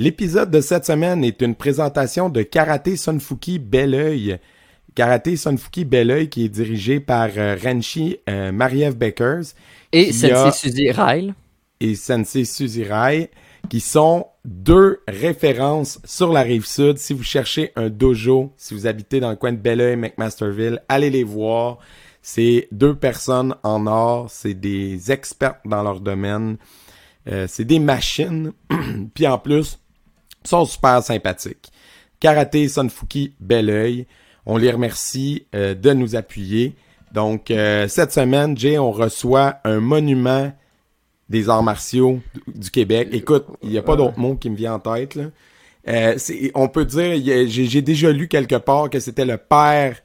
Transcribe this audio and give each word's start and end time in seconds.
L'épisode 0.00 0.50
de 0.50 0.62
cette 0.62 0.86
semaine 0.86 1.22
est 1.24 1.42
une 1.42 1.54
présentation 1.54 2.30
de 2.30 2.40
Karaté 2.40 2.96
Sunfuki 2.96 3.58
Bel 3.58 3.94
Oeil. 3.94 4.38
Karaté 4.94 5.36
Sunfuki 5.36 5.84
Bel 5.84 6.10
Oeil 6.10 6.30
qui 6.30 6.46
est 6.46 6.48
dirigé 6.48 7.00
par 7.00 7.28
euh, 7.36 7.54
Renchi 7.62 8.16
euh, 8.26 8.50
Mariev 8.50 8.96
Beckers. 8.96 9.52
Et 9.92 10.10
Sensei 10.10 10.52
Suzy 10.52 10.90
Ryle. 10.90 11.34
Et 11.80 11.94
Sensei 11.96 12.46
Suzy 12.46 12.82
Ryle, 12.82 13.28
qui 13.68 13.80
sont 13.80 14.24
deux 14.46 15.02
références 15.06 16.00
sur 16.06 16.32
la 16.32 16.40
rive 16.40 16.64
sud. 16.64 16.96
Si 16.96 17.12
vous 17.12 17.22
cherchez 17.22 17.70
un 17.76 17.90
dojo, 17.90 18.54
si 18.56 18.72
vous 18.72 18.86
habitez 18.86 19.20
dans 19.20 19.28
le 19.28 19.36
coin 19.36 19.52
de 19.52 19.58
Belleuil, 19.58 19.96
McMasterville, 19.96 20.82
allez 20.88 21.10
les 21.10 21.24
voir. 21.24 21.76
C'est 22.22 22.68
deux 22.72 22.94
personnes 22.94 23.54
en 23.62 23.86
or, 23.86 24.30
c'est 24.30 24.54
des 24.54 25.12
experts 25.12 25.60
dans 25.66 25.82
leur 25.82 26.00
domaine. 26.00 26.56
Euh, 27.28 27.44
c'est 27.46 27.66
des 27.66 27.80
machines. 27.80 28.52
Puis 29.14 29.26
en 29.26 29.36
plus, 29.38 29.78
sont 30.44 30.64
super 30.64 31.02
sympathiques. 31.02 31.70
Karaté 32.18 32.68
Sunfuki 32.68 33.34
Bel 33.40 34.06
On 34.46 34.56
les 34.56 34.70
remercie 34.70 35.46
euh, 35.54 35.74
de 35.74 35.92
nous 35.92 36.16
appuyer. 36.16 36.74
Donc, 37.12 37.50
euh, 37.50 37.88
cette 37.88 38.12
semaine, 38.12 38.56
Jay, 38.56 38.78
on 38.78 38.92
reçoit 38.92 39.56
un 39.64 39.80
monument 39.80 40.52
des 41.28 41.48
arts 41.48 41.62
martiaux 41.62 42.20
du 42.46 42.70
Québec. 42.70 43.08
Écoute, 43.12 43.46
il 43.62 43.70
n'y 43.70 43.78
a 43.78 43.82
pas 43.82 43.96
d'autre 43.96 44.18
mot 44.18 44.36
qui 44.36 44.50
me 44.50 44.56
vient 44.56 44.74
en 44.74 44.78
tête. 44.80 45.14
Là. 45.14 45.24
on 46.54 46.68
peut 46.68 46.84
dire, 46.84 47.48
j'ai 47.48 47.82
déjà 47.82 48.10
lu 48.12 48.28
quelque 48.28 48.56
part 48.56 48.90
que 48.90 49.00
c'était 49.00 49.24
le 49.24 49.36
père 49.36 50.02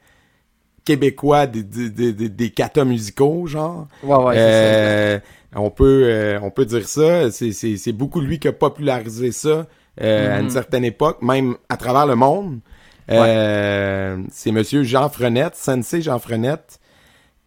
québécois 0.86 1.48
des, 1.48 1.64
des, 1.64 2.30
des, 2.30 2.50
katas 2.52 2.86
musicaux, 2.86 3.48
genre. 3.48 3.88
Ouais, 4.04 4.16
ouais, 4.16 4.36
euh, 4.38 5.20
on 5.56 5.72
peut, 5.72 6.04
euh, 6.06 6.40
on 6.42 6.52
peut 6.52 6.66
dire 6.66 6.88
ça. 6.88 7.32
C'est 7.32 7.92
beaucoup 7.92 8.22
lui 8.22 8.40
qui 8.40 8.48
a 8.48 8.54
popularisé 8.54 9.32
ça 9.32 9.68
euh, 10.02 10.36
à 10.36 10.40
une 10.40 10.46
mhm. 10.46 10.52
certaine 10.52 10.86
époque, 10.86 11.22
même 11.22 11.56
à 11.70 11.78
travers 11.78 12.06
le 12.06 12.16
monde. 12.16 12.60
C'est 13.08 14.52
Monsieur 14.52 14.84
Jean 14.84 15.10
Frenette, 15.10 15.56
Sensei 15.56 16.02
Jean 16.02 16.20
Frenette, 16.20 16.80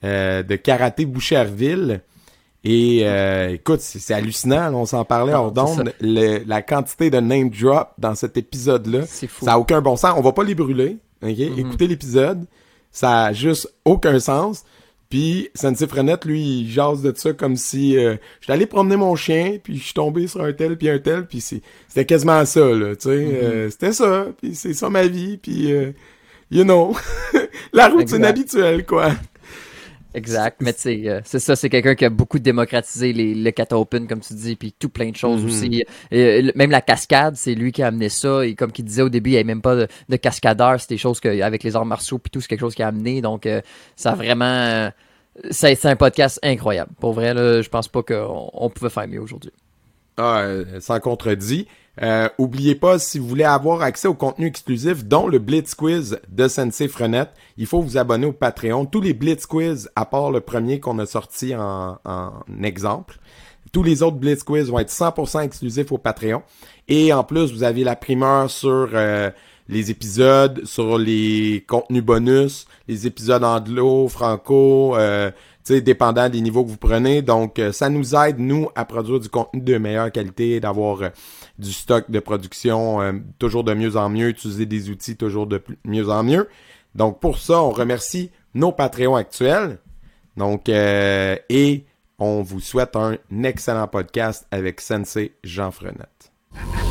de 0.02 0.56
Karaté 0.56 1.04
Boucherville. 1.04 2.00
Et 2.64 3.04
écoute, 3.52 3.80
c'est 3.80 4.14
hallucinant, 4.14 4.72
on 4.74 4.86
s'en 4.86 5.04
parlait 5.04 5.34
hors 5.34 5.52
d'onde, 5.52 5.92
la 6.00 6.62
quantité 6.62 7.10
de 7.10 7.18
name 7.18 7.50
drop 7.50 7.88
dans 7.98 8.14
cet 8.14 8.36
épisode-là. 8.36 9.06
Ça 9.06 9.52
a 9.54 9.58
aucun 9.58 9.80
bon 9.80 9.96
sens. 9.96 10.14
On 10.16 10.22
va 10.22 10.32
pas 10.32 10.44
les 10.44 10.54
brûler. 10.54 10.98
Okay? 11.22 11.50
Mhm. 11.50 11.58
Écoutez 11.58 11.86
l'épisode. 11.86 12.44
Ça 12.90 13.24
a 13.24 13.32
juste 13.32 13.72
aucun 13.84 14.18
sens. 14.18 14.64
Puis 15.08 15.48
Sensei 15.54 15.86
Frenette, 15.86 16.26
lui, 16.26 16.60
il 16.60 16.70
jase 16.70 17.00
de 17.02 17.12
ça 17.16 17.32
comme 17.32 17.56
si 17.56 17.96
euh, 17.96 18.16
j'étais 18.40 18.52
allé 18.52 18.66
promener 18.66 18.96
mon 18.96 19.16
chien, 19.16 19.58
puis 19.62 19.78
je 19.78 19.84
suis 19.84 19.94
tombé 19.94 20.26
sur 20.26 20.42
un 20.42 20.52
tel, 20.52 20.76
puis 20.76 20.90
un 20.90 20.98
tel, 20.98 21.26
puis 21.26 21.40
c'était 21.40 22.04
quasiment 22.04 22.44
ça, 22.44 22.60
là, 22.60 22.94
tu 22.94 23.08
sais. 23.08 23.16
Mm-hmm. 23.16 23.34
Euh, 23.42 23.70
c'était 23.70 23.92
ça, 23.92 24.26
puis 24.40 24.54
c'est 24.54 24.74
ça 24.74 24.90
ma 24.90 25.06
vie, 25.06 25.38
puis 25.38 25.72
euh, 25.72 25.92
you 26.50 26.62
know, 26.64 26.94
la 27.72 27.88
routine 27.88 28.24
habituelle, 28.24 28.84
quoi. 28.84 29.12
Exact, 30.18 30.60
mais 30.60 30.72
tu 30.72 30.80
sais, 30.80 31.02
euh, 31.06 31.20
c'est 31.24 31.38
ça, 31.38 31.54
c'est 31.54 31.70
quelqu'un 31.70 31.94
qui 31.94 32.04
a 32.04 32.10
beaucoup 32.10 32.40
démocratisé 32.40 33.12
les, 33.12 33.34
le 33.34 33.50
kata 33.52 33.78
open, 33.78 34.08
comme 34.08 34.20
tu 34.20 34.34
dis, 34.34 34.56
puis 34.56 34.74
tout 34.76 34.88
plein 34.88 35.10
de 35.10 35.16
choses 35.16 35.42
mhm. 35.42 35.48
aussi. 35.48 35.84
Et, 36.10 36.52
même 36.56 36.72
la 36.72 36.80
cascade, 36.80 37.36
c'est 37.36 37.54
lui 37.54 37.70
qui 37.70 37.82
a 37.82 37.86
amené 37.86 38.08
ça. 38.08 38.44
Et 38.44 38.54
comme 38.54 38.72
il 38.76 38.84
disait 38.84 39.02
au 39.02 39.08
début, 39.08 39.30
il 39.30 39.32
n'y 39.34 39.36
avait 39.38 39.44
même 39.44 39.62
pas 39.62 39.76
de, 39.76 40.16
cascadeur. 40.16 40.80
C'est 40.80 40.88
des 40.88 40.98
choses 40.98 41.20
que, 41.20 41.40
avec 41.40 41.62
les 41.62 41.76
arts 41.76 41.86
martiaux, 41.86 42.18
puis 42.18 42.30
tout, 42.30 42.40
c'est 42.40 42.48
quelque 42.48 42.60
chose 42.60 42.74
qui 42.74 42.82
a 42.82 42.88
amené. 42.88 43.20
Donc, 43.20 43.46
euh, 43.46 43.60
ça 43.94 44.12
a 44.12 44.14
vraiment. 44.16 44.44
Euh, 44.44 44.90
c'est 45.50 45.86
un 45.86 45.96
podcast 45.96 46.40
incroyable. 46.42 46.90
Pour 46.98 47.12
vrai, 47.12 47.32
là, 47.32 47.62
je 47.62 47.68
pense 47.68 47.86
pas 47.86 48.02
qu'on 48.02 48.50
on 48.52 48.70
pouvait 48.70 48.90
faire 48.90 49.06
mieux 49.06 49.20
aujourd'hui. 49.20 49.52
Ah, 50.16 50.44
sans 50.80 50.98
contredit. 50.98 51.68
Euh, 52.02 52.28
oubliez 52.38 52.74
pas, 52.74 52.98
si 52.98 53.18
vous 53.18 53.26
voulez 53.26 53.44
avoir 53.44 53.82
accès 53.82 54.08
au 54.08 54.14
contenu 54.14 54.46
exclusif, 54.46 55.04
dont 55.04 55.26
le 55.26 55.38
Blitz 55.38 55.74
Quiz 55.74 56.20
de 56.28 56.48
Sensei 56.48 56.88
Frenette, 56.88 57.30
il 57.56 57.66
faut 57.66 57.82
vous 57.82 57.96
abonner 57.96 58.26
au 58.26 58.32
Patreon. 58.32 58.86
Tous 58.86 59.00
les 59.00 59.14
Blitz 59.14 59.46
Quiz, 59.46 59.90
à 59.96 60.04
part 60.04 60.30
le 60.30 60.40
premier 60.40 60.80
qu'on 60.80 60.98
a 60.98 61.06
sorti 61.06 61.54
en, 61.54 61.98
exemple, 62.62 63.18
tous 63.72 63.82
les 63.82 64.02
autres 64.02 64.16
Blitz 64.16 64.44
Quiz 64.44 64.70
vont 64.70 64.78
être 64.78 64.90
100% 64.92 65.42
exclusifs 65.42 65.90
au 65.92 65.98
Patreon. 65.98 66.42
Et 66.86 67.12
en 67.12 67.24
plus, 67.24 67.52
vous 67.52 67.64
avez 67.64 67.84
la 67.84 67.96
primeur 67.96 68.50
sur 68.50 68.88
euh, 68.94 69.30
les 69.68 69.90
épisodes, 69.90 70.64
sur 70.64 70.98
les 70.98 71.64
contenus 71.66 72.02
bonus, 72.02 72.66
les 72.86 73.06
épisodes 73.06 73.44
anglo, 73.44 74.08
franco, 74.08 74.96
euh, 74.96 75.30
dépendant 75.68 76.30
des 76.30 76.40
niveaux 76.40 76.64
que 76.64 76.70
vous 76.70 76.78
prenez. 76.78 77.20
Donc, 77.20 77.58
euh, 77.58 77.72
ça 77.72 77.90
nous 77.90 78.14
aide, 78.14 78.38
nous, 78.38 78.68
à 78.74 78.84
produire 78.86 79.20
du 79.20 79.28
contenu 79.28 79.60
de 79.60 79.76
meilleure 79.76 80.10
qualité, 80.10 80.60
d'avoir 80.60 81.10
du 81.58 81.72
stock 81.72 82.10
de 82.10 82.20
production 82.20 83.00
euh, 83.00 83.12
toujours 83.38 83.64
de 83.64 83.74
mieux 83.74 83.96
en 83.96 84.08
mieux, 84.08 84.28
utiliser 84.28 84.66
des 84.66 84.90
outils 84.90 85.16
toujours 85.16 85.46
de 85.46 85.62
mieux 85.84 86.08
en 86.08 86.22
mieux. 86.22 86.48
Donc 86.94 87.20
pour 87.20 87.38
ça, 87.38 87.62
on 87.62 87.70
remercie 87.70 88.30
nos 88.54 88.72
Patreons 88.72 89.16
actuels. 89.16 89.78
Donc 90.36 90.68
euh, 90.68 91.36
et 91.48 91.84
on 92.18 92.42
vous 92.42 92.60
souhaite 92.60 92.96
un 92.96 93.16
excellent 93.44 93.88
podcast 93.88 94.46
avec 94.50 94.80
Sensei 94.80 95.32
Jean 95.44 95.70
Frenette. 95.70 96.32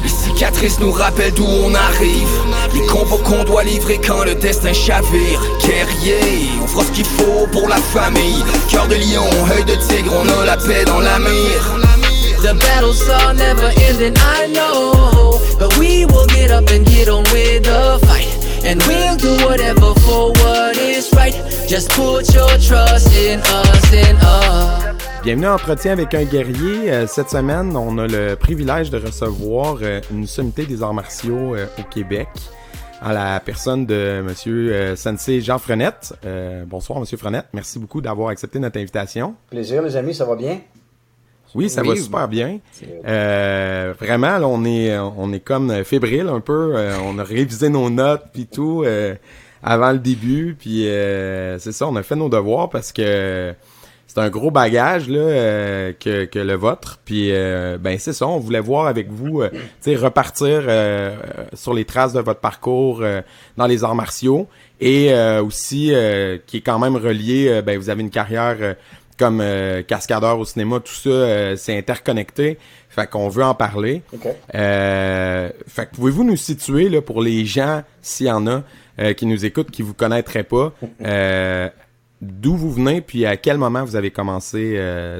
Les 0.04 0.10
cicatrices 0.10 0.80
nous 0.80 0.92
rappellent 0.92 1.34
d'où 1.34 1.46
on 1.46 1.74
arrive 1.74 2.30
Les 2.74 2.86
combos 2.88 3.18
qu'on 3.18 3.44
doit 3.44 3.64
livrer 3.64 4.00
quand 4.06 4.24
le 4.24 4.36
destin 4.36 4.72
chavire 4.72 5.42
Guerrier, 5.66 6.50
on 6.62 6.68
fera 6.68 6.84
ce 6.84 6.92
qu'il 6.92 7.06
faut 7.06 7.48
pour 7.52 7.68
la 7.68 7.78
famille 7.78 8.44
Cœur 8.70 8.88
de 8.88 8.96
lion, 8.96 9.26
œil 9.52 9.66
de 9.66 9.76
tigre, 9.88 10.14
on 10.16 10.42
a 10.42 10.46
la 10.46 10.58
paix 10.58 10.86
dans 10.86 11.00
la 11.00 11.20
mire 11.20 11.97
The 12.42 12.54
battles 12.54 13.02
are 13.10 13.34
never 13.34 13.72
ending, 13.82 14.14
I 14.16 14.46
know. 14.48 15.42
But 15.58 15.76
we 15.80 16.06
will 16.06 16.28
get 16.28 16.52
up 16.52 16.70
and 16.70 16.86
get 16.86 17.10
on 17.10 17.24
with 17.34 17.64
the 17.64 17.98
fight. 18.06 18.30
And 18.64 18.80
we'll 18.84 19.18
do 19.18 19.44
whatever 19.44 19.94
for 20.02 20.32
what 20.44 20.78
is 20.78 21.12
right. 21.14 21.34
Just 21.68 21.90
put 21.92 22.32
your 22.36 22.48
trust 22.60 23.12
in 23.16 23.40
us, 23.42 23.92
in 23.92 24.16
us. 24.18 24.98
Bienvenue 25.24 25.48
en 25.48 25.56
entretien 25.56 25.94
avec 25.94 26.14
un 26.14 26.26
guerrier. 26.26 26.92
Euh, 26.92 27.08
cette 27.08 27.32
semaine, 27.32 27.76
on 27.76 27.98
a 27.98 28.06
le 28.06 28.36
privilège 28.36 28.92
de 28.92 29.00
recevoir 29.00 29.80
euh, 29.82 30.00
une 30.12 30.28
sommité 30.28 30.68
des 30.68 30.84
arts 30.84 30.94
martiaux 30.94 31.56
euh, 31.56 31.66
au 31.80 31.84
Québec 31.84 32.30
à 33.02 33.14
la 33.14 33.40
personne 33.40 33.86
de 33.88 34.22
Monsieur 34.24 34.96
Sensei 34.96 35.42
Jean 35.42 35.60
Frenette. 35.60 36.14
bonsoir, 36.66 37.00
Monsieur 37.00 37.18
Frenette. 37.18 37.46
Merci 37.54 37.78
beaucoup 37.78 38.02
d'avoir 38.02 38.30
accepté 38.30 38.58
notre 38.58 38.80
invitation. 38.80 39.36
Plaisir, 39.52 39.84
les 39.84 39.96
amis, 39.96 40.16
ça 40.16 40.26
va 40.26 40.36
bien? 40.36 40.62
Oui, 41.56 41.70
ça 41.70 41.84
va 41.84 41.96
super 41.96 42.28
bien. 42.28 42.60
Euh, 43.06 43.94
vraiment, 44.00 44.38
on 44.44 44.66
est 44.66 44.98
on 44.98 45.32
est 45.34 45.40
comme 45.40 45.84
fébrile 45.84 46.28
un 46.30 46.40
peu. 46.40 46.74
Euh, 46.76 46.98
on 47.04 47.18
a 47.20 47.24
révisé 47.24 47.70
nos 47.70 47.90
notes 47.90 48.26
puis 48.34 48.46
tout 48.48 48.84
euh, 48.86 49.16
avant 49.64 49.92
le 49.92 50.00
début. 50.00 50.56
Puis 50.60 50.84
c'est 51.60 51.72
ça, 51.72 51.88
on 51.88 51.96
a 51.96 52.04
fait 52.04 52.16
nos 52.16 52.30
devoirs 52.30 52.70
parce 52.70 52.92
que 52.92 53.54
c'est 54.08 54.20
un 54.20 54.30
gros 54.30 54.52
bagage 54.52 55.10
là 55.10 55.94
que, 55.94 56.26
que 56.26 56.40
le 56.40 56.54
vôtre. 56.54 57.00
Puis 57.06 57.32
ben 57.32 57.98
c'est 57.98 58.14
ça, 58.14 58.28
on 58.28 58.40
voulait 58.40 58.60
voir 58.60 58.88
avec 58.88 59.10
vous, 59.10 59.44
tu 59.44 59.58
sais, 59.82 59.96
repartir 59.96 60.64
sur 61.54 61.74
les 61.74 61.86
traces 61.86 62.14
de 62.14 62.20
votre 62.20 62.40
parcours 62.40 63.04
dans 63.58 63.68
les 63.68 63.84
arts 63.84 63.96
martiaux 63.96 64.48
et 64.80 65.14
aussi 65.40 65.94
qui 66.46 66.58
est 66.58 66.62
quand 66.62 66.80
même 66.80 66.98
relié. 66.98 67.62
ben 67.66 67.78
vous 67.78 67.90
avez 67.90 68.02
une 68.02 68.12
carrière 68.12 68.76
comme 69.18 69.42
euh, 69.42 69.82
cascadeur 69.82 70.40
au 70.40 70.46
cinéma, 70.46 70.80
tout 70.80 70.94
ça, 70.94 71.10
euh, 71.10 71.56
c'est 71.58 71.78
interconnecté. 71.78 72.58
Fait 72.90 73.08
qu'on 73.08 73.30
veut 73.30 73.44
en 73.44 73.56
parler. 73.56 74.02
Euh, 74.56 75.50
fait 75.68 75.86
que 75.88 75.96
pouvez-vous 75.96 76.24
nous 76.24 76.38
situer 76.38 76.90
là 76.90 77.02
pour 77.02 77.22
les 77.22 77.46
gens, 77.46 77.84
s'il 78.02 78.28
y 78.28 78.32
en 78.32 78.48
a 78.48 78.64
qui 79.16 79.28
nous 79.28 79.46
écoutent, 79.46 79.70
qui 79.70 79.84
vous 79.84 79.94
connaîtraient 79.94 80.44
pas, 80.44 80.74
d'où 82.20 82.56
vous 82.56 82.72
venez, 82.72 83.02
puis 83.02 83.28
à 83.28 83.38
quel 83.38 83.60
moment 83.60 83.86
vous 83.86 83.96
avez 83.96 84.10
commencé 84.10 84.76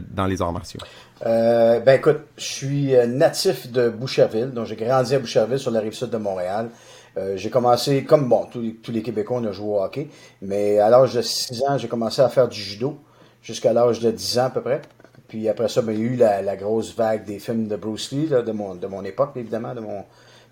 dans 0.10 0.26
les 0.26 0.42
arts 0.42 0.52
martiaux? 0.52 0.80
ben 1.22 1.88
écoute, 1.90 2.22
je 2.38 2.44
suis 2.44 2.94
natif 3.08 3.72
de 3.72 3.90
Boucherville, 3.90 4.50
donc 4.52 4.66
j'ai 4.66 4.76
grandi 4.76 5.14
à 5.14 5.20
Boucherville 5.20 5.60
sur 5.60 5.70
la 5.70 5.80
rive 5.80 5.94
sud 5.94 6.10
de 6.10 6.18
Montréal. 6.18 6.72
j'ai 7.36 7.52
commencé, 7.52 8.04
comme 8.04 8.28
bon, 8.28 8.48
tous 8.52 8.62
les, 8.62 8.74
tous 8.74 8.92
les 8.92 9.04
Québécois, 9.04 9.38
on 9.40 9.46
a 9.46 9.52
joué 9.52 9.68
au 9.68 9.84
hockey, 9.84 10.08
mais 10.42 10.80
à 10.80 10.90
l'âge 10.90 11.14
de 11.14 11.22
6 11.22 11.62
ans, 11.70 11.78
j'ai 11.78 11.88
commencé 11.88 12.24
à 12.24 12.30
faire 12.30 12.48
du 12.48 12.60
judo 12.60 12.98
jusqu'à 13.48 13.72
l'âge 13.72 14.02
de 14.02 14.12
10 14.12 14.40
ans 14.40 14.44
à 14.44 14.50
peu 14.50 14.62
près. 14.62 14.82
Puis 15.30 15.48
après 15.48 15.70
ça, 15.70 15.82
ben, 15.82 15.94
il 15.94 16.00
y 16.00 16.04
a 16.04 16.42
eu 16.42 16.44
la, 16.44 16.56
grosse 16.58 16.94
vague 16.96 17.26
des 17.26 17.40
films 17.40 17.68
de 17.68 17.78
Bruce 17.78 18.12
Lee, 18.12 18.28
de, 18.28 18.52
mon, 18.52 18.76
de 18.76 18.88
mon 18.88 19.04
époque, 19.04 19.32
évidemment, 19.36 19.74
de 19.74 19.80
mon, 19.80 20.04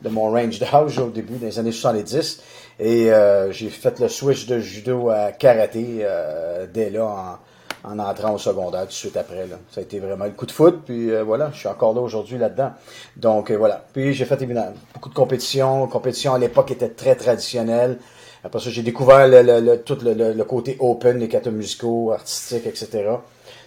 de 0.02 0.10
mon 0.10 0.32
range 0.32 0.60
d'âge 0.60 0.98
au 1.00 1.10
début 1.10 1.36
des 1.36 1.60
années 1.60 1.74
70. 1.74 2.42
Et 2.80 3.12
euh, 3.12 3.52
j'ai 3.52 3.70
fait 3.70 4.00
le 4.00 4.08
switch 4.08 4.48
de 4.48 4.60
judo 4.60 5.10
à 5.10 5.34
karaté 5.34 6.00
euh, 6.02 6.68
dès 6.74 6.90
là, 6.90 7.38
en, 7.84 8.00
entrant 8.00 8.34
au 8.34 8.38
secondaire 8.38 8.82
tout 8.82 8.88
de 8.88 8.94
suite 8.94 9.18
après. 9.18 9.46
Là. 9.48 9.58
Ça 9.72 9.82
a 9.82 9.84
été 9.84 10.00
vraiment 10.00 10.26
le 10.26 10.32
coup 10.32 10.46
de 10.46 10.52
foudre. 10.52 10.80
Puis 10.86 11.12
euh, 11.12 11.24
voilà, 11.24 11.52
je 11.54 11.60
suis 11.60 11.68
encore 11.68 11.94
là 11.94 12.02
aujourd'hui 12.02 12.38
là-dedans. 12.38 12.72
Donc 13.18 13.52
voilà. 13.52 13.86
Puis 13.92 14.14
j'ai 14.14 14.26
fait 14.26 14.42
évidemment 14.42 14.74
beaucoup 14.94 15.10
de 15.10 15.16
compétitions. 15.16 15.88
Compétition 15.88 16.34
à 16.34 16.40
l'époque 16.40 16.72
était 16.72 16.90
très 16.90 17.16
traditionnelle. 17.16 17.98
Après 18.46 18.60
ça, 18.60 18.70
j'ai 18.70 18.84
découvert 18.84 19.28
le, 19.28 19.42
le, 19.42 19.78
tout 19.78 19.98
le, 20.04 20.44
côté 20.44 20.78
open, 20.80 21.18
les 21.20 21.28
catos 21.28 21.52
musicaux, 21.52 22.12
artistiques, 22.12 22.68
etc. 22.68 23.10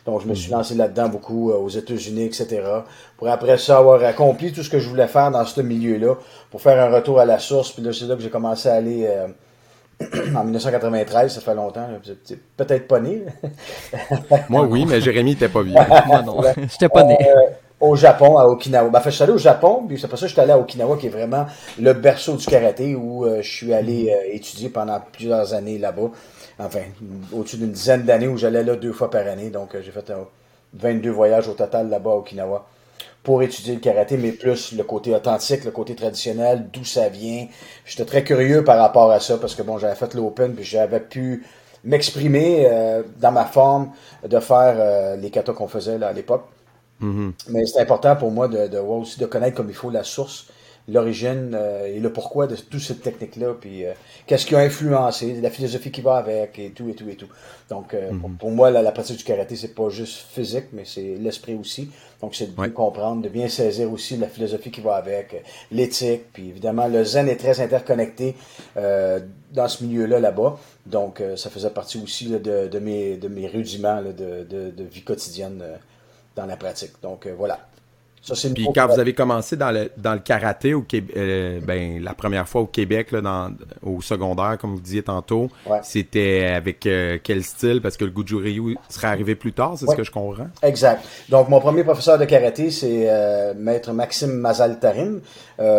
Donc, 0.07 0.23
je 0.23 0.29
me 0.29 0.35
suis 0.35 0.51
lancé 0.51 0.75
là-dedans 0.75 1.09
beaucoup 1.09 1.51
aux 1.51 1.69
États-Unis, 1.69 2.25
etc. 2.25 2.63
Pour 3.17 3.29
après 3.29 3.59
ça 3.59 3.79
avoir 3.79 4.03
accompli 4.05 4.53
tout 4.53 4.63
ce 4.63 4.71
que 4.71 4.79
je 4.79 4.89
voulais 4.89 5.09
faire 5.09 5.31
dans 5.31 5.45
ce 5.45 5.61
milieu-là, 5.61 6.15
pour 6.51 6.63
faire 6.63 6.81
un 6.81 6.95
retour 6.95 7.19
à 7.19 7.25
la 7.25 7.39
source. 7.39 7.73
Puis 7.73 7.83
là, 7.83 7.93
c'est 7.93 8.07
là 8.07 8.15
que 8.15 8.23
j'ai 8.23 8.31
commencé 8.31 8.69
à 8.69 8.75
aller 8.75 9.09
en 10.37 10.45
1993, 10.45 11.35
ça 11.35 11.41
fait 11.41 11.55
longtemps. 11.55 11.89
Peut-être 12.57 12.87
pas 12.87 13.01
né. 13.01 13.25
Moi, 14.49 14.63
oui, 14.63 14.87
mais 14.87 15.01
Jérémy 15.01 15.31
n'était 15.31 15.49
pas 15.49 15.63
vieux. 15.63 15.75
Moi, 16.07 16.23
non. 16.27 16.41
J'étais 16.71 16.89
pas 16.89 17.03
né 17.03 17.19
au 17.81 17.95
Japon, 17.95 18.39
à 18.39 18.45
Okinawa. 18.47 18.91
Ben, 18.91 19.01
fait, 19.01 19.11
je 19.11 19.15
suis 19.17 19.25
allé 19.25 19.33
au 19.33 19.39
Japon, 19.39 19.85
puis 19.87 19.99
c'est 20.01 20.09
pour 20.09 20.19
ça 20.19 20.25
que 20.25 20.29
je 20.29 20.35
suis 20.35 20.41
allé 20.41 20.53
à 20.53 20.59
Okinawa, 20.59 20.97
qui 20.97 21.07
est 21.07 21.11
vraiment 21.11 21.47
le 21.79 21.93
berceau 21.93 22.35
du 22.35 22.45
karaté, 22.45 22.95
où 22.95 23.25
euh, 23.25 23.41
je 23.43 23.49
suis 23.49 23.73
allé 23.73 24.07
mm-hmm. 24.07 24.15
euh, 24.15 24.35
étudier 24.35 24.69
pendant 24.69 25.01
plusieurs 25.13 25.55
années 25.55 25.79
là-bas. 25.79 26.11
Enfin, 26.59 26.81
au-dessus 27.33 27.57
d'une 27.57 27.71
dizaine 27.71 28.03
d'années 28.03 28.27
où 28.27 28.37
j'allais 28.37 28.65
là 28.65 28.75
deux 28.75 28.93
fois 28.93 29.11
par 29.11 29.27
année. 29.27 29.51
Donc, 29.51 29.75
euh, 29.75 29.83
j'ai 29.83 29.93
fait 29.93 30.13
22 30.75 31.11
voyages 31.11 31.49
au 31.49 31.55
total 31.55 31.89
là-bas 31.89 32.11
à 32.11 32.15
Okinawa 32.15 32.67
pour 33.23 33.43
étudier 33.43 33.75
le 33.75 33.81
karaté, 33.81 34.17
mais 34.17 34.33
plus 34.33 34.73
le 34.73 34.83
côté 34.83 35.15
authentique, 35.15 35.65
le 35.65 35.71
côté 35.71 35.95
traditionnel, 35.95 36.69
d'où 36.73 36.85
ça 36.85 37.09
vient. 37.09 37.47
J'étais 37.85 38.07
très 38.07 38.25
curieux 38.25 38.65
par 38.65 38.79
rapport 38.79 39.11
à 39.11 39.21
ça, 39.21 39.37
parce 39.37 39.55
que 39.55 39.63
bon, 39.63 39.79
j'avais 39.79 39.95
fait 39.95 40.15
l'Open, 40.15 40.55
puis 40.55 40.65
j'avais 40.65 41.01
pu 41.01 41.45
m'exprimer 41.85 42.67
dans 43.21 43.33
ma 43.33 43.45
forme 43.45 43.91
de 44.27 44.41
faire 44.41 45.17
les 45.17 45.31
katas 45.31 45.53
qu'on 45.53 45.69
faisait 45.69 45.99
là, 45.99 46.09
à 46.09 46.13
l'époque. 46.13 46.45
Mm-hmm. 47.03 47.33
Mais 47.50 47.67
c'est 47.67 47.81
important 47.81 48.17
pour 48.17 48.31
moi 48.31 48.49
de, 48.49 48.67
de, 48.69 48.79
aussi 48.79 49.19
de 49.19 49.27
connaître 49.27 49.56
comme 49.56 49.69
il 49.69 49.75
faut 49.75 49.91
la 49.91 50.05
source, 50.05 50.47
l'origine 50.89 51.53
euh, 51.55 51.87
et 51.87 52.00
le 52.00 52.12
pourquoi 52.12 52.47
de 52.47 52.56
toute 52.56 52.81
cette 52.81 53.03
technique-là, 53.03 53.55
puis 53.61 53.85
euh, 53.85 53.93
qu'est-ce 54.27 54.47
qui 54.47 54.55
a 54.56 54.61
influencé, 54.61 55.39
la 55.41 55.50
philosophie 55.50 55.91
qui 55.91 56.00
va 56.00 56.17
avec 56.17 56.59
et 56.59 56.71
tout 56.71 56.89
et 56.89 56.95
tout 56.95 57.09
et 57.09 57.15
tout. 57.15 57.29
Donc 57.69 57.93
euh, 57.93 58.11
mm-hmm. 58.11 58.37
pour, 58.39 58.50
moi, 58.50 58.71
la, 58.71 58.91
pratique 58.91 59.19
du 59.19 59.25
karaté, 59.25 59.55
c'est 59.55 59.75
pas 59.75 59.91
juste 59.91 60.25
physique, 60.31 60.67
mais 60.73 60.85
c'est 60.85 61.17
l'esprit 61.21 61.55
aussi. 61.55 61.91
Donc 62.23 62.35
c'est 62.35 62.47
de 62.47 62.56
bien 62.56 62.71
comprendre, 62.71 63.23
de 63.23 63.29
bien 63.29 63.49
saisir 63.49 63.93
aussi 63.93 64.17
la 64.17 64.29
philosophie 64.29 64.71
qui 64.71 64.81
va 64.81 64.97
avec, 64.97 65.45
l'éthique, 65.71 66.33
puis 66.33 66.49
évidemment 66.49 66.89
le 66.89 67.05
zen 67.05 67.29
est 67.29 67.37
très 67.37 67.61
interconnecté 67.61 68.35
dans 68.75 69.69
ce 69.69 69.85
milieu-là 69.85 70.19
là-bas. 70.19 70.59
Donc 70.85 71.23
ça 71.37 71.49
faisait 71.49 71.71
partie 71.71 72.03
aussi 72.03 72.29
de, 72.29 72.67
de, 72.67 72.79
mes, 72.81 73.19
de 73.19 73.29
mes 73.29 73.47
rudiments 73.47 74.03
de, 74.03 74.11
de, 74.11 74.71
de, 74.73 74.85
vie 74.85 75.03
quotidienne 75.03 75.62
dans 76.38 76.46
la 76.46 76.56
pratique. 76.56 77.00
Donc 77.02 77.26
euh, 77.26 77.35
Puis 78.55 78.69
quand 78.75 78.87
vous 78.87 79.01
avez 79.01 79.15
commencé 79.15 79.57
dans 79.57 79.71
le, 79.71 79.91
dans 79.97 80.15
le 80.15 80.21
karaté 80.21 80.75
au 80.75 80.85
euh, 81.17 81.61
ben, 81.63 82.03
la 82.03 82.15
première 82.15 82.49
fois 82.49 82.63
au 82.63 82.67
Québec, 82.67 83.13
là, 83.13 83.21
dans, 83.21 83.51
au 83.83 84.01
secondaire, 84.01 84.57
comme 84.61 84.75
vous 84.75 84.81
disiez 84.81 85.03
tantôt, 85.03 85.49
c'était 85.83 86.47
avec 86.55 86.87
euh, 86.87 87.19
quel 87.23 87.43
style? 87.43 87.81
Parce 87.81 87.97
que 87.97 88.05
le 88.05 88.11
Goju 88.11 88.77
serait 88.89 89.09
arrivé 89.09 89.35
plus 89.35 89.53
tard, 89.53 89.75
c'est 89.77 89.87
ce 89.87 89.95
que 89.95 90.05
je 90.05 90.11
comprends? 90.11 90.49
Exact. 90.63 91.05
Donc, 91.29 91.49
mon 91.49 91.61
premier 91.61 91.85
professeur 91.85 92.19
de 92.19 92.25
karaté, 92.25 92.71
c'est 92.71 93.05
euh, 93.09 93.55
maître 93.57 93.93
Maxime 93.93 94.33
Mazaltarim, 94.33 95.21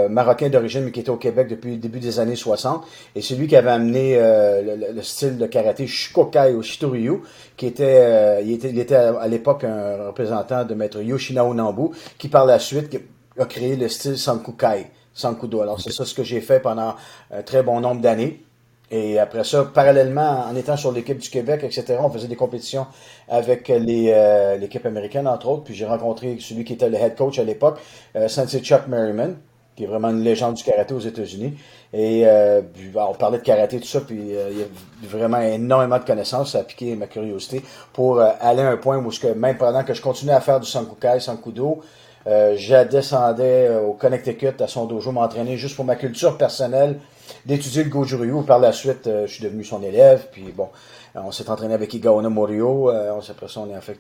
marocain 0.10 0.50
d'origine, 0.50 0.84
mais 0.86 0.92
qui 0.92 1.00
était 1.00 1.10
au 1.10 1.18
Québec 1.18 1.48
depuis 1.50 1.72
le 1.72 1.78
début 1.78 2.00
des 2.00 2.20
années 2.20 2.36
60. 2.36 2.86
Et 3.16 3.22
c'est 3.22 3.36
lui 3.36 3.48
qui 3.48 3.56
avait 3.56 3.72
amené 3.72 4.18
le, 4.18 5.02
style 5.02 5.38
de 5.38 5.46
karaté 5.46 5.88
Shukokai 5.88 6.54
au 6.54 6.62
Shitoryu, 6.62 7.22
qui 7.56 7.66
était, 7.66 8.44
il 8.44 8.52
était, 8.54 8.70
il 8.70 8.80
était 8.80 8.96
à, 8.96 9.28
l'époque 9.28 9.64
un 9.64 10.08
représentant 10.08 10.66
de 10.66 10.74
maître 10.74 11.02
Yoshinao 11.02 11.54
Nambu, 11.54 11.90
qui 12.18 12.28
par 12.40 12.46
la 12.46 12.58
suite 12.58 12.98
a 13.38 13.44
créé 13.44 13.76
le 13.76 13.90
style 13.90 14.18
Sankukai, 14.18 14.86
Sankudo. 15.14 15.60
Alors 15.60 15.82
c'est 15.82 15.92
ça 15.92 16.06
ce 16.06 16.14
que 16.14 16.24
j'ai 16.24 16.40
fait 16.40 16.62
pendant 16.62 16.96
un 17.32 17.42
très 17.42 17.64
bon 17.64 17.82
nombre 17.82 18.00
d'années. 18.00 18.46
Et 18.92 19.20
après 19.20 19.44
ça, 19.44 19.66
parallèlement, 19.66 20.46
en 20.50 20.56
étant 20.56 20.78
sur 20.78 20.94
l'équipe 20.94 21.18
du 21.18 21.30
Québec, 21.30 21.66
etc., 21.66 21.98
on 22.00 22.10
faisait 22.10 22.30
des 22.30 22.38
compétitions 22.38 22.88
avec 23.28 23.70
euh, 23.70 24.56
l'équipe 24.56 24.86
américaine, 24.86 25.28
entre 25.28 25.50
autres. 25.50 25.64
Puis 25.66 25.74
j'ai 25.74 25.86
rencontré 25.86 26.38
celui 26.40 26.64
qui 26.64 26.72
était 26.72 26.90
le 26.90 26.96
head 26.96 27.16
coach 27.16 27.38
à 27.40 27.44
l'époque, 27.44 27.80
euh, 28.16 28.30
Sensei 28.30 28.62
Chuck 28.62 28.88
Merriman, 28.88 29.36
qui 29.76 29.84
est 29.84 29.88
vraiment 29.88 30.10
une 30.10 30.24
légende 30.24 30.54
du 30.54 30.64
karaté 30.64 30.94
aux 30.94 31.00
États-Unis. 31.00 31.56
Et 31.92 32.22
euh, 32.26 32.62
on 32.96 33.16
parlait 33.16 33.40
de 33.40 33.44
karaté, 33.44 33.82
tout 33.82 33.86
ça, 33.86 34.00
puis 34.00 34.16
il 34.18 34.60
y 34.60 34.64
a 34.64 34.66
vraiment 35.04 35.42
énormément 35.42 35.98
de 35.98 36.06
connaissances. 36.06 36.54
Ça 36.54 36.60
a 36.60 36.64
piqué 36.64 36.96
ma 36.96 37.08
curiosité 37.08 37.62
pour 37.92 38.22
aller 38.22 38.62
à 38.62 38.70
un 38.70 38.78
point 38.78 38.98
où, 38.98 39.10
que, 39.10 39.28
même 39.34 39.58
pendant 39.58 39.84
que 39.84 39.94
je 39.94 40.02
continuais 40.02 40.34
à 40.34 40.40
faire 40.42 40.62
du 40.62 40.68
Sankukai, 40.68 41.20
Sankudo, 41.20 41.82
euh, 42.28 42.56
je 42.58 42.84
descendais 42.84 43.68
euh, 43.70 43.82
au 43.82 43.94
Connecticut 43.94 44.62
à 44.62 44.68
son 44.68 44.86
dojo 44.86 45.12
m'entraîner 45.12 45.58
juste 45.58 45.76
pour 45.76 45.86
ma 45.86 45.96
culture 45.96 46.38
personnelle 46.38 47.00
d'étudier 47.46 47.84
le 47.84 47.90
Goju 47.90 48.16
Ryu. 48.18 48.44
Par 48.44 48.60
la 48.60 48.74
suite, 48.74 49.08
euh, 49.08 49.26
je 49.26 49.34
suis 49.34 49.44
devenu 49.44 49.64
son 49.64 49.82
élève. 49.82 50.28
Puis 50.32 50.52
bon, 50.56 50.68
on 51.16 51.32
s'est 51.32 51.50
entraîné 51.50 51.74
avec 51.74 51.94
Igaona 51.94 52.30
Morio. 52.30 52.90
après 52.90 53.48
ça, 53.48 53.62
on 53.62 53.76
est 53.76 53.82
fait 53.82 53.98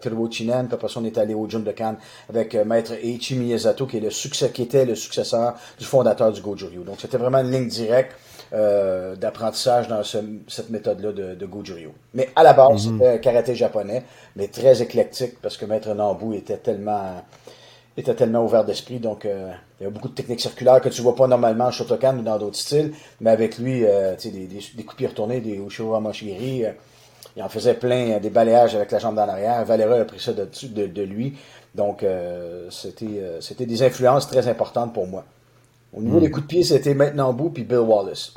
Turbo 0.00 0.30
Chinen. 0.30 0.66
Puis 0.66 0.74
après 0.74 0.88
ça, 0.88 1.00
on 1.00 1.04
est 1.04 1.18
allé 1.18 1.34
au 1.34 1.46
Cannes 1.46 1.96
avec 2.30 2.54
Maître 2.54 2.92
Eiichi 2.92 3.34
Miyazato, 3.34 3.86
qui, 3.86 3.98
est 3.98 4.00
le 4.00 4.10
succès, 4.10 4.50
qui 4.50 4.62
était 4.62 4.84
le 4.84 4.94
successeur 4.94 5.54
du 5.78 5.84
fondateur 5.84 6.32
du 6.32 6.40
Goju 6.40 6.66
Ryu. 6.66 6.84
Donc, 6.84 6.96
c'était 7.00 7.18
vraiment 7.18 7.38
une 7.38 7.50
ligne 7.50 7.68
directe. 7.68 8.12
d'apprentissage 8.52 9.88
dans 9.88 10.02
cette 10.04 10.70
méthode-là 10.70 11.12
de, 11.12 11.34
de 11.34 11.46
Goju 11.46 11.74
Ryu. 11.74 11.90
Mais 12.14 12.30
à 12.36 12.42
la 12.42 12.52
base, 12.52 12.86
mm-hmm. 12.86 12.98
c'était 12.98 13.20
karaté 13.20 13.54
japonais, 13.54 14.04
mais 14.36 14.46
très 14.48 14.80
éclectique 14.80 15.34
parce 15.42 15.56
que 15.56 15.66
Maître 15.66 15.92
Nambu 15.92 16.36
était 16.36 16.58
tellement 16.58 17.24
était 17.96 18.14
tellement 18.14 18.44
ouvert 18.44 18.64
d'esprit. 18.64 18.98
Donc, 18.98 19.24
euh, 19.24 19.50
il 19.80 19.84
y 19.84 19.86
a 19.86 19.90
beaucoup 19.90 20.08
de 20.08 20.14
techniques 20.14 20.40
circulaires 20.40 20.80
que 20.80 20.88
tu 20.88 21.02
vois 21.02 21.14
pas 21.14 21.26
normalement 21.26 21.66
en 21.66 21.70
Shotokan 21.70 22.18
ou 22.18 22.22
dans 22.22 22.38
d'autres 22.38 22.56
styles. 22.56 22.92
Mais 23.20 23.30
avec 23.30 23.58
lui, 23.58 23.84
euh, 23.84 24.14
tu 24.16 24.22
sais, 24.22 24.30
des, 24.30 24.46
des, 24.46 24.60
des 24.74 24.82
coups 24.84 25.06
retournés, 25.06 25.40
des 25.40 25.58
Ushiro 25.58 25.94
euh, 25.94 26.72
il 27.36 27.42
en 27.42 27.48
faisait 27.48 27.74
plein, 27.74 28.18
des 28.18 28.30
balayages 28.30 28.74
avec 28.74 28.90
la 28.90 28.98
jambe 28.98 29.16
dans 29.16 29.26
l'arrière. 29.26 29.64
Valera 29.64 29.96
a 29.96 30.04
pris 30.04 30.20
ça 30.20 30.32
de, 30.32 30.48
de, 30.68 30.86
de 30.86 31.02
lui. 31.02 31.36
Donc, 31.74 32.02
c'était 32.70 33.22
c'était 33.40 33.66
des 33.66 33.82
influences 33.82 34.26
très 34.26 34.48
importantes 34.48 34.94
pour 34.94 35.06
moi. 35.06 35.24
Au 35.92 36.00
niveau 36.00 36.16
hmm. 36.16 36.20
des 36.20 36.30
coups 36.30 36.46
de 36.46 36.48
pied, 36.48 36.62
c'était 36.62 36.94
maintenant 36.94 37.34
bout 37.34 37.50
puis 37.50 37.64
Bill 37.64 37.80
Wallace. 37.80 38.32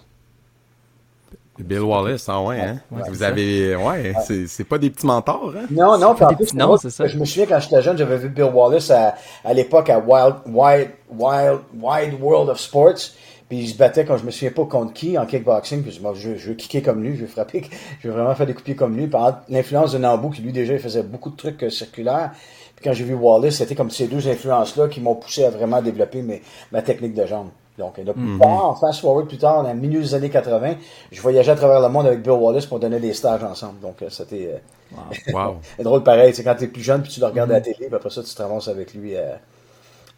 Bill 1.64 1.82
Wallace, 1.82 2.28
ah 2.28 2.42
ouais, 2.42 2.60
hein? 2.60 2.80
Vous 2.90 3.24
avez, 3.24 3.76
ouais, 3.76 4.14
c'est 4.48 4.64
pas 4.64 4.78
des 4.78 4.90
petits 4.90 5.06
mentors, 5.06 5.54
hein? 5.56 5.66
Non, 5.70 5.98
non, 5.98 6.16
pas 6.16 6.34
des 6.34 6.46
non, 6.56 6.78
c'est 6.78 6.90
ça. 6.90 7.08
Je 7.08 7.18
me 7.18 7.26
souviens 7.26 7.46
quand 7.46 7.60
j'étais 7.60 7.82
jeune, 7.82 7.98
j'avais 7.98 8.18
vu 8.18 8.30
Bill 8.30 8.46
Wallace 8.54 8.92
à, 8.92 9.16
à 9.44 9.54
l'époque 9.54 9.90
à 9.90 10.00
Wild, 10.00 10.36
Wild, 10.48 10.90
Wild, 11.10 11.60
Wide 11.82 12.14
World 12.22 12.50
of 12.50 12.60
Sports. 12.60 13.12
Puis 13.50 13.58
il 13.58 13.68
se 13.68 13.76
battait 13.76 14.06
quand 14.06 14.16
je 14.16 14.26
me 14.26 14.30
souviens 14.30 14.52
pas 14.52 14.66
contre 14.66 14.94
qui 14.94 15.18
en 15.18 15.26
kickboxing. 15.26 15.82
Puis 15.82 15.92
je, 15.92 16.14
je, 16.14 16.36
je 16.36 16.50
veux 16.50 16.54
kicker 16.54 16.84
comme 16.84 17.04
lui, 17.04 17.16
je 17.16 17.22
veux 17.22 17.28
frapper, 17.28 17.66
je 18.00 18.08
veux 18.08 18.14
vraiment 18.14 18.36
faire 18.36 18.46
des 18.46 18.54
coups 18.54 18.76
comme 18.76 18.96
lui. 18.96 19.08
Par 19.08 19.42
l'influence 19.50 19.92
de 19.94 19.98
Nambu, 19.98 20.30
qui 20.30 20.44
lui 20.44 20.52
déjà 20.52 20.74
il 20.74 20.80
faisait 20.80 21.02
beaucoup 21.02 21.32
de 21.32 21.36
trucs 21.36 21.64
euh, 21.64 21.72
circulaires. 21.72 22.30
Puis 22.76 22.86
quand 22.86 22.94
j'ai 22.94 23.04
vu 23.04 23.16
Wallace, 23.16 23.56
c'était 23.56 23.74
comme 23.74 23.90
ces 23.90 24.08
deux 24.08 24.28
influences-là 24.28 24.88
qui 24.88 25.02
m'ont 25.02 25.16
poussé 25.16 25.46
à 25.46 25.50
vraiment 25.50 25.82
développer 25.82 26.22
mes, 26.22 26.44
ma 26.72 26.84
technique 26.84 27.16
de 27.16 27.26
jambe. 27.26 27.50
Donc, 27.80 27.98
là, 27.98 28.14
plus 28.14 28.22
mm 28.22 28.40
tard, 28.40 28.78
fast 28.80 29.00
forward 29.00 29.28
plus 29.28 29.38
tard, 29.38 29.64
dans 29.64 29.74
le 29.74 29.80
milieu 29.80 30.02
des 30.02 30.14
années 30.14 30.30
80, 30.30 30.76
je 31.12 31.21
voyageais 31.21 31.52
à 31.52 31.56
travers 31.56 31.80
le 31.81 31.90
monde 31.90 32.06
avec 32.06 32.21
Bill 32.21 32.33
Wallace 32.33 32.66
pour 32.66 32.80
donner 32.80 33.00
des 33.00 33.14
stages 33.14 33.44
ensemble. 33.44 33.80
Donc, 33.80 34.02
euh, 34.02 34.09
c'était 34.09 34.59
euh, 34.98 35.31
wow. 35.33 35.56
drôle 35.83 36.04
pareil. 36.04 36.36
C'est 36.36 36.44
quand 36.44 36.56
tu 36.56 36.66
es 36.66 36.68
plus 36.68 36.83
jeune 36.83 37.02
puis 37.02 37.12
tu 37.12 37.19
le 37.21 37.26
regardes 37.26 37.52
à 37.52 37.54
la 37.54 37.59
mhm. 37.59 37.66
télé, 37.66 37.88
puis 37.88 37.95
après 37.95 38.09
ça, 38.09 38.21
tu 38.21 38.36
te 38.36 38.42
ramasses 38.42 38.68
avec 38.68 38.94
lui 38.94 39.16
à, 39.18 39.40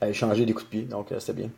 échanger 0.08 0.46
des 0.46 0.54
coups 0.54 0.66
de 0.66 0.70
pied. 0.70 0.82
Donc, 0.82 1.12
euh, 1.12 1.20
c'était 1.20 1.34
bien. 1.34 1.50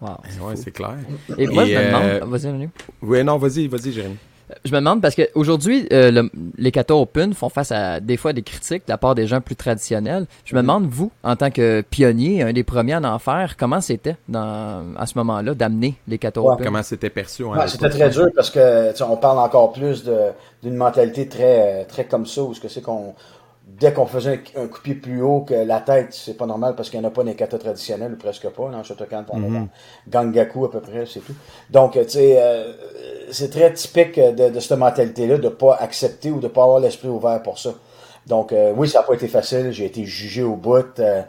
Wow. 0.00 0.10
Ouais, 0.46 0.54
c'est 0.54 0.70
clair. 0.70 0.94
Et, 1.36 1.48
moi, 1.48 1.64
je 1.64 1.74
me 1.74 2.20
demande. 2.20 2.30
Vas-y, 2.30 2.68
Oui, 3.02 3.24
non, 3.24 3.36
vas-y, 3.36 3.66
vas-y, 3.66 3.92
Jérémy. 3.92 4.16
Je 4.64 4.72
me 4.72 4.76
demande 4.78 5.02
parce 5.02 5.14
qu'aujourd'hui, 5.14 5.86
euh, 5.92 6.28
les 6.56 6.72
kata 6.72 6.94
open 6.94 7.34
font 7.34 7.48
face 7.48 7.72
à 7.72 8.00
des 8.00 8.16
fois 8.16 8.32
des 8.32 8.42
critiques 8.42 8.86
de 8.86 8.92
la 8.92 8.98
part 8.98 9.14
des 9.14 9.26
gens 9.26 9.40
plus 9.40 9.56
traditionnels. 9.56 10.26
Je 10.44 10.54
me 10.54 10.60
mm-hmm. 10.60 10.62
demande, 10.62 10.86
vous, 10.86 11.10
en 11.22 11.36
tant 11.36 11.50
que 11.50 11.82
pionnier, 11.82 12.42
un 12.42 12.52
des 12.52 12.64
premiers 12.64 12.94
à 12.94 13.02
en 13.02 13.18
faire, 13.18 13.56
comment 13.56 13.80
c'était 13.80 14.16
à 14.34 15.06
ce 15.06 15.18
moment-là 15.18 15.54
d'amener 15.54 15.96
les 16.06 16.18
kata 16.18 16.40
open? 16.40 16.64
Comment 16.64 16.82
c'était 16.82 17.10
perçu? 17.10 17.44
c'était 17.66 17.90
très 17.90 18.10
dur 18.10 18.28
parce 18.34 18.50
que 18.50 19.02
on 19.02 19.16
parle 19.16 19.38
encore 19.38 19.72
plus 19.72 20.04
d'une 20.62 20.76
mentalité 20.76 21.28
très, 21.28 21.84
très 21.84 22.04
comme 22.04 22.26
ça, 22.26 22.42
où 22.42 22.54
ce 22.54 22.60
que 22.60 22.68
c'est 22.68 22.82
qu'on 22.82 23.14
dès 23.78 23.92
qu'on 23.92 24.06
faisait 24.06 24.40
un, 24.56 24.66
coup 24.66 24.78
de 24.78 24.82
pied 24.82 24.94
plus 24.94 25.22
haut 25.22 25.40
que 25.40 25.54
la 25.54 25.80
tête, 25.80 26.08
c'est 26.10 26.36
pas 26.36 26.46
normal 26.46 26.74
parce 26.76 26.90
qu'il 26.90 27.00
n'y 27.00 27.06
en 27.06 27.08
a 27.08 27.12
pas 27.12 27.22
dans 27.22 27.28
les 27.28 27.36
katas 27.36 27.58
traditionnels, 27.58 28.12
ou 28.12 28.16
presque 28.16 28.48
pas. 28.48 28.68
Dans 28.70 28.82
Shotokan, 28.82 29.24
on 29.30 29.38
mm 29.38 29.68
Gangaku 30.08 30.64
à 30.64 30.70
peu 30.70 30.80
près, 30.80 31.04
c'est 31.06 31.20
tout. 31.20 31.34
Donc, 31.70 31.92
tu 31.92 32.08
sais, 32.08 32.36
euh, 32.38 32.72
c'est 33.30 33.50
très 33.50 33.72
typique 33.72 34.18
de, 34.18 34.50
de 34.50 34.60
cette 34.60 34.78
mentalité-là 34.78 35.38
de 35.38 35.48
pas 35.48 35.76
accepter 35.76 36.30
ou 36.30 36.40
de 36.40 36.48
pas 36.48 36.62
avoir 36.62 36.80
l'esprit 36.80 37.08
ouvert 37.08 37.42
pour 37.42 37.58
ça. 37.58 37.70
Donc, 38.26 38.52
euh, 38.52 38.72
oui, 38.76 38.88
ça 38.88 39.00
n'a 39.00 39.04
pas 39.04 39.14
été 39.14 39.28
facile. 39.28 39.70
J'ai 39.72 39.86
été 39.86 40.04
jugé 40.04 40.42
au 40.42 40.56
bout. 40.56 40.98
Euh, 40.98 41.22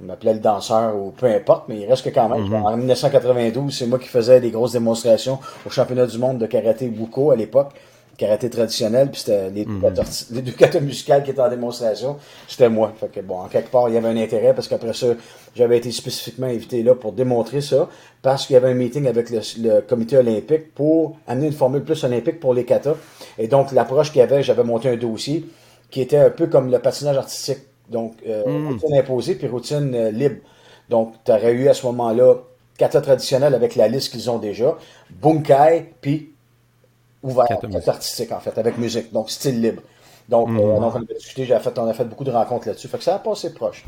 on 0.00 0.04
m'appelait 0.04 0.34
le 0.34 0.40
danseur 0.40 0.94
ou 0.94 1.10
peu 1.10 1.26
importe, 1.26 1.68
mais 1.68 1.78
il 1.78 1.86
reste 1.86 2.04
que 2.04 2.10
quand 2.10 2.28
même. 2.28 2.46
Mhm. 2.46 2.66
En 2.66 2.76
1992, 2.76 3.76
c'est 3.76 3.86
moi 3.86 3.98
qui 3.98 4.08
faisais 4.08 4.40
des 4.40 4.50
grosses 4.50 4.72
démonstrations 4.72 5.38
au 5.66 5.70
championnat 5.70 6.06
du 6.06 6.18
monde 6.18 6.38
de 6.38 6.46
karaté 6.46 6.88
Buko 6.88 7.30
à 7.30 7.36
l'époque 7.36 7.72
karaté 8.16 8.50
traditionnel, 8.50 9.10
puis 9.10 9.20
c'était 9.20 9.50
les, 9.50 9.64
mm 9.66 9.92
les 10.32 10.42
deux 10.42 10.52
katas 10.52 10.80
musicales 10.80 11.22
qui 11.22 11.30
étaient 11.30 11.40
en 11.40 11.48
démonstration, 11.48 12.16
c'était 12.48 12.68
moi. 12.68 12.92
Fait 12.98 13.08
que 13.08 13.20
bon, 13.20 13.38
en 13.38 13.48
quelque 13.48 13.70
part, 13.70 13.88
il 13.88 13.94
y 13.94 13.98
avait 13.98 14.08
un 14.08 14.16
intérêt 14.16 14.54
parce 14.54 14.68
qu'après 14.68 14.92
ça, 14.92 15.08
j'avais 15.54 15.78
été 15.78 15.90
spécifiquement 15.92 16.46
invité 16.46 16.82
là 16.82 16.94
pour 16.94 17.12
démontrer 17.12 17.60
ça, 17.60 17.88
parce 18.22 18.46
qu'il 18.46 18.54
y 18.54 18.56
avait 18.56 18.70
un 18.70 18.74
meeting 18.74 19.06
avec 19.06 19.30
le, 19.30 19.80
comité 19.80 20.16
olympique 20.16 20.74
pour 20.74 21.16
amener 21.26 21.46
une 21.46 21.52
formule 21.52 21.82
plus 21.82 22.02
olympique 22.04 22.40
pour 22.40 22.54
les 22.54 22.64
katas. 22.64 22.96
Et 23.38 23.48
donc, 23.48 23.72
l'approche 23.72 24.10
qu'il 24.12 24.20
y 24.20 24.22
avait, 24.22 24.42
j'avais 24.42 24.64
monté 24.64 24.88
un 24.88 24.96
dossier 24.96 25.46
qui 25.90 26.00
était 26.00 26.18
un 26.18 26.30
peu 26.30 26.46
comme 26.46 26.70
le 26.70 26.78
patinage 26.78 27.16
artistique. 27.16 27.58
Donc, 27.88 28.14
euh, 28.26 28.42
Hmm. 28.44 28.68
routine 28.68 28.94
imposée 28.94 29.34
puis 29.36 29.46
routine 29.46 29.94
euh, 29.94 30.10
libre. 30.10 30.36
Donc, 30.88 31.14
tu 31.24 31.32
aurais 31.32 31.52
eu 31.52 31.68
à 31.68 31.74
ce 31.74 31.86
moment-là 31.86 32.34
kata 32.78 33.00
traditionnel 33.00 33.54
avec 33.54 33.74
la 33.76 33.88
liste 33.88 34.12
qu'ils 34.12 34.30
ont 34.30 34.38
déjà, 34.38 34.76
bunkai, 35.10 35.92
puis 36.00 36.34
ouvert, 37.26 37.46
artistique 37.88 38.32
en 38.32 38.40
fait, 38.40 38.56
avec 38.58 38.78
musique, 38.78 39.12
donc 39.12 39.30
style 39.30 39.60
libre. 39.60 39.82
Donc, 40.28 40.48
donc 40.48 40.92
on 40.96 40.98
a 41.02 41.14
discuté, 41.14 41.44
j'ai 41.44 41.56
fait, 41.60 41.78
on 41.78 41.86
a 41.88 41.94
fait 41.94 42.02
beaucoup 42.04 42.24
de 42.24 42.32
rencontres 42.32 42.66
là-dessus. 42.66 42.88
Fait 42.88 42.98
que 42.98 43.04
ça 43.04 43.14
a 43.14 43.18
passé 43.20 43.54
proche. 43.54 43.84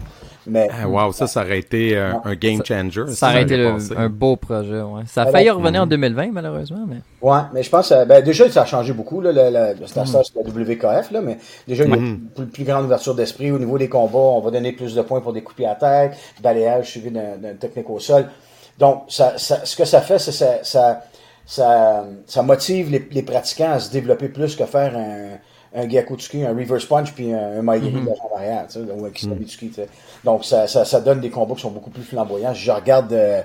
Mais 0.47 0.69
Ah, 0.73 0.89
wow, 0.89 1.11
ça, 1.11 1.27
ça 1.27 1.43
aurait 1.43 1.59
été 1.59 1.97
euh, 1.97 2.13
un 2.25 2.35
game 2.37 2.65
changer. 2.65 3.03
si 3.09 3.17
Ça 3.17 3.31
aurait 3.31 3.43
été 3.43 3.57
le- 3.57 3.75
un 3.99 4.09
beau 4.09 4.37
projet, 4.37 4.81
ouais. 4.81 5.03
Ça 5.09 5.23
a 5.23 5.25
Alors, 5.25 5.33
failli 5.33 5.51
revenir 5.51 5.83
en 5.83 5.87
2020, 5.89 6.31
malheureusement, 6.31 6.87
mais. 6.87 6.99
Ouais, 7.21 7.41
mais 7.53 7.65
je 7.65 7.71
pense, 7.71 7.91
euh, 7.91 8.05
ben, 8.05 8.23
déjà, 8.23 8.49
ça 8.53 8.63
a 8.63 8.67
changé 8.67 8.93
beaucoup, 8.93 9.21
là, 9.21 9.33
la, 9.33 9.51
la, 9.51 9.75
le. 9.75 9.85
Star 9.89 10.07
Stars, 10.07 10.27
c'est 10.27 10.41
la 10.41 10.49
WKF, 10.49 11.11
là, 11.11 11.21
mais 11.23 11.39
déjà, 11.67 11.83
il 11.83 11.91
y 11.91 11.93
a 11.93 11.97
une 11.97 12.21
plus, 12.29 12.47
plus 12.47 12.63
grande 12.65 12.85
ouverture 12.85 13.17
d'esprit 13.17 13.51
au 13.51 13.59
niveau 13.59 13.77
des 13.77 13.89
combats. 13.89 14.19
On 14.19 14.41
va 14.41 14.53
donner 14.53 14.71
plus 14.71 14.95
de 14.95 15.03
points 15.03 15.21
pour 15.21 15.33
des 15.33 15.43
coups 15.43 15.57
de 15.57 15.63
pied 15.65 15.67
à 15.67 15.75
terre, 15.75 16.13
balayage 16.41 16.89
suivi 16.89 17.11
d'un 17.11 17.37
d'un 17.37 17.55
technique 17.55 17.91
au 17.91 17.99
sol. 17.99 18.27
Donc, 18.79 19.07
ça, 19.09 19.33
ça, 19.39 19.65
ce 19.67 19.75
que 19.75 19.85
ça 19.85 20.01
fait, 20.03 20.21
c'est 20.21 20.31
ça, 20.31 20.59
ça, 20.63 21.03
ça, 21.49 22.05
ça 22.27 22.43
motive 22.43 22.91
les, 22.91 23.09
les 23.11 23.23
pratiquants 23.23 23.73
à 23.73 23.81
se 23.81 23.91
développer 23.91 24.29
plus 24.29 24.55
que 24.55 24.67
faire 24.67 24.95
un, 24.97 25.39
un 25.81 25.89
Gyakutsuki, 25.89 26.45
un 26.45 26.51
reverse 26.55 26.85
punch, 26.85 27.13
puis 27.15 27.33
un, 27.33 27.59
un 27.59 27.63
Maigiri 27.63 27.95
jambe 28.05 28.17
arrière, 28.37 28.67
tu 28.69 28.75
sais, 28.75 28.81
ou 28.93 29.05
un 29.07 29.11
Kisamitsuki, 29.11 29.69
tu 29.69 29.75
sais. 29.77 29.89
Donc, 30.25 30.45
ça, 30.45 30.67
ça, 30.67 30.85
ça 30.85 31.01
donne 31.01 31.21
des 31.21 31.31
combats 31.31 31.55
qui 31.55 31.63
sont 31.63 31.71
beaucoup 31.71 31.91
plus 31.91 32.03
flamboyants. 32.03 32.53
Je 32.53 32.71
regarde, 32.71 33.13
euh, 33.15 33.41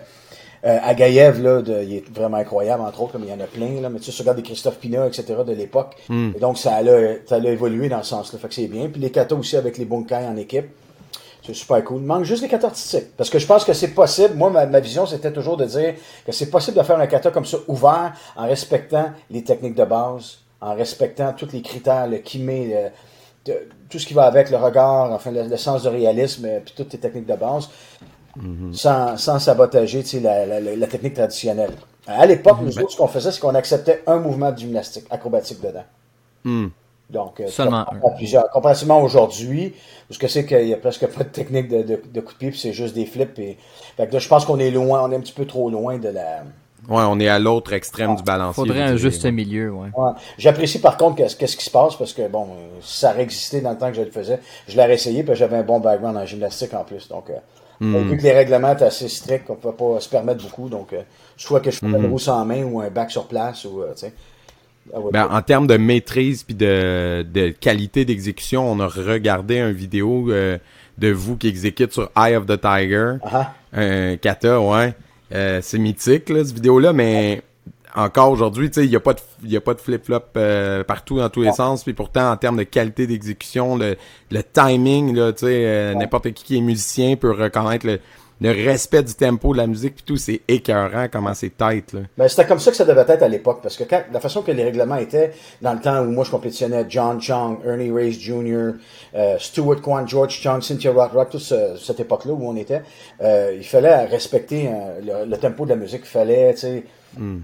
euh, 0.65 0.77
Agaïev, 0.83 1.41
là, 1.41 1.61
de- 1.61 1.81
il 1.83 1.95
est 1.95 2.09
vraiment 2.13 2.37
incroyable, 2.37 2.83
entre 2.83 3.01
autres, 3.03 3.13
comme 3.13 3.23
il 3.23 3.29
y 3.29 3.33
en 3.33 3.39
a 3.39 3.47
plein, 3.47 3.79
là, 3.81 3.89
mais 3.89 3.99
tu 3.99 4.05
sais, 4.05 4.11
tu 4.11 4.21
regardes 4.21 4.37
des 4.37 4.43
Christophe 4.43 4.79
Pina, 4.79 5.07
etc., 5.07 5.35
de 5.47 5.53
l'époque. 5.53 5.95
Et 6.35 6.39
donc, 6.39 6.57
ça 6.57 6.75
a, 6.75 6.83
ça 7.25 7.35
a 7.35 7.39
évolué 7.39 7.87
dans 7.89 8.03
ce 8.03 8.09
sens-là. 8.09 8.37
Fait 8.39 8.47
que 8.49 8.53
c'est 8.53 8.67
bien. 8.67 8.89
Puis 8.89 8.99
les 9.01 9.11
katas 9.11 9.35
aussi 9.35 9.55
avec 9.55 9.77
les 9.77 9.85
bunkai 9.85 10.25
en 10.25 10.35
équipe. 10.35 10.67
C'est 11.45 11.53
super 11.53 11.83
cool. 11.83 12.01
Il 12.01 12.05
manque 12.05 12.23
juste 12.23 12.41
les 12.41 12.47
katas 12.47 12.67
artistiques. 12.67 13.15
Parce 13.17 13.29
que 13.29 13.37
je 13.37 13.45
pense 13.45 13.65
que 13.65 13.73
c'est 13.73 13.89
possible. 13.89 14.33
Moi, 14.35 14.49
ma, 14.49 14.65
ma 14.65 14.79
vision, 14.79 15.05
c'était 15.05 15.31
toujours 15.31 15.57
de 15.57 15.65
dire 15.65 15.95
que 16.25 16.31
c'est 16.31 16.49
possible 16.49 16.77
de 16.77 16.83
faire 16.83 16.97
un 16.99 17.07
kata 17.07 17.31
comme 17.31 17.45
ça, 17.45 17.57
ouvert, 17.67 18.13
en 18.35 18.45
respectant 18.47 19.11
les 19.29 19.43
techniques 19.43 19.75
de 19.75 19.83
base, 19.83 20.37
en 20.61 20.73
respectant 20.73 21.33
tous 21.33 21.51
les 21.51 21.61
critères, 21.61 22.07
le 22.07 22.17
kimé, 22.19 22.67
le- 22.67 23.51
de- 23.51 23.67
tout 23.89 23.99
ce 23.99 24.05
qui 24.05 24.13
va 24.13 24.23
avec 24.23 24.49
le 24.49 24.57
regard, 24.57 25.11
enfin, 25.11 25.31
le, 25.31 25.43
le 25.43 25.57
sens 25.57 25.83
de 25.83 25.89
réalisme, 25.89 26.45
euh, 26.45 26.59
puis 26.63 26.73
toutes 26.77 26.93
les 26.93 26.99
techniques 26.99 27.27
de 27.27 27.35
base 27.35 27.69
sans, 28.73 29.17
sans 29.17 29.37
sabotager 29.39 30.03
la, 30.21 30.59
la, 30.59 30.87
technique 30.87 31.13
traditionnelle. 31.13 31.71
À 32.07 32.25
l'époque, 32.25 32.57
nous 32.61 32.79
autres, 32.79 32.91
ce 32.91 32.97
qu'on 32.97 33.07
faisait, 33.07 33.31
c'est 33.31 33.39
qu'on 33.39 33.53
acceptait 33.55 34.01
un 34.07 34.17
mouvement 34.17 34.51
de 34.51 34.57
gymnastique 34.57 35.05
acrobatique 35.09 35.61
dedans. 35.61 35.83
Hmm. 36.43 36.67
Donc, 37.09 37.39
euh, 37.39 37.47
Seulement 37.47 37.85
plusieurs. 38.15 38.49
Comparativement 38.49 39.01
aujourd'hui, 39.01 39.73
parce 40.07 40.17
que 40.17 40.27
c'est 40.27 40.45
qu'il 40.45 40.67
y 40.67 40.73
a 40.73 40.77
presque 40.77 41.05
pas 41.07 41.23
de 41.23 41.29
technique 41.29 41.67
de, 41.67 41.83
de, 41.83 42.01
de 42.11 42.21
coup 42.21 42.33
de 42.33 42.37
pied, 42.37 42.49
puis 42.49 42.59
c'est 42.59 42.73
juste 42.73 42.95
des 42.95 43.05
flips. 43.05 43.37
Et... 43.39 43.57
Fait 43.97 44.07
que 44.07 44.13
là, 44.13 44.19
je 44.19 44.27
pense 44.27 44.45
qu'on 44.45 44.59
est 44.59 44.71
loin, 44.71 45.03
on 45.03 45.11
est 45.11 45.15
un 45.15 45.19
petit 45.19 45.33
peu 45.33 45.45
trop 45.45 45.69
loin 45.69 45.97
de 45.97 46.09
la. 46.09 46.43
Ouais, 46.89 47.03
on 47.07 47.19
est 47.19 47.29
à 47.29 47.39
l'autre 47.39 47.71
extrême 47.71 48.15
du 48.15 48.23
balancier. 48.23 48.61
Faudrait 48.61 48.81
un 48.81 48.97
juste 48.97 49.25
milieu, 49.25 49.71
ouais. 49.71 49.89
Ouais. 49.95 50.11
J'apprécie 50.37 50.79
par 50.79 50.97
contre 50.97 51.15
qu'est-ce 51.15 51.55
qui 51.55 51.63
se 51.63 51.71
passe 51.71 51.95
parce 51.95 52.11
que 52.11 52.27
bon, 52.27 52.47
ça 52.81 53.17
existé 53.19 53.61
dans 53.61 53.71
le 53.71 53.77
temps 53.77 53.89
que 53.89 53.95
je 53.95 54.01
le 54.01 54.11
faisais. 54.11 54.39
Je 54.67 54.75
l'ai 54.75 54.93
essayé 54.93 55.23
puis 55.23 55.33
j'avais 55.33 55.55
un 55.55 55.63
bon 55.63 55.79
background 55.79 56.17
en 56.17 56.25
gymnastique 56.25 56.73
en 56.73 56.83
plus. 56.83 57.07
Donc, 57.07 57.29
euh, 57.29 57.35
vu 57.81 58.17
que 58.17 58.23
les 58.23 58.33
règlements 58.33 58.73
étaient 58.73 58.85
assez 58.85 59.07
stricts, 59.07 59.49
on 59.49 59.53
ne 59.53 59.59
pouvait 59.59 59.93
pas 59.93 59.99
se 59.99 60.09
permettre 60.09 60.43
beaucoup. 60.43 60.67
Donc, 60.67 60.91
euh, 60.93 61.01
soit 61.37 61.59
que 61.61 61.71
je 61.71 61.77
faisais 61.77 61.97
une 61.97 62.07
roue 62.07 62.19
sans 62.19 62.43
main 62.45 62.63
ou 62.63 62.81
un 62.81 62.89
back 62.89 63.11
sur 63.11 63.27
place 63.27 63.65
ou, 63.65 63.81
euh, 63.81 63.93
tu 63.93 63.99
sais. 63.99 64.13
Ah. 64.93 64.97
Ben, 65.11 65.27
en 65.31 65.41
termes 65.41 65.67
de 65.67 65.77
maîtrise 65.77 66.43
puis 66.43 66.55
de, 66.55 67.25
de 67.31 67.49
qualité 67.49 68.05
d'exécution, 68.05 68.69
on 68.69 68.79
a 68.79 68.87
regardé 68.87 69.59
une 69.59 69.71
vidéo 69.71 70.31
euh, 70.31 70.57
de 70.97 71.11
vous 71.11 71.37
qui 71.37 71.47
exécute 71.47 71.93
sur 71.93 72.09
Eye 72.17 72.35
of 72.35 72.45
the 72.45 72.59
Tiger, 72.59 73.15
Ah, 73.23 73.53
un 73.73 74.17
kata, 74.17 74.59
ouais. 74.59 74.93
Euh, 75.33 75.59
c'est 75.63 75.79
mythique, 75.79 76.29
là, 76.29 76.43
cette 76.43 76.53
vidéo-là, 76.55 76.93
mais 76.93 77.41
encore 77.95 78.31
aujourd'hui, 78.31 78.69
tu 78.69 78.81
sais, 78.81 78.85
il 78.85 78.89
n'y 78.89 78.95
a 78.95 78.99
pas 78.99 79.13
de, 79.13 79.19
il 79.43 79.51
y 79.51 79.57
a 79.57 79.61
pas 79.61 79.73
de 79.73 79.79
flip-flop 79.79 80.19
euh, 80.37 80.83
partout 80.83 81.17
dans 81.17 81.29
tous 81.29 81.41
les 81.41 81.51
sens, 81.53 81.83
puis 81.83 81.93
pourtant, 81.93 82.31
en 82.31 82.37
termes 82.37 82.57
de 82.57 82.63
qualité 82.63 83.07
d'exécution, 83.07 83.77
le, 83.77 83.95
le 84.31 84.43
timing, 84.43 85.15
là, 85.15 85.31
tu 85.31 85.45
sais, 85.45 85.63
euh, 85.65 85.93
n'importe 85.93 86.31
qui 86.33 86.43
qui 86.43 86.57
est 86.57 86.61
musicien 86.61 87.15
peut 87.15 87.31
reconnaître 87.31 87.85
le, 87.85 87.99
le 88.43 88.65
respect 88.65 89.01
du 89.03 89.13
tempo 89.13 89.53
de 89.53 89.57
la 89.57 89.67
musique, 89.67 89.95
puis 89.95 90.03
tout, 90.05 90.17
c'est 90.17 90.41
écœurant 90.47 91.07
comment 91.11 91.33
c'est 91.33 91.57
tight, 91.57 91.93
là. 91.93 92.01
Ben, 92.17 92.27
c'était 92.27 92.45
comme 92.45 92.59
ça 92.59 92.69
que 92.71 92.77
ça 92.77 92.85
devait 92.85 93.05
être 93.07 93.23
à 93.23 93.27
l'époque, 93.27 93.59
parce 93.63 93.77
que 93.77 93.83
quand, 93.85 94.01
la 94.11 94.19
façon 94.19 94.41
que 94.41 94.51
les 94.51 94.63
règlements 94.63 94.97
étaient, 94.97 95.31
dans 95.61 95.73
le 95.73 95.79
temps 95.79 96.01
où 96.01 96.11
moi 96.11 96.23
je 96.25 96.31
compétitionnais, 96.31 96.85
John 96.89 97.21
Chong, 97.21 97.59
Ernie 97.65 97.89
Reyes 97.91 98.11
Jr., 98.19 98.73
euh, 99.15 99.35
Stuart 99.39 99.81
Kwan, 99.81 100.07
George 100.07 100.39
Chong, 100.41 100.61
Cynthia 100.61 100.91
Rock, 100.91 101.13
Rock, 101.13 101.29
toute 101.31 101.41
ce- 101.41 101.77
cette 101.77 101.99
époque-là 102.01 102.33
où 102.33 102.47
on 102.47 102.55
était, 102.57 102.81
euh, 103.21 103.53
il 103.57 103.63
fallait 103.65 104.05
respecter 104.05 104.67
euh, 104.69 105.23
le, 105.25 105.29
le 105.31 105.37
tempo 105.37 105.63
de 105.65 105.69
la 105.69 105.75
musique, 105.77 106.01
il 106.03 106.07
fallait, 106.07 106.53
tu 106.53 106.59
sais, 106.59 106.83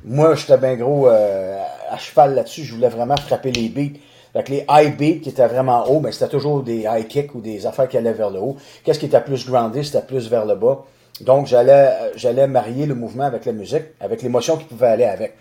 moi 0.04 0.34
j'étais 0.36 0.58
bien 0.58 0.76
gros 0.76 1.08
à 1.08 1.98
cheval 2.00 2.34
là-dessus, 2.36 2.64
je 2.64 2.74
voulais 2.74 2.90
vraiment 2.90 3.16
frapper 3.18 3.52
les 3.52 3.70
beats. 3.70 4.00
Fait 4.34 4.44
que 4.44 4.52
les 4.52 4.66
high 4.70 4.96
beats 4.96 5.22
qui 5.24 5.30
étaient 5.30 5.48
vraiment 5.48 5.90
hauts, 5.90 6.00
ben, 6.00 6.12
c'était 6.12 6.30
toujours 6.30 6.62
des 6.62 6.86
high 6.90 7.08
kicks 7.08 7.34
ou 7.34 7.42
des 7.42 7.66
affaires 7.66 7.88
qui 7.88 7.98
allaient 7.98 8.14
vers 8.14 8.30
le 8.30 8.40
haut. 8.40 8.58
Qu'est-ce 8.84 9.00
qui 9.00 9.08
était 9.08 9.22
plus 9.22 9.46
groundé, 9.46 9.84
c'était 9.84 10.06
plus 10.06 10.30
vers 10.30 10.46
le 10.46 10.56
bas. 10.56 10.86
Donc, 11.22 11.48
j'allais, 11.48 11.72
euh, 11.72 12.12
j'allais 12.16 12.48
marier 12.48 12.86
le 12.86 12.96
mouvement 12.96 13.26
avec 13.26 13.46
la 13.46 13.52
musique, 13.52 13.84
avec 14.00 14.22
l'émotion 14.22 14.58
qui 14.58 14.66
pouvait 14.66 14.88
aller 14.88 15.06
avec. 15.06 15.36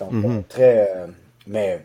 Donc, 0.00 0.12
euh, 0.12 0.40
très, 0.48 0.90
euh, 0.94 1.06
mais 1.46 1.80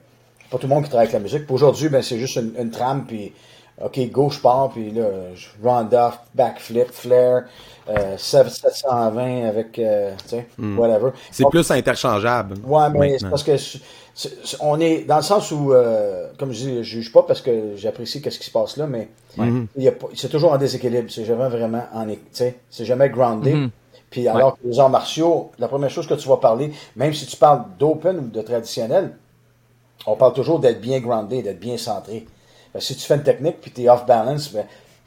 pas 0.49 0.57
tout 0.57 0.67
le 0.67 0.73
monde 0.73 0.83
qui 0.83 0.89
travaille 0.89 1.07
avec 1.07 1.13
la 1.13 1.19
musique. 1.19 1.45
Puis 1.45 1.53
aujourd'hui, 1.53 1.89
ben, 1.89 2.01
c'est 2.01 2.17
juste 2.17 2.37
une, 2.37 2.53
une 2.59 2.71
trame, 2.71 3.05
puis 3.05 3.33
OK, 3.79 3.99
go, 4.11 4.29
je 4.29 4.39
pars, 4.39 4.69
puis 4.69 4.89
là, 4.91 5.05
je 5.35 5.47
round 5.63 5.93
off, 5.93 6.19
backflip, 6.33 6.91
flare, 6.91 7.43
euh, 7.87 8.17
720 8.17 9.47
avec, 9.47 9.77
euh, 9.77 10.13
tu 10.23 10.29
sais, 10.29 10.47
whatever. 10.57 11.11
C'est 11.29 11.45
plus 11.47 11.69
interchangeable. 11.69 12.55
Ouais, 12.65 12.89
mais 12.89 13.19
c'est 13.19 13.29
parce 13.29 13.43
que 13.43 13.51
c'est- 14.17 14.35
c'est- 14.43 14.57
on 14.61 14.79
est 14.79 15.03
dans 15.03 15.17
le 15.17 15.21
sens 15.21 15.51
où, 15.51 15.71
euh, 15.71 16.27
comme 16.39 16.51
je 16.51 16.57
dis, 16.57 16.77
je 16.77 16.81
juge 16.83 17.11
pas 17.13 17.21
parce 17.21 17.39
que 17.39 17.75
j'apprécie 17.75 18.19
qu'est-ce 18.19 18.39
qui 18.39 18.47
se 18.47 18.51
passe 18.51 18.75
là, 18.75 18.87
mais 18.87 19.09
il 19.77 19.83
y 19.83 19.87
a 19.87 19.91
pas- 19.91 20.07
c'est 20.15 20.27
toujours 20.27 20.51
en 20.51 20.57
déséquilibre. 20.57 21.07
C'est 21.11 21.23
jamais 21.23 21.47
vraiment 21.49 21.83
en, 21.93 22.07
c'est 22.31 22.55
jamais 22.85 23.09
groundé. 23.09 23.53
Mhm. 23.53 23.69
Puis 24.09 24.27
alors 24.27 24.53
que 24.55 24.67
les 24.67 24.79
arts 24.79 24.89
martiaux, 24.89 25.51
la 25.59 25.67
première 25.67 25.91
chose 25.91 26.07
que 26.07 26.15
tu 26.15 26.27
vas 26.27 26.37
parler, 26.37 26.71
même 26.95 27.13
si 27.13 27.27
tu 27.27 27.37
parles 27.37 27.65
d'open 27.77 28.17
ou 28.17 28.27
de 28.29 28.41
traditionnel, 28.41 29.15
on 30.07 30.15
parle 30.15 30.33
toujours 30.33 30.59
d'être 30.59 30.81
bien 30.81 30.99
groundé, 30.99 31.43
d'être 31.43 31.59
bien 31.59 31.77
centré. 31.77 32.25
Si 32.79 32.95
tu 32.95 33.05
fais 33.05 33.15
une 33.15 33.23
technique 33.23 33.61
puis 33.61 33.69
tu 33.69 33.83
es 33.83 33.89
off 33.89 34.05
balance, 34.07 34.51
ben, 34.51 34.65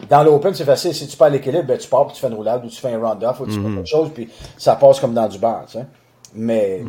dans 0.08 0.22
l'open, 0.22 0.54
c'est 0.54 0.64
facile. 0.64 0.94
Si 0.94 1.08
tu 1.08 1.16
perds 1.16 1.30
l'équilibre, 1.30 1.64
ben, 1.64 1.78
tu 1.78 1.88
pars 1.88 2.06
puis 2.06 2.14
tu 2.14 2.20
fais 2.20 2.28
une 2.28 2.34
roulade 2.34 2.64
ou 2.64 2.68
tu 2.68 2.80
fais 2.80 2.92
un 2.92 3.00
round-off 3.00 3.40
ou 3.40 3.46
tu 3.46 3.52
fais 3.52 3.74
quelque 3.74 3.86
chose 3.88 4.10
puis 4.14 4.28
ça 4.56 4.76
passe 4.76 5.00
comme 5.00 5.14
dans 5.14 5.26
du 5.26 5.38
tu 5.38 5.44
sais. 5.72 5.86
Mais 6.34 6.82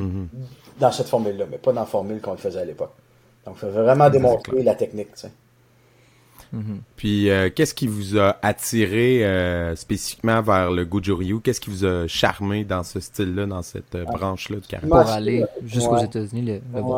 dans 0.81 0.91
cette 0.91 1.07
formule-là, 1.07 1.45
mais 1.49 1.57
pas 1.57 1.71
dans 1.71 1.81
la 1.81 1.85
formule 1.87 2.19
qu'on 2.21 2.31
le 2.31 2.37
faisait 2.37 2.59
à 2.59 2.65
l'époque. 2.65 2.91
Donc, 3.45 3.55
il 3.57 3.59
faut 3.61 3.69
vraiment 3.69 4.09
démontrer 4.09 4.61
la 4.63 4.75
technique. 4.75 5.13
tu 5.15 5.21
sais. 5.21 5.31
Puis, 6.97 7.29
euh, 7.29 7.49
qu'est-ce 7.55 7.73
qui 7.73 7.87
vous 7.87 8.17
a 8.19 8.35
attiré 8.41 9.25
euh, 9.25 9.73
spécifiquement 9.77 10.41
vers 10.41 10.69
le 10.69 10.83
Goju-Ryu? 10.83 11.39
Qu'est-ce 11.39 11.61
qui 11.61 11.69
vous 11.69 11.85
a 11.85 12.07
charmé 12.07 12.65
dans 12.65 12.83
ce 12.83 12.99
style-là, 12.99 13.45
dans 13.45 13.61
cette 13.61 13.95
euh, 13.95 14.03
branche-là 14.03 14.57
de 14.57 14.65
karaté? 14.65 14.89
Pour 14.89 14.97
aller 14.99 15.45
c'est- 15.61 15.67
jusqu'aux 15.67 15.95
ouais. 15.95 16.03
États-Unis, 16.03 16.41
le, 16.41 16.61
le 16.73 16.81
Ouais, 16.81 16.91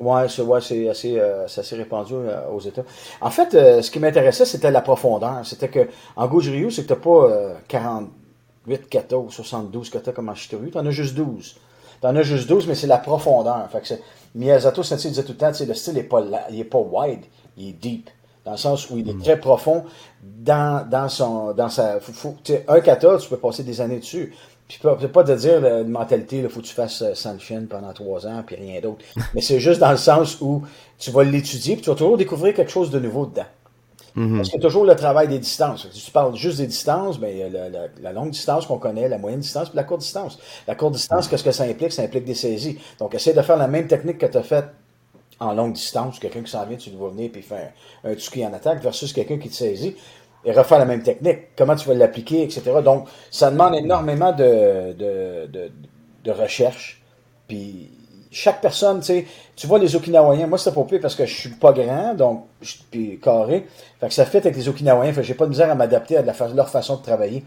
ouais. 0.00 0.22
ouais, 0.22 0.28
c'est 0.30 0.40
ouais, 0.42 0.88
assez, 0.88 1.18
euh, 1.20 1.46
c'est 1.46 1.60
assez 1.60 1.76
répandu 1.76 2.14
euh, 2.14 2.48
aux 2.50 2.60
États. 2.60 2.84
En 3.20 3.28
fait, 3.30 3.54
euh, 3.54 3.82
ce 3.82 3.90
qui 3.90 3.98
m'intéressait, 3.98 4.46
c'était 4.46 4.70
la 4.70 4.80
profondeur. 4.80 5.40
C'était 5.44 5.68
que 5.68 5.88
en 6.16 6.26
Goju-Ryu, 6.26 6.70
c'est 6.70 6.84
que 6.84 6.88
t'as 6.88 6.96
pas 6.96 7.28
euh, 7.30 7.54
48 7.68 8.88
katas 8.88 9.16
ou 9.18 9.30
72 9.30 9.90
katas 9.90 10.12
comme 10.12 10.30
en 10.30 10.34
Shitoryu, 10.34 10.70
t'en 10.70 10.86
as 10.86 10.90
juste 10.90 11.14
12. 11.14 11.58
T'en 12.06 12.14
as 12.14 12.22
juste 12.22 12.48
12, 12.48 12.68
mais 12.68 12.76
c'est 12.76 12.86
la 12.86 12.98
profondeur. 12.98 13.68
Fait 13.72 13.80
que 13.80 14.00
Miyazato 14.36 14.84
Sensei 14.84 15.08
disait 15.08 15.24
tout 15.24 15.32
le 15.32 15.38
temps, 15.38 15.50
le 15.66 15.74
style 15.74 15.98
est 15.98 16.04
pas, 16.04 16.20
la- 16.20 16.48
il 16.50 16.60
est 16.60 16.64
pas 16.64 16.78
wide, 16.78 17.24
il 17.56 17.70
est 17.70 17.72
deep. 17.72 18.08
Dans 18.44 18.52
le 18.52 18.56
sens 18.58 18.88
où 18.90 18.96
il 18.96 19.08
est 19.10 19.20
très 19.20 19.40
profond 19.40 19.82
dans, 20.22 20.88
dans 20.88 21.08
son, 21.08 21.52
dans 21.52 21.68
sa, 21.68 21.98
faut- 21.98 22.36
un 22.68 22.80
kata, 22.80 23.16
tu 23.18 23.28
peux 23.28 23.38
passer 23.38 23.64
des 23.64 23.80
années 23.80 23.98
dessus. 23.98 24.32
Puis 24.68 24.78
c'est 25.00 25.08
pas 25.12 25.24
de 25.24 25.34
dire 25.34 25.60
là, 25.60 25.80
une 25.80 25.88
mentalité, 25.88 26.38
il 26.38 26.48
faut 26.48 26.60
que 26.60 26.66
tu 26.66 26.74
fasses 26.74 27.02
euh, 27.02 27.14
Sanshin 27.14 27.64
pendant 27.68 27.92
trois 27.92 28.24
ans, 28.28 28.44
puis 28.46 28.54
rien 28.54 28.80
d'autre. 28.80 29.04
Mais 29.34 29.40
c'est 29.40 29.58
juste 29.58 29.80
dans 29.80 29.90
le 29.90 29.96
sens 29.96 30.40
où 30.40 30.62
tu 30.98 31.10
vas 31.10 31.24
l'étudier, 31.24 31.74
puis 31.74 31.82
tu 31.82 31.90
vas 31.90 31.96
toujours 31.96 32.16
découvrir 32.16 32.54
quelque 32.54 32.70
chose 32.70 32.90
de 32.92 33.00
nouveau 33.00 33.26
dedans. 33.26 33.46
Parce 34.34 34.48
qu'il 34.48 34.58
y 34.60 34.62
a 34.62 34.66
toujours 34.66 34.84
le 34.84 34.94
travail 34.96 35.28
des 35.28 35.38
distances. 35.38 35.88
Si 35.92 36.04
tu 36.04 36.10
parles 36.10 36.36
juste 36.36 36.58
des 36.58 36.66
distances, 36.66 37.18
ben, 37.18 37.28
il 37.30 37.38
y 37.38 37.42
a 37.42 37.48
la, 37.48 37.68
la- 37.70 37.88
la 38.00 38.12
longue 38.12 38.30
distance 38.30 38.66
qu'on 38.66 38.78
connaît, 38.78 39.08
la 39.08 39.18
moyenne 39.18 39.40
distance, 39.40 39.68
puis 39.70 39.76
la 39.76 39.84
courte 39.84 40.00
distance. 40.02 40.38
La 40.66 40.74
courte 40.74 40.94
distance, 40.94 41.28
qu'est-ce 41.28 41.44
que 41.44 41.52
ça 41.52 41.64
implique? 41.64 41.92
Ça 41.92 42.02
implique 42.02 42.24
des 42.24 42.34
saisies. 42.34 42.78
Donc, 42.98 43.14
essaie 43.14 43.32
de 43.34 43.42
faire 43.42 43.56
la 43.56 43.68
même 43.68 43.86
technique 43.86 44.18
que 44.18 44.26
tu 44.26 44.36
as 44.36 44.42
faite 44.42 44.66
en 45.40 45.52
longue 45.54 45.74
distance. 45.74 46.18
Quelqu'un 46.18 46.42
qui 46.42 46.50
s'en 46.50 46.64
vient, 46.66 46.76
tu 46.76 46.90
le 46.90 46.96
vois 46.96 47.10
venir, 47.10 47.30
puis 47.32 47.42
faire 47.42 47.72
un, 48.04 48.12
un 48.12 48.48
en 48.48 48.52
attaque, 48.54 48.82
versus 48.82 49.12
quelqu'un 49.12 49.38
qui 49.38 49.48
te 49.48 49.54
saisit 49.54 49.96
et 50.44 50.52
refaire 50.52 50.78
la 50.78 50.84
même 50.86 51.02
technique. 51.02 51.54
Comment 51.56 51.76
tu 51.76 51.88
vas 51.88 51.94
l'appliquer, 51.94 52.42
etc. 52.44 52.62
Donc, 52.84 53.08
ça 53.30 53.50
demande 53.50 53.74
énormément 53.74 54.32
de, 54.32 54.92
de, 54.92 55.46
de, 55.46 55.70
de 56.24 56.30
recherche. 56.30 57.02
Puis, 57.48 57.90
chaque 58.36 58.60
personne, 58.60 59.00
tu 59.00 59.06
sais, 59.06 59.26
tu 59.56 59.66
vois 59.66 59.78
les 59.78 59.96
Okinawaïens, 59.96 60.46
moi 60.46 60.58
c'était 60.58 60.74
pas 60.74 60.84
pire 60.84 61.00
parce 61.00 61.14
que 61.14 61.24
je 61.24 61.34
suis 61.34 61.48
pas 61.48 61.72
grand, 61.72 62.12
donc 62.12 62.44
je 62.60 62.74
suis 62.90 63.18
carré. 63.18 63.66
Fait 63.98 64.08
que 64.08 64.12
ça 64.12 64.26
fait 64.26 64.38
avec 64.38 64.54
les 64.56 64.68
Okinawaïens, 64.68 65.14
fait 65.14 65.22
que 65.22 65.26
j'ai 65.26 65.32
pas 65.32 65.46
de 65.46 65.50
misère 65.50 65.70
à 65.70 65.74
m'adapter 65.74 66.18
à 66.18 66.22
leur 66.22 66.68
façon 66.68 66.96
de 66.96 67.02
travailler. 67.02 67.44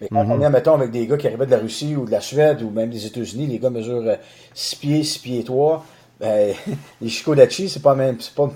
Mais 0.00 0.08
quand 0.08 0.26
on 0.28 0.40
est, 0.42 0.50
mettons, 0.50 0.74
avec 0.74 0.90
des 0.90 1.06
gars 1.06 1.16
qui 1.16 1.28
arrivaient 1.28 1.46
de 1.46 1.52
la 1.52 1.58
Russie 1.58 1.94
ou 1.94 2.06
de 2.06 2.10
la 2.10 2.20
Suède 2.20 2.60
ou 2.60 2.70
même 2.70 2.90
des 2.90 3.06
États-Unis, 3.06 3.46
les 3.46 3.60
gars 3.60 3.70
mesurent 3.70 4.16
6 4.52 4.76
pieds, 4.76 5.04
6 5.04 5.18
pieds 5.20 5.44
3, 5.44 5.84
ben, 6.18 6.54
les 7.00 7.08
Shikodachi, 7.08 7.68
c'est 7.68 7.82
pas 7.82 7.94
même, 7.94 8.16
c'est 8.18 8.34
pas, 8.34 8.50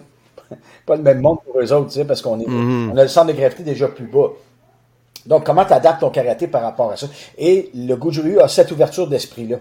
pas 0.87 0.97
le 0.97 1.03
même 1.03 1.21
monde 1.21 1.39
pour 1.45 1.61
eux 1.61 1.73
autres, 1.73 1.87
tu 1.87 2.01
sais, 2.01 2.05
parce 2.05 2.21
qu'on 2.21 2.41
est, 2.41 2.49
on 2.49 2.97
a 2.97 3.03
le 3.03 3.09
centre 3.09 3.29
de 3.29 3.33
gravité 3.39 3.63
déjà 3.63 3.87
plus 3.87 4.07
bas. 4.07 4.31
Donc, 5.25 5.45
comment 5.45 5.65
tu 5.65 5.73
adaptes 5.73 6.01
ton 6.01 6.11
karaté 6.11 6.49
par 6.49 6.63
rapport 6.63 6.91
à 6.91 6.97
ça? 6.97 7.07
Et 7.39 7.71
le 7.75 7.95
Goju 7.95 8.41
a 8.41 8.49
cette 8.49 8.73
ouverture 8.73 9.07
d'esprit-là. 9.07 9.59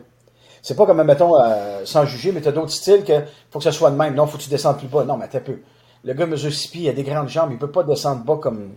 C'est 0.65 0.74
pas 0.74 0.88
comme, 0.88 1.03
mettons, 1.03 1.39
euh, 1.39 1.81
sans 1.86 2.05
juger, 2.05 2.31
mais 2.31 2.41
tu 2.41 2.48
as 2.48 2.51
d'autres 2.51 2.72
styles 2.72 3.03
que 3.03 3.13
faut 3.51 3.60
que 3.60 3.63
ça 3.63 3.72
soit 3.72 3.91
de 3.91 3.95
même. 3.95 4.15
Non, 4.15 4.25
faut 4.25 4.39
que 4.39 4.41
tu 4.41 4.50
descendes 4.50 4.79
plus 4.79 4.88
bas. 4.88 5.03
Non, 5.03 5.15
mais 5.15 5.27
t'as 5.27 5.39
peu. 5.39 5.60
Le 6.03 6.13
gars 6.15 6.25
mesure 6.25 6.51
6 6.51 6.69
pieds, 6.69 6.81
il 6.86 6.89
a 6.89 6.93
des 6.93 7.03
grandes 7.03 7.29
jambes, 7.29 7.50
il 7.51 7.60
peut 7.60 7.69
pas 7.69 7.84
descendre 7.84 8.24
bas 8.24 8.39
comme 8.41 8.72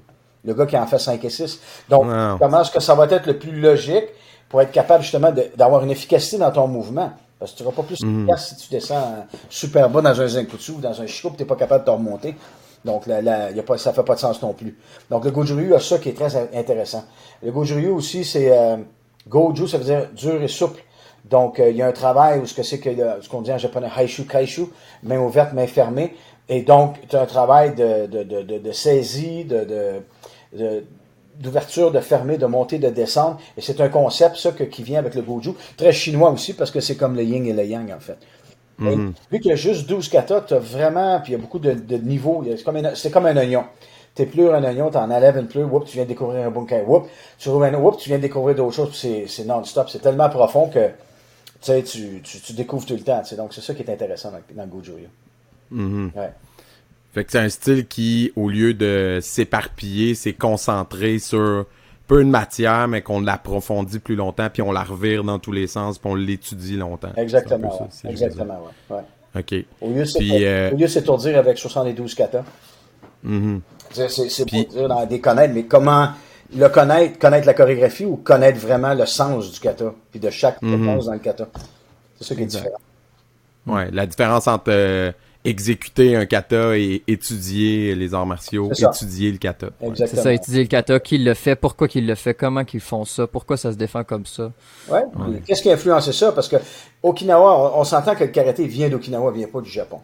le 0.44 0.52
gars 0.52 0.66
qui 0.66 0.76
en 0.76 0.86
fait 0.86 0.98
5 0.98 1.24
et 1.24 1.30
6. 1.30 1.60
Donc, 1.88 2.06
comment 2.38 2.60
est-ce 2.60 2.72
que 2.72 2.80
ça 2.80 2.94
va 2.94 3.06
être 3.06 3.24
le 3.24 3.38
plus 3.38 3.58
logique 3.58 4.04
pour 4.50 4.60
être 4.60 4.70
capable 4.70 5.02
justement 5.02 5.32
d'avoir 5.56 5.82
une 5.82 5.90
efficacité 5.90 6.36
dans 6.36 6.50
ton 6.50 6.68
mouvement? 6.68 7.10
Parce 7.38 7.52
que 7.52 7.56
tu 7.56 7.62
seras 7.62 7.74
pas 7.74 7.82
plus 7.82 8.02
mhm. 8.02 8.18
efficace 8.18 8.48
si 8.50 8.56
tu 8.56 8.70
descends 8.70 9.26
super 9.48 9.88
bas 9.88 10.02
dans 10.02 10.20
un 10.20 10.26
Zenkutsu 10.26 10.72
ou 10.72 10.80
dans 10.80 11.00
un 11.00 11.06
Shiko, 11.06 11.30
tu 11.30 11.42
n'es 11.42 11.46
pas 11.46 11.56
capable 11.56 11.84
de 11.84 11.86
te 11.86 11.90
remonter. 11.90 12.36
Donc, 12.84 13.06
là, 13.06 13.22
là, 13.22 13.50
y 13.50 13.60
a 13.60 13.62
pas, 13.62 13.78
ça 13.78 13.94
fait 13.94 14.02
pas 14.02 14.14
de 14.14 14.20
sens 14.20 14.42
non 14.42 14.52
plus. 14.52 14.76
Donc, 15.08 15.24
le 15.24 15.30
Goju 15.30 15.74
a 15.74 15.80
ça 15.80 15.96
qui 15.96 16.10
est 16.10 16.14
très 16.14 16.36
intéressant. 16.54 17.04
Le 17.42 17.50
Goju 17.50 17.88
aussi, 17.88 18.26
c'est 18.26 18.52
euh, 18.52 18.76
Goju, 19.26 19.66
ça 19.66 19.78
veut 19.78 19.84
dire 19.84 20.08
dur 20.14 20.42
et 20.42 20.48
souple. 20.48 20.82
Donc, 21.24 21.60
euh, 21.60 21.70
il 21.70 21.76
y 21.76 21.82
a 21.82 21.86
un 21.86 21.92
travail 21.92 22.40
où 22.40 22.46
ce 22.46 22.54
que 22.54 22.62
c'est 22.62 22.78
que 22.78 22.90
ce 23.20 23.28
qu'on 23.28 23.42
dit 23.42 23.52
en 23.52 23.58
japonais 23.58 23.88
Haishu 23.96 24.24
Kaishu, 24.24 24.66
main 25.02 25.18
ouverte, 25.18 25.52
main 25.52 25.66
fermée. 25.66 26.14
Et 26.48 26.62
donc, 26.62 26.96
as 27.12 27.20
un 27.20 27.26
travail 27.26 27.74
de, 27.74 28.06
de, 28.06 28.22
de, 28.22 28.58
de 28.58 28.72
saisie, 28.72 29.44
de, 29.44 30.02
d'ouverture, 31.38 31.90
de 31.90 32.00
fermer, 32.00 32.38
de 32.38 32.46
monter, 32.46 32.78
de 32.78 32.88
descendre. 32.88 33.38
Et 33.56 33.60
c'est 33.60 33.80
un 33.80 33.88
concept, 33.88 34.36
ça, 34.36 34.52
qui 34.52 34.82
vient 34.82 34.98
avec 34.98 35.14
le 35.14 35.22
Goju. 35.22 35.50
Très 35.76 35.92
chinois 35.92 36.30
aussi, 36.30 36.54
parce 36.54 36.70
que 36.70 36.80
c'est 36.80 36.96
comme 36.96 37.16
le 37.16 37.22
yin 37.22 37.46
et 37.46 37.52
le 37.52 37.64
yang, 37.64 37.92
en 37.92 38.00
fait. 38.00 38.18
Mhm. 38.78 39.12
Vu 39.30 39.40
qu'il 39.40 39.50
y 39.50 39.52
a 39.52 39.56
juste 39.56 39.88
12 39.88 40.08
katas, 40.08 40.42
tu 40.42 40.54
as 40.54 40.58
vraiment, 40.58 41.20
puis 41.20 41.32
il 41.32 41.36
y 41.36 41.38
a 41.38 41.42
beaucoup 41.42 41.58
de, 41.58 41.96
niveaux. 41.96 42.44
C'est 42.56 42.62
comme, 42.62 42.80
comme, 43.12 43.26
un 43.26 43.36
oignon. 43.36 43.64
Tu 44.14 44.26
plus 44.26 44.48
un 44.50 44.64
oignon, 44.64 44.90
tu 44.90 44.96
en 44.96 45.10
enlèves 45.10 45.36
une 45.36 45.48
pleure, 45.48 45.72
whoop, 45.72 45.84
tu 45.84 45.94
viens 45.94 46.04
de 46.04 46.08
découvrir 46.08 46.46
un 46.46 46.50
bunkai, 46.50 46.82
whoop, 46.86 47.06
tu 47.38 47.48
rouvres 47.50 47.64
un 47.64 47.74
whoop, 47.74 47.98
tu 47.98 48.08
viens 48.08 48.18
de 48.18 48.22
découvrir 48.22 48.56
d'autres 48.56 48.74
choses, 48.74 48.94
c'est 48.94 49.44
non-stop. 49.44 49.88
C'est 49.90 50.00
tellement 50.00 50.28
profond 50.28 50.68
que 50.68 50.90
tu, 51.60 51.82
tu, 52.22 52.40
tu, 52.40 52.52
découvres 52.52 52.86
tout 52.86 52.94
le 52.94 53.00
temps. 53.00 53.22
Donc, 53.36 53.52
c'est 53.52 53.60
ça 53.60 53.74
qui 53.74 53.82
est 53.82 53.90
intéressant 53.90 54.32
dans, 54.32 54.66
dans. 54.66 54.82
Mhm. 55.70 56.12
ouais. 56.16 56.32
Fait 57.12 57.24
que 57.24 57.32
c'est 57.32 57.38
un 57.38 57.48
style 57.48 57.86
qui, 57.86 58.32
au 58.36 58.48
lieu 58.48 58.74
de 58.74 59.18
s'éparpiller, 59.22 60.14
s'est 60.14 60.34
concentré 60.34 61.18
sur 61.18 61.66
peu 62.06 62.24
de 62.24 62.28
matière, 62.28 62.88
mais 62.88 63.02
qu'on 63.02 63.20
l'approfondit 63.20 63.98
plus 63.98 64.16
longtemps, 64.16 64.48
puis 64.52 64.62
on 64.62 64.72
la 64.72 64.82
revire 64.82 65.24
dans 65.24 65.38
tous 65.38 65.52
les 65.52 65.66
sens, 65.66 65.98
puis 65.98 66.10
on 66.10 66.14
l'étudie 66.14 66.76
longtemps. 66.76 67.12
Exactement. 67.16 67.88
Exactement, 68.08 68.60
ouais. 68.90 68.96
OK. 69.36 69.54
Au 69.80 69.90
lieu 69.90 70.04
de 70.04 70.44
euh, 70.44 70.88
s'étourdir 70.88 71.38
avec 71.38 71.58
72 71.58 72.14
katas. 72.14 72.44
Mm 73.22 73.58
C'est 73.90 74.48
pour 74.48 74.64
dire 74.64 74.88
dans 74.88 75.04
des 75.06 75.20
connaître, 75.20 75.54
mais 75.54 75.64
comment 75.64 76.08
le 76.56 76.68
connaître, 76.68 77.18
connaître 77.18 77.46
la 77.46 77.54
chorégraphie 77.54 78.04
ou 78.04 78.16
connaître 78.16 78.58
vraiment 78.58 78.94
le 78.94 79.06
sens 79.06 79.52
du 79.52 79.60
kata, 79.60 79.92
puis 80.10 80.20
de 80.20 80.30
chaque 80.30 80.60
mm 80.62 80.98
dans 81.04 81.12
le 81.12 81.18
kata. 81.18 81.46
C'est 82.18 82.28
ça 82.28 82.34
qui 82.34 82.42
est 82.42 82.46
différent. 82.46 82.78
Ouais, 83.66 83.90
la 83.92 84.06
différence 84.06 84.46
entre 84.48 84.70
euh, 84.70 85.12
exécuter 85.44 86.16
un 86.16 86.26
kata 86.26 86.76
et 86.76 87.02
étudier 87.06 87.94
les 87.94 88.12
arts 88.12 88.26
martiaux, 88.26 88.70
étudier 88.72 89.30
le 89.30 89.38
kata. 89.38 89.68
C'est 89.94 90.16
ça, 90.16 90.32
étudier 90.32 90.62
le 90.62 90.68
kata, 90.68 91.00
qui 91.00 91.18
le 91.18 91.34
fait, 91.34 91.56
pourquoi 91.56 91.88
qu'il 91.88 92.06
le 92.06 92.14
fait, 92.14 92.34
comment 92.34 92.64
qu'ils 92.64 92.80
font 92.80 93.04
ça, 93.04 93.26
pourquoi 93.26 93.56
ça 93.56 93.72
se 93.72 93.76
défend 93.76 94.04
comme 94.04 94.26
ça. 94.26 94.50
Ouais. 94.90 95.04
Qu'est-ce 95.46 95.62
qui 95.62 95.70
a 95.70 95.74
influencé 95.74 96.12
ça? 96.12 96.32
Parce 96.32 96.48
que 96.48 96.56
Okinawa, 97.02 97.78
on, 97.78 97.84
s'entend 97.84 98.14
que 98.14 98.24
le 98.24 98.30
karaté 98.30 98.66
vient 98.66 98.88
d'Okinawa, 98.88 99.30
vient 99.30 99.46
pas 99.46 99.60
du 99.60 99.70
Japon. 99.70 100.00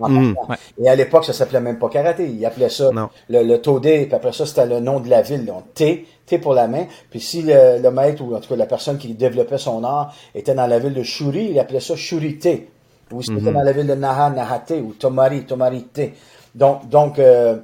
Mhm. 0.00 0.34
Et 0.82 0.88
à 0.88 0.96
l'époque, 0.96 1.24
ça 1.24 1.32
s'appelait 1.32 1.60
même 1.60 1.78
pas 1.78 1.88
karaté. 1.88 2.26
Ils 2.26 2.44
appelaient 2.44 2.68
ça 2.68 2.90
le, 3.28 3.42
le 3.42 3.58
Tode, 3.58 3.82
puis 3.82 4.08
après 4.12 4.32
ça, 4.32 4.44
c'était 4.44 4.66
le 4.66 4.80
nom 4.80 4.98
de 5.00 5.08
la 5.08 5.22
ville. 5.22 5.44
Donc, 5.44 5.72
T, 5.74 6.06
T 6.26 6.38
pour 6.38 6.54
la 6.54 6.66
main. 6.66 6.86
Puis 7.10 7.20
si 7.20 7.42
le, 7.42 7.88
maître, 7.90 8.22
ou 8.22 8.34
en 8.34 8.40
tout 8.40 8.48
cas 8.48 8.56
la 8.56 8.66
personne 8.66 8.98
qui 8.98 9.14
développait 9.14 9.58
son 9.58 9.84
art, 9.84 10.14
était 10.34 10.54
dans 10.54 10.66
la 10.66 10.78
ville 10.78 10.94
de 10.94 11.02
Shuri, 11.02 11.50
il 11.50 11.58
appelait 11.58 11.80
ça 11.80 11.96
Shurite. 11.96 12.48
Ou 13.14 13.22
c'était 13.22 13.40
mhm. 13.40 13.52
dans 13.52 13.62
la 13.62 13.72
ville 13.72 13.86
de 13.86 13.94
Naha, 13.94 14.30
Nahate, 14.30 14.74
ou 14.82 14.92
Tomari, 14.92 15.44
Tomarite. 15.44 16.12
Donc, 16.54 16.88
donc 16.88 17.18
euh, 17.18 17.56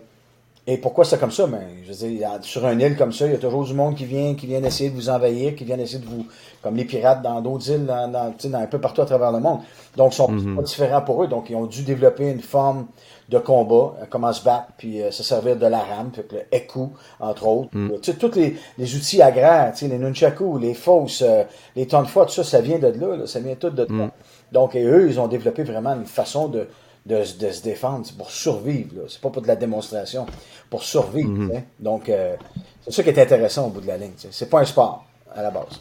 et 0.66 0.76
pourquoi 0.76 1.04
c'est 1.04 1.18
comme 1.18 1.30
ça? 1.30 1.46
Ben, 1.46 1.62
je 1.82 1.88
veux 1.88 2.08
dire, 2.08 2.28
sur 2.42 2.66
un 2.66 2.78
île 2.78 2.96
comme 2.96 3.12
ça, 3.12 3.26
il 3.26 3.32
y 3.32 3.34
a 3.34 3.38
toujours 3.38 3.64
du 3.64 3.72
monde 3.72 3.94
qui 3.94 4.04
vient, 4.04 4.34
qui 4.34 4.46
vient 4.46 4.62
essayer 4.62 4.90
de 4.90 4.94
vous 4.94 5.08
envahir, 5.08 5.56
qui 5.56 5.64
vient 5.64 5.78
essayer 5.78 5.98
de 5.98 6.06
vous, 6.06 6.26
comme 6.62 6.76
les 6.76 6.84
pirates 6.84 7.22
dans 7.22 7.40
d'autres 7.40 7.70
îles, 7.70 7.86
dans, 7.86 8.08
dans, 8.08 8.34
un 8.54 8.66
peu 8.66 8.78
partout 8.78 9.00
à 9.00 9.06
travers 9.06 9.32
le 9.32 9.40
monde. 9.40 9.60
Donc, 9.96 10.12
ils 10.12 10.16
sont 10.16 10.30
mhm. 10.30 10.56
pas 10.56 10.62
différents 10.62 11.00
pour 11.00 11.24
eux. 11.24 11.28
Donc, 11.28 11.48
ils 11.48 11.56
ont 11.56 11.64
dû 11.64 11.82
développer 11.82 12.30
une 12.30 12.42
forme 12.42 12.86
de 13.30 13.38
combat, 13.38 13.94
euh, 14.00 14.04
comment 14.10 14.32
se 14.32 14.44
battre, 14.44 14.68
puis 14.76 15.00
euh, 15.02 15.10
se 15.10 15.22
servir 15.22 15.56
de 15.56 15.66
la 15.66 15.78
rame, 15.78 16.10
puis 16.12 16.22
le 16.30 16.42
eku, 16.54 16.90
entre 17.20 17.46
autres. 17.46 17.70
Mhm. 17.72 17.98
Tu 18.02 18.12
sais, 18.12 18.18
tous 18.18 18.34
les, 18.34 18.56
les, 18.76 18.94
outils 18.94 19.22
agraires, 19.22 19.72
tu 19.72 19.86
sais, 19.86 19.88
les 19.88 19.98
nunchaku, 19.98 20.58
les 20.58 20.74
fosses, 20.74 21.24
les 21.74 21.86
tonnes 21.86 22.04
de 22.04 22.08
fois, 22.08 22.26
tout 22.26 22.32
ça, 22.32 22.44
ça 22.44 22.60
vient 22.60 22.78
de 22.78 22.88
là, 22.88 23.26
ça 23.26 23.40
vient 23.40 23.54
tout 23.54 23.70
de 23.70 23.86
là. 23.90 24.10
Donc, 24.52 24.76
eux, 24.76 25.06
ils 25.08 25.18
ont 25.18 25.28
développé 25.28 25.62
vraiment 25.62 25.94
une 25.94 26.06
façon 26.06 26.48
de, 26.48 26.68
de, 27.06 27.24
se 27.24 27.62
défendre. 27.62 28.06
C'est 28.06 28.16
pour 28.16 28.30
survivre. 28.30 29.04
C'est 29.08 29.20
pas 29.20 29.30
pour 29.30 29.42
de 29.42 29.48
la 29.48 29.56
démonstration. 29.56 30.26
Pour 30.68 30.84
survivre. 30.84 31.30
Mhm. 31.30 31.62
Donc, 31.78 32.08
euh, 32.08 32.36
c'est 32.84 32.92
ça 32.92 33.02
qui 33.02 33.08
est 33.10 33.18
intéressant 33.18 33.66
au 33.66 33.70
bout 33.70 33.80
de 33.80 33.86
la 33.86 33.96
ligne. 33.96 34.12
C'est 34.16 34.50
pas 34.50 34.60
un 34.60 34.64
sport 34.64 35.04
à 35.34 35.42
la 35.42 35.50
base. 35.50 35.80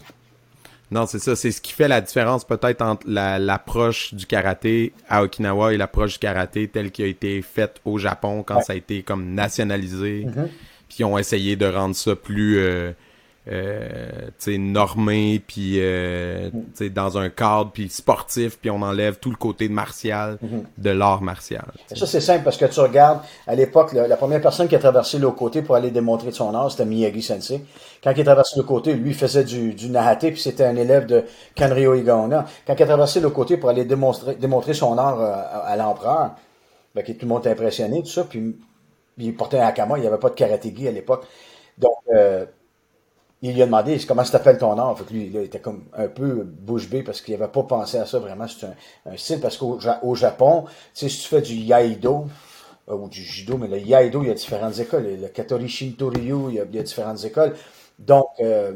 Non, 0.91 1.05
c'est 1.05 1.19
ça. 1.19 1.35
C'est 1.35 1.51
ce 1.51 1.61
qui 1.61 1.71
fait 1.71 1.87
la 1.87 2.01
différence 2.01 2.43
peut-être 2.43 2.81
entre 2.81 3.05
l'approche 3.07 4.13
du 4.13 4.25
karaté 4.25 4.91
à 5.07 5.23
Okinawa 5.23 5.73
et 5.73 5.77
l'approche 5.77 6.13
du 6.13 6.19
karaté 6.19 6.67
telle 6.67 6.91
qui 6.91 7.03
a 7.03 7.05
été 7.05 7.41
faite 7.41 7.79
au 7.85 7.99
Japon 7.99 8.43
quand 8.43 8.61
ça 8.61 8.73
a 8.73 8.75
été 8.75 9.03
comme 9.03 9.33
nationalisé. 9.33 10.25
Mhm. 10.25 10.49
Puis 10.87 10.97
ils 10.99 11.05
ont 11.05 11.17
essayé 11.17 11.55
de 11.55 11.65
rendre 11.65 11.95
ça 11.95 12.15
plus... 12.15 12.57
Euh, 12.57 12.91
euh, 13.51 14.29
normé, 14.57 15.41
puis 15.45 15.75
euh, 15.77 16.49
dans 16.93 17.17
un 17.17 17.29
cadre, 17.29 17.71
puis 17.71 17.89
sportif, 17.89 18.57
puis 18.59 18.69
on 18.69 18.81
enlève 18.81 19.17
tout 19.19 19.29
le 19.29 19.35
côté 19.35 19.69
martial 19.69 20.37
mhm. 20.41 20.63
de 20.77 20.89
l'art 20.89 21.21
martial. 21.21 21.65
Ça, 21.93 22.05
c'est 22.05 22.21
simple, 22.21 22.43
parce 22.43 22.57
que 22.57 22.65
tu 22.65 22.79
regardes, 22.79 23.21
à 23.47 23.55
l'époque, 23.55 23.93
la, 23.93 24.17
première 24.17 24.41
personne 24.41 24.67
qui 24.67 24.75
a 24.75 24.79
traversé 24.79 25.17
le 25.17 25.31
côté 25.31 25.61
pour 25.61 25.75
aller 25.75 25.91
démontrer 25.91 26.31
son 26.31 26.53
art, 26.53 26.71
c'était 26.71 26.85
Miyagi-sensei. 26.85 27.61
Quand 28.03 28.11
il 28.15 28.21
a 28.21 28.23
traversé 28.23 28.57
le 28.57 28.63
côté, 28.63 28.93
lui, 28.93 29.09
il 29.09 29.15
faisait 29.15 29.43
du, 29.43 29.73
du 29.73 29.89
nahate, 29.89 30.27
puis 30.31 30.39
c'était 30.39 30.65
un 30.65 30.75
élève 30.75 31.05
de 31.05 31.23
Kanryo 31.55 31.95
Igaona. 31.95 32.45
Quand 32.67 32.75
il 32.75 32.83
a 32.83 32.85
traversé 32.85 33.19
le 33.19 33.29
côté 33.29 33.57
pour 33.57 33.69
aller 33.69 33.85
démontrer, 33.85 34.35
démontrer 34.35 34.73
son 34.73 34.97
art 34.97 35.19
euh, 35.19 35.33
à, 35.65 35.75
l'empereur, 35.75 36.31
ben, 36.93 37.03
tout 37.03 37.13
le 37.21 37.27
monde 37.27 37.39
était 37.41 37.51
impressionné, 37.51 38.01
tout 38.01 38.09
ça, 38.09 38.23
puis 38.23 38.55
il 39.17 39.35
portait 39.35 39.59
un 39.59 39.67
hakama, 39.67 39.97
il 39.97 40.01
n'y 40.01 40.07
avait 40.07 40.17
pas 40.17 40.29
de 40.29 40.35
karatégi 40.35 40.87
à 40.87 40.91
l'époque. 40.91 41.25
Donc, 41.77 41.95
euh, 42.13 42.45
il 43.41 43.53
lui 43.53 43.61
a 43.61 43.65
demandé 43.65 43.97
comment 44.05 44.23
ça 44.25 44.33
t'appelle 44.33 44.57
ton 44.57 44.77
art. 44.77 44.97
Fait 44.97 45.13
lui, 45.13 45.27
il 45.27 45.37
était 45.37 45.59
comme 45.59 45.85
un 45.93 46.07
peu 46.07 46.43
bouche 46.43 46.89
bée 46.89 47.03
parce 47.03 47.21
qu'il 47.21 47.37
n'avait 47.37 47.51
pas 47.51 47.63
pensé 47.63 47.97
à 47.97 48.05
ça 48.05 48.19
vraiment. 48.19 48.47
C'est 48.47 48.67
un, 49.05 49.17
style 49.17 49.39
parce 49.39 49.57
qu'au 49.57 49.79
au 50.03 50.15
Japon, 50.15 50.65
tu 50.65 50.71
sais, 50.93 51.09
si 51.09 51.21
tu 51.21 51.27
fais 51.29 51.41
du 51.41 51.53
yaido 51.55 52.25
euh, 52.89 52.95
ou 52.95 53.07
du 53.07 53.21
judo, 53.21 53.57
mais 53.57 53.67
le 53.67 53.79
yaido, 53.79 54.21
il 54.23 54.27
y 54.27 54.31
a 54.31 54.33
différentes 54.33 54.77
écoles. 54.79 55.07
Le 55.21 55.27
katori 55.29 55.65
y 55.65 55.67
a, 55.69 56.65
il 56.69 56.75
y 56.75 56.79
a 56.79 56.83
différentes 56.83 57.23
écoles. 57.23 57.55
Donc, 57.97 58.27
euh, 58.41 58.73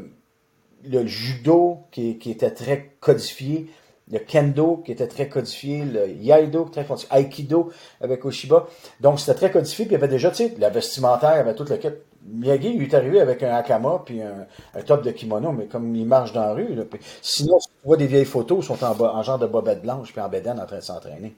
le 0.85 1.05
judo 1.05 1.79
qui, 1.91 2.17
était 2.25 2.51
très 2.51 2.95
codifié, 3.01 3.69
le 4.09 4.19
kendo 4.19 4.77
qui 4.77 4.93
était 4.93 5.07
très 5.07 5.27
codifié, 5.27 5.83
le 5.83 6.09
yaido 6.09 6.65
très 6.65 6.85
codifié, 6.85 7.09
aikido 7.17 7.69
avec 7.99 8.23
Oshiba. 8.23 8.67
Donc, 9.01 9.19
c'était 9.19 9.33
très 9.33 9.51
codifié. 9.51 9.85
Puis 9.85 9.95
il 9.95 9.99
y 9.99 10.01
avait 10.01 10.07
déjà, 10.07 10.29
tu 10.29 10.37
sais, 10.37 10.55
la 10.57 10.69
vestimentaire, 10.69 11.33
il 11.33 11.37
y 11.37 11.39
avait 11.39 11.55
tout 11.55 11.65
le 11.65 11.75
kit. 11.75 11.89
Miyagi, 12.25 12.73
il 12.75 12.83
est 12.83 12.93
arrivé 12.93 13.19
avec 13.19 13.43
un 13.43 13.53
hakama 13.53 14.01
puis 14.05 14.21
un, 14.21 14.81
top 14.81 15.03
de 15.03 15.11
kimono, 15.11 15.51
mais 15.51 15.65
comme 15.65 15.95
il 15.95 16.05
marche 16.05 16.33
dans 16.33 16.41
la 16.41 16.53
rue. 16.53 16.73
Là, 16.73 16.83
sinon, 17.21 17.57
tu 17.59 17.69
vois 17.85 17.97
des 17.97 18.07
vieilles 18.07 18.25
photos, 18.25 18.63
ils 18.63 18.67
sont 18.67 18.83
en, 18.83 18.99
en 18.99 19.23
genre 19.23 19.39
de 19.39 19.47
bobette 19.47 19.81
blanche 19.81 20.11
puis 20.11 20.21
en 20.21 20.29
bédaine 20.29 20.59
en 20.59 20.65
train 20.65 20.77
de 20.77 20.81
s'entraîner. 20.81 21.35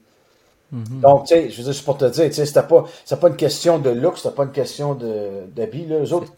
Mm-hmm. 0.74 1.00
Donc, 1.00 1.26
tu 1.26 1.34
sais, 1.34 1.50
je 1.50 1.56
veux 1.58 1.64
dire, 1.64 1.74
c'est 1.74 1.84
pour 1.84 1.96
te 1.96 2.04
dire, 2.06 2.26
tu 2.26 2.32
sais, 2.32 2.46
c'était 2.46 2.62
pas, 2.62 2.84
pas 3.20 3.28
une 3.28 3.36
question 3.36 3.78
de 3.78 3.90
look, 3.90 4.18
c'était 4.18 4.34
pas 4.34 4.44
une 4.44 4.52
question 4.52 4.94
de, 4.94 5.46
d'habit, 5.54 5.86
là. 5.86 5.98
Eux 6.00 6.12
autres, 6.12 6.32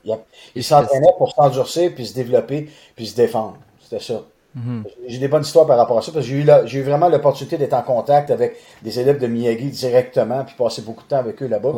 ils 0.54 0.64
s'entraînaient 0.64 1.14
pour 1.16 1.32
s'endurcir, 1.32 1.94
puis 1.94 2.06
se 2.06 2.14
développer, 2.14 2.68
puis 2.94 3.06
se 3.06 3.16
défendre. 3.16 3.56
C'était 3.82 4.02
ça. 4.02 4.22
Mm-hmm. 4.56 4.82
J'ai 5.06 5.18
des 5.18 5.28
bonnes 5.28 5.42
histoires 5.42 5.66
par 5.66 5.78
rapport 5.78 5.98
à 5.98 6.02
ça, 6.02 6.12
parce 6.12 6.26
que 6.26 6.30
j'ai 6.30 6.42
eu, 6.42 6.46
j'ai 6.66 6.80
eu 6.80 6.82
vraiment 6.82 7.08
l'opportunité 7.08 7.56
d'être 7.56 7.72
en 7.72 7.82
contact 7.82 8.30
avec 8.30 8.56
des 8.82 9.00
élèves 9.00 9.18
de 9.18 9.26
Miyagi 9.26 9.70
directement, 9.70 10.44
puis 10.44 10.54
passer 10.58 10.82
beaucoup 10.82 11.04
de 11.04 11.08
temps 11.08 11.18
avec 11.18 11.42
eux 11.42 11.48
là-bas. 11.48 11.72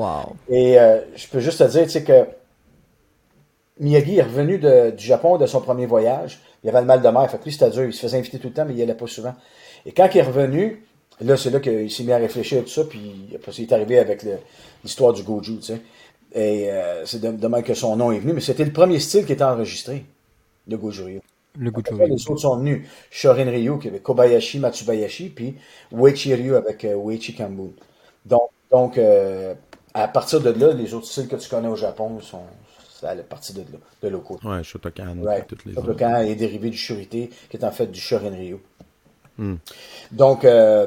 Et 0.49 0.79
euh, 0.79 1.01
je 1.15 1.29
peux 1.29 1.41
juste 1.41 1.59
te 1.59 1.71
dire, 1.71 1.85
tu 1.85 1.91
sais, 1.91 2.03
que 2.03 2.27
Miyagi 3.81 4.19
est 4.19 4.23
revenu 4.23 4.59
du 4.59 5.05
Japon 5.05 5.39
de 5.39 5.47
son 5.47 5.61
premier 5.61 5.87
voyage. 5.87 6.41
Il 6.63 6.69
avait 6.71 6.81
le 6.81 6.87
mal 6.87 7.03
de 7.03 7.09
mer. 7.09 7.29
Fait 7.31 7.39
que 7.39 7.45
lui, 7.45 7.53
c'était 7.53 7.71
dur. 7.71 7.85
Il 7.85 7.93
se 7.93 8.01
faisait 8.01 8.19
inviter 8.19 8.39
tout 8.39 8.49
le 8.49 8.55
temps, 8.55 8.65
mais 8.65 8.73
il 8.75 8.77
n'y 8.77 8.83
allait 8.83 8.95
pas 8.95 9.07
souvent. 9.07 9.35
Et 9.87 9.93
quand 9.93 10.09
il 10.13 10.19
est 10.19 10.23
revenu, 10.23 10.85
Là, 11.23 11.37
c'est 11.37 11.51
là 11.51 11.61
qu'il 11.61 11.91
s'est 11.91 12.05
mis 12.05 12.13
à 12.13 12.17
réfléchir 12.17 12.61
à 12.61 12.63
tout 12.63 12.69
ça, 12.69 12.85
puis 12.85 13.29
après, 13.35 13.53
il 13.53 13.65
est 13.65 13.73
arrivé 13.73 13.99
avec 13.99 14.25
l'histoire 14.83 15.13
du 15.13 15.23
Goju, 15.23 15.59
tu 15.59 15.63
sais. 15.63 15.81
Et 16.33 16.71
euh, 16.71 17.05
c'est 17.05 17.21
de, 17.21 17.47
même 17.47 17.63
que 17.63 17.75
son 17.75 17.97
nom 17.97 18.13
est 18.13 18.21
venu, 18.21 18.33
mais 18.33 18.41
c'était 18.41 18.65
le 18.65 18.73
premier 18.73 19.01
style 19.01 19.27
qui 19.27 19.33
était 19.33 19.45
enregistré, 19.45 20.05
le 20.67 20.77
Goju 20.79 21.03
Ryu. 21.03 21.21
Le 21.59 21.71
Goju 21.71 21.95
Ryu. 21.95 22.09
Les 22.09 22.31
autres 22.31 22.41
sont 22.41 22.57
venus. 22.57 22.87
Shorin 23.11 23.51
Ryu, 23.51 23.79
qui 23.81 23.89
avait 23.89 23.99
Kobayashi, 23.99 24.61
Matsubayashi, 24.61 25.29
puis 25.31 25.57
Uechi 25.93 26.35
Ryu 26.35 26.55
avec 26.55 26.85
euh, 26.85 26.95
Uechi 26.95 27.35
Kambun. 27.35 27.73
Donc, 28.25 28.49
donc 28.71 28.97
euh, 28.97 29.55
à 29.93 30.09
partir 30.09 30.41
de 30.41 30.51
là, 30.51 30.73
les 30.73 30.95
autres 30.95 31.07
styles 31.07 31.29
que 31.29 31.37
tu 31.37 31.49
connais 31.51 31.69
au 31.69 31.77
Japon 31.77 32.21
sont 32.21 32.45
à 33.03 33.15
partir 33.17 33.55
de 33.55 33.61
là, 33.61 33.79
de 34.03 34.09
locaux. 34.09 34.39
Ouais, 34.45 34.63
Shotokan, 34.63 35.17
toutes 35.49 35.65
les 35.65 35.75
Shotokan 35.75 36.17
est 36.17 36.35
dérivé 36.35 36.71
du 36.71 36.77
Shurite, 36.77 37.11
qui 37.11 37.57
est 37.57 37.65
en 37.65 37.71
fait 37.71 37.87
du 37.87 38.01
Shorin 38.01 38.31
Ryu. 38.31 38.59
Hmm. 39.39 39.57
Donc, 40.13 40.45
euh, 40.45 40.87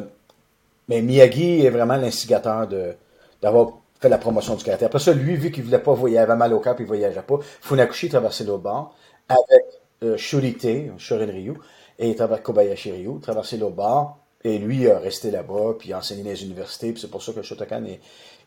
mais 0.87 1.01
Miyagi 1.01 1.65
est 1.65 1.69
vraiment 1.69 1.95
l'instigateur 1.95 2.67
de, 2.67 2.93
d'avoir 3.41 3.73
fait 3.99 4.09
la 4.09 4.17
promotion 4.17 4.55
du 4.55 4.63
karaté. 4.63 4.85
Après 4.85 4.99
ça, 4.99 5.13
lui, 5.13 5.35
vu 5.35 5.51
qu'il 5.51 5.63
voulait 5.63 5.79
pas 5.79 5.93
voyager, 5.93 6.19
il 6.19 6.31
avait 6.31 6.35
mal 6.35 6.53
au 6.53 6.59
cœur 6.59 6.75
et 6.79 6.83
il 6.83 6.85
voyageait 6.85 7.21
pas, 7.21 7.39
Funakushi 7.61 8.09
traversait 8.09 8.43
l'autre 8.43 8.63
bord 8.63 8.95
avec 9.29 9.65
euh, 10.03 10.17
Shurite, 10.17 10.67
Shorin 10.97 11.25
Ryu, 11.25 11.53
et 11.99 12.09
il 12.09 12.15
traversait 12.15 12.43
Kobayashi 12.43 12.91
Ryu, 12.91 13.19
traversait 13.21 13.57
l'autre 13.57 13.75
bord, 13.75 14.19
et 14.43 14.57
lui 14.57 14.89
a 14.89 14.99
resté 14.99 15.31
là-bas, 15.31 15.75
puis 15.79 15.93
a 15.93 15.99
enseigné 15.99 16.23
dans 16.23 16.29
les 16.29 16.43
universités, 16.43 16.91
puis 16.91 17.01
c'est 17.01 17.09
pour 17.09 17.23
ça 17.23 17.33
que 17.33 17.41
Shotokan 17.41 17.85
est... 17.85 17.99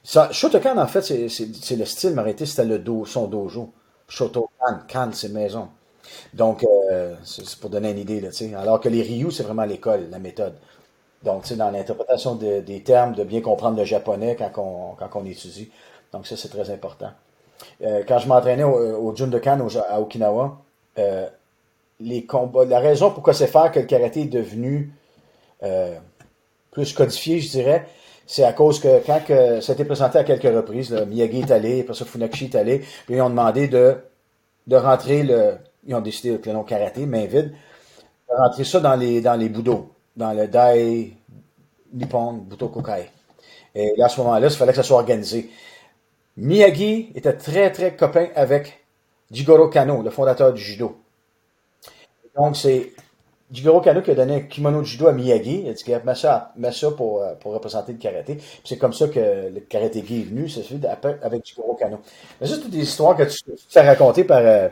Ça, 0.02 0.30
Shotokan, 0.30 0.78
en 0.78 0.86
fait, 0.86 1.02
c'est, 1.02 1.76
le 1.76 1.84
style, 1.84 2.10
mais 2.14 2.20
arrêté, 2.20 2.46
c'était 2.46 2.64
le 2.64 2.78
do, 2.78 3.04
son 3.04 3.26
dojo. 3.26 3.72
Shotokan, 4.08 4.80
Kan, 4.86 5.10
c'est 5.12 5.30
maison. 5.30 5.68
Donc, 6.32 6.64
euh, 6.92 7.14
c'est 7.24 7.58
pour 7.58 7.70
donner 7.70 7.90
une 7.90 7.98
idée, 7.98 8.20
là, 8.20 8.30
sais. 8.30 8.54
alors 8.54 8.80
que 8.80 8.88
les 8.88 9.02
Ryu, 9.02 9.32
c'est 9.32 9.42
vraiment 9.42 9.64
l'école, 9.64 10.08
la 10.10 10.18
méthode. 10.18 10.54
Donc, 11.24 11.42
tu 11.42 11.48
sais, 11.48 11.56
dans 11.56 11.70
l'interprétation 11.70 12.36
des 12.36 12.82
termes, 12.84 13.14
de 13.14 13.24
bien 13.24 13.40
comprendre 13.40 13.78
le 13.78 13.84
japonais 13.84 14.36
quand 14.36 14.50
on, 14.58 14.94
quand 14.94 15.20
on 15.20 15.24
étudie. 15.26 15.70
Donc, 16.12 16.26
ça, 16.26 16.36
c'est 16.36 16.50
très 16.50 16.70
important. 16.70 17.10
Euh, 17.82 18.02
quand 18.06 18.18
je 18.18 18.28
m'entraînais 18.28 18.62
au, 18.62 19.08
au 19.08 19.16
Jundokan 19.16 19.66
à 19.88 20.00
Okinawa, 20.00 20.58
euh, 20.98 21.28
les 22.00 22.26
combats, 22.26 22.64
la 22.64 22.78
raison 22.78 23.10
pourquoi 23.10 23.34
c'est 23.34 23.46
faire 23.46 23.72
que 23.72 23.80
le 23.80 23.86
karaté 23.86 24.22
est 24.22 24.26
devenu 24.26 24.92
plus 26.70 26.92
codifié, 26.92 27.40
je 27.40 27.50
dirais, 27.50 27.86
c'est 28.26 28.44
à 28.44 28.52
cause 28.52 28.80
que 28.80 29.04
quand 29.06 29.20
que, 29.24 29.60
ça 29.60 29.72
a 29.72 29.74
été 29.74 29.84
présenté 29.84 30.18
à 30.18 30.24
quelques 30.24 30.54
reprises, 30.54 30.92
Miyagi 30.92 31.40
est 31.40 31.50
allé, 31.50 31.80
après 31.82 31.94
ça 31.94 32.04
Funakushi 32.04 32.46
est 32.46 32.56
allé, 32.56 32.80
puis 33.06 33.14
ils 33.16 33.22
ont 33.22 33.30
demandé 33.30 33.68
de, 33.68 33.96
rentrer 34.70 35.22
le, 35.22 35.58
ils 35.86 35.94
ont 35.94 36.00
décidé 36.00 36.30
avec 36.30 36.46
le 36.46 36.52
nom 36.52 36.64
karaté, 36.64 37.06
main 37.06 37.26
vide, 37.26 37.52
de 38.28 38.36
rentrer 38.36 38.64
ça 38.64 38.80
dans 38.80 38.96
les, 38.96 39.20
dans 39.20 39.36
les 39.36 39.48
dans 39.48 40.32
le 40.32 40.48
Dai 40.48 41.16
Nippon 41.92 42.32
Buto 42.32 42.68
Kokai. 42.68 43.10
Et 43.74 43.92
là, 43.96 44.06
à 44.06 44.08
ce 44.08 44.20
moment-là, 44.20 44.48
il 44.48 44.54
fallait 44.54 44.72
que 44.72 44.76
ça 44.76 44.82
soit 44.82 44.96
organisé. 44.96 45.50
Miyagi 46.36 47.12
était 47.14 47.34
très, 47.34 47.70
très 47.70 47.94
copain 47.94 48.28
avec 48.34 48.84
Jigoro 49.30 49.68
Kano, 49.68 50.02
le 50.02 50.10
fondateur 50.10 50.52
du 50.52 50.60
judo. 50.60 50.96
Donc, 52.36 52.56
c'est 52.56 52.92
Jigoro 53.50 53.80
Kano 53.80 54.02
qui 54.02 54.10
a 54.10 54.14
donné 54.14 54.34
un 54.34 54.40
kimono 54.40 54.80
de 54.80 54.84
judo 54.84 55.06
à 55.06 55.12
Miyagi. 55.12 55.62
Il 55.64 55.68
a 55.68 55.72
dit 55.72 55.84
qu'il 55.84 56.00
mets 56.04 56.14
ça, 56.14 56.52
ça 56.72 56.90
pour, 56.90 57.22
euh, 57.22 57.34
pour 57.34 57.52
représenter 57.52 57.92
le 57.92 57.98
karaté. 57.98 58.38
c'est 58.64 58.76
comme 58.76 58.92
ça 58.92 59.06
que 59.08 59.20
le 59.54 59.60
karaté 59.60 60.04
gi 60.04 60.20
est 60.20 60.24
venu, 60.24 60.48
c'est 60.48 60.62
celui 60.62 60.80
avec 60.86 61.46
Jigoro 61.46 61.74
Kano. 61.74 62.00
Mais 62.40 62.46
c'est 62.48 62.58
toutes 62.60 62.70
des 62.70 62.82
histoires 62.82 63.16
que 63.16 63.22
tu, 63.22 63.42
tu 63.42 63.52
fais 63.68 63.86
raconter 63.86 64.24
par 64.24 64.40
euh, 64.42 64.68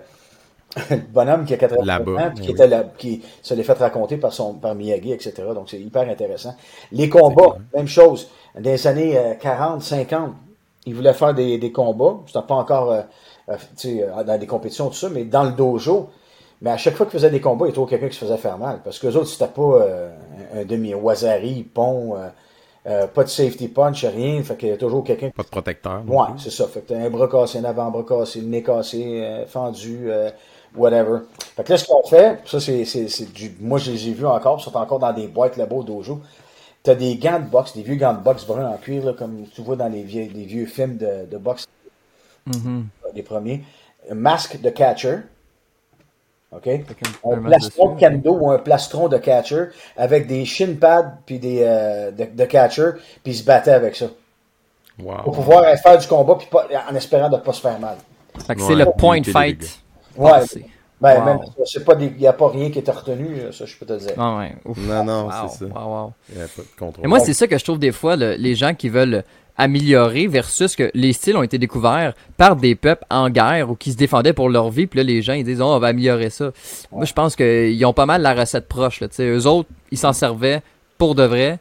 le 0.90 0.96
bonhomme 0.96 1.44
qui 1.44 1.54
a 1.54 1.56
80 1.56 1.98
ans, 1.98 2.32
qui, 2.32 2.50
était 2.50 2.66
là, 2.66 2.84
qui 2.98 3.22
se 3.42 3.54
l'est 3.54 3.62
fait 3.62 3.74
raconter 3.74 4.16
par 4.16 4.32
son 4.32 4.54
par 4.54 4.74
Miyagi, 4.74 5.12
etc. 5.12 5.34
Donc 5.54 5.70
c'est 5.70 5.80
hyper 5.80 6.08
intéressant. 6.08 6.56
Les 6.90 7.08
combats, 7.08 7.58
même 7.74 7.86
chose. 7.86 8.28
Dans 8.56 8.62
les 8.70 8.86
années 8.88 9.36
40, 9.40 9.76
euh, 9.76 9.84
50, 9.84 10.32
il 10.86 10.94
voulait 10.96 11.14
faire 11.14 11.32
des, 11.32 11.58
des 11.58 11.70
combats. 11.70 12.16
C'était 12.26 12.44
pas 12.46 12.56
encore 12.56 13.04
dans 13.46 14.38
des 14.38 14.46
compétitions, 14.46 14.88
tout 14.88 14.94
ça, 14.94 15.08
mais 15.10 15.24
dans 15.24 15.44
le 15.44 15.52
dojo, 15.52 16.10
mais 16.64 16.70
à 16.70 16.78
chaque 16.78 16.94
fois 16.94 17.04
qu'il 17.04 17.12
faisait 17.12 17.28
des 17.28 17.42
combats, 17.42 17.66
il 17.66 17.68
y 17.68 17.72
a 17.72 17.74
toujours 17.74 17.90
quelqu'un 17.90 18.08
qui 18.08 18.14
se 18.14 18.24
faisait 18.24 18.38
faire 18.38 18.56
mal. 18.56 18.80
Parce 18.82 18.98
que 18.98 19.06
les 19.06 19.16
autres, 19.16 19.28
c'était 19.28 19.48
pas 19.48 19.62
euh, 19.62 20.08
un 20.54 20.64
demi-wazari, 20.64 21.62
pont, 21.62 22.16
euh, 22.16 22.28
euh, 22.86 23.06
pas 23.06 23.22
de 23.22 23.28
safety 23.28 23.68
punch, 23.68 24.02
rien. 24.06 24.42
Fait 24.42 24.56
qu'il 24.56 24.70
y 24.70 24.72
a 24.72 24.78
toujours 24.78 25.04
quelqu'un. 25.04 25.28
Pas 25.28 25.42
de 25.42 25.48
protecteur. 25.48 26.02
Ouais, 26.08 26.28
c'est 26.38 26.50
ça. 26.50 26.66
Fait 26.66 26.80
que 26.80 26.94
t'as 26.94 27.00
un 27.00 27.10
bras 27.10 27.28
cassé, 27.28 27.58
un 27.58 27.64
avant-bras 27.64 28.04
cassé, 28.04 28.40
le 28.40 28.46
nez 28.46 28.62
cassé, 28.62 29.44
fendu, 29.46 30.08
whatever. 30.74 31.18
Fait 31.54 31.64
que 31.64 31.72
là, 31.72 31.76
ce 31.76 31.84
qu'on 31.84 32.02
fait, 32.02 32.38
ça, 32.46 32.58
c'est, 32.60 32.86
c'est, 32.86 33.08
c'est 33.08 33.30
du. 33.30 33.54
Moi, 33.60 33.78
je 33.78 33.90
les 33.90 34.08
ai 34.08 34.12
vus 34.12 34.26
encore, 34.26 34.56
ils 34.58 34.62
sont 34.62 34.74
encore 34.74 34.98
dans 34.98 35.12
des 35.12 35.28
boîtes 35.28 35.58
là-bas 35.58 35.76
au 35.76 35.82
dojo. 35.82 36.22
T'as 36.82 36.94
des 36.94 37.16
gants 37.16 37.40
de 37.40 37.46
boxe, 37.46 37.74
des 37.74 37.82
vieux 37.82 37.96
gants 37.96 38.14
de 38.14 38.22
boxe 38.22 38.46
bruns 38.46 38.70
en 38.70 38.78
cuir, 38.78 39.04
là, 39.04 39.12
comme 39.12 39.44
tu 39.54 39.60
vois 39.60 39.76
dans 39.76 39.88
les 39.88 40.02
vieux, 40.02 40.30
les 40.34 40.44
vieux 40.46 40.64
films 40.64 40.96
de, 40.96 41.26
de 41.30 41.36
boxe. 41.36 41.66
Mm-hmm. 42.48 42.82
Les 43.14 43.22
premiers. 43.22 43.64
Un 44.10 44.14
masque 44.14 44.62
de 44.62 44.70
catcher 44.70 45.18
OK? 46.56 46.68
Un, 47.24 47.42
plastron 47.42 47.94
de 47.94 48.00
kendo 48.00 48.32
ou 48.32 48.50
un 48.50 48.58
plastron 48.58 49.08
de 49.08 49.18
catcher 49.18 49.66
avec 49.96 50.26
des 50.26 50.44
shin 50.44 50.74
pads 50.80 51.18
puis 51.26 51.38
des, 51.38 51.60
euh, 51.62 52.10
de, 52.10 52.44
catcher, 52.44 52.92
puis 53.22 53.32
il 53.32 53.34
se 53.34 53.44
battait 53.44 53.72
avec 53.72 53.96
ça. 53.96 54.06
Wow. 54.98 55.22
Pour 55.24 55.34
pouvoir 55.34 55.64
faire 55.78 55.98
du 55.98 56.06
combat 56.06 56.36
puis 56.36 56.48
en 56.88 56.94
espérant 56.94 57.28
de 57.28 57.36
ne 57.36 57.40
pas 57.40 57.52
se 57.52 57.60
faire 57.60 57.78
mal. 57.80 57.96
c'est 58.38 58.74
le 58.74 58.86
point 58.96 59.22
fight. 59.24 59.80
Ouais. 60.16 60.40
Ben, 61.00 61.18
wow. 61.18 61.24
même, 61.24 61.38
c'est 61.64 61.84
pas 61.84 61.94
il 62.00 62.16
n'y 62.16 62.26
a 62.26 62.32
pas 62.32 62.48
rien 62.48 62.70
qui 62.70 62.78
est 62.78 62.88
retenu, 62.88 63.52
ça, 63.52 63.66
je 63.66 63.76
peux 63.76 63.84
te 63.84 63.92
le 63.94 63.98
dire. 63.98 64.12
Ah 64.16 64.38
ouais. 64.38 64.54
Non, 64.76 65.04
non, 65.04 65.28
c'est 65.48 65.58
ça. 65.58 65.64
Wow, 65.66 66.12
il 66.32 66.38
y 66.38 66.42
a 66.42 66.46
pas 66.46 66.62
de 66.62 66.78
contrôle. 66.78 67.04
Et 67.04 67.08
moi, 67.08 67.18
c'est 67.18 67.34
ça 67.34 67.48
que 67.48 67.58
je 67.58 67.64
trouve 67.64 67.80
des 67.80 67.92
fois, 67.92 68.16
les 68.16 68.54
gens 68.54 68.74
qui 68.74 68.88
veulent 68.88 69.24
améliorer 69.56 70.26
versus 70.26 70.74
que 70.74 70.90
les 70.94 71.12
styles 71.12 71.36
ont 71.36 71.42
été 71.42 71.58
découverts 71.58 72.14
par 72.36 72.56
des 72.56 72.74
peuples 72.74 73.04
en 73.10 73.30
guerre 73.30 73.70
ou 73.70 73.76
qui 73.76 73.92
se 73.92 73.96
défendaient 73.96 74.32
pour 74.32 74.48
leur 74.48 74.70
vie. 74.70 74.86
Puis 74.86 74.98
là, 74.98 75.04
les 75.04 75.22
gens, 75.22 75.34
ils 75.34 75.44
disent, 75.44 75.60
oh, 75.60 75.66
on 75.66 75.78
va 75.78 75.88
améliorer 75.88 76.30
ça. 76.30 76.52
Moi, 76.92 77.04
je 77.04 77.12
pense 77.12 77.36
qu'ils 77.36 77.84
ont 77.86 77.92
pas 77.92 78.06
mal 78.06 78.22
la 78.22 78.34
recette 78.34 78.68
proche. 78.68 79.00
Là. 79.00 79.08
eux 79.20 79.46
autres, 79.46 79.68
ils 79.90 79.98
s'en 79.98 80.12
servaient 80.12 80.62
pour 80.98 81.14
de 81.14 81.22
vrai. 81.24 81.58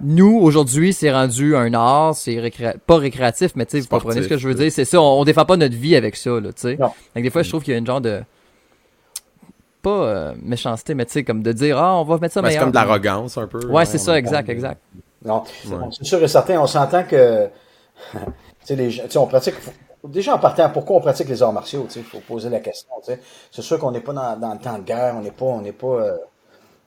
Nous, 0.00 0.38
aujourd'hui, 0.40 0.92
c'est 0.92 1.12
rendu 1.12 1.56
un 1.56 1.74
art, 1.74 2.14
c'est 2.14 2.40
pas 2.86 2.96
récréatif, 2.96 3.52
mais 3.56 3.66
tu 3.66 3.80
vous 3.80 3.88
comprenez 3.88 4.22
ce 4.22 4.28
que 4.28 4.36
je 4.36 4.48
veux 4.48 4.54
dire? 4.54 4.70
C'est 4.70 4.84
ça, 4.84 5.00
on, 5.00 5.24
défend 5.24 5.44
pas 5.44 5.56
notre 5.56 5.76
vie 5.76 5.96
avec 5.96 6.16
ça, 6.16 6.30
là, 6.30 6.52
tu 6.52 6.62
sais. 6.62 6.76
Donc, 6.76 6.94
des 7.16 7.30
fois, 7.30 7.42
je 7.42 7.48
trouve 7.48 7.62
qu'il 7.62 7.72
y 7.72 7.74
a 7.74 7.78
une 7.78 7.86
genre 7.86 8.00
de, 8.00 8.22
pas 9.82 9.90
euh, 9.90 10.34
méchanceté, 10.42 10.94
mais 10.94 11.04
tu 11.04 11.12
sais, 11.12 11.24
comme 11.24 11.42
de 11.42 11.52
dire, 11.52 11.78
ah, 11.78 11.96
on 11.96 12.04
va 12.04 12.18
mettre 12.18 12.34
ça 12.34 12.42
ben, 12.42 12.50
C'est 12.50 12.58
comme 12.58 12.70
de 12.70 12.74
l'arrogance, 12.74 13.36
un 13.36 13.46
peu. 13.46 13.66
Ouais, 13.66 13.84
c'est 13.84 13.98
ça, 13.98 14.16
exact, 14.16 14.48
exact. 14.48 14.80
Non, 15.24 15.42
c'est 15.90 16.04
sûr 16.04 16.22
et 16.22 16.28
certain, 16.28 16.60
on 16.60 16.66
s'entend 16.66 17.04
que 17.04 17.48
les 18.68 18.90
gens, 18.90 19.04
on 19.16 19.26
pratique. 19.26 19.54
Déjà 20.04 20.34
en 20.34 20.38
partant, 20.38 20.68
pourquoi 20.68 20.96
on 20.96 21.00
pratique 21.00 21.28
les 21.28 21.42
arts 21.42 21.52
martiaux? 21.52 21.86
Il 21.96 22.02
faut 22.02 22.20
poser 22.20 22.50
la 22.50 22.60
question. 22.60 22.90
C'est 23.50 23.62
sûr 23.62 23.78
qu'on 23.78 23.90
n'est 23.90 24.02
pas 24.02 24.12
dans, 24.12 24.52
le 24.52 24.58
temps 24.58 24.78
de 24.78 24.84
guerre, 24.84 25.14
on 25.16 25.22
n'est 25.22 25.30
pas, 25.30 25.46
on 25.46 25.60
n'est 25.62 25.72
pas. 25.72 25.86
Euh, 25.86 26.16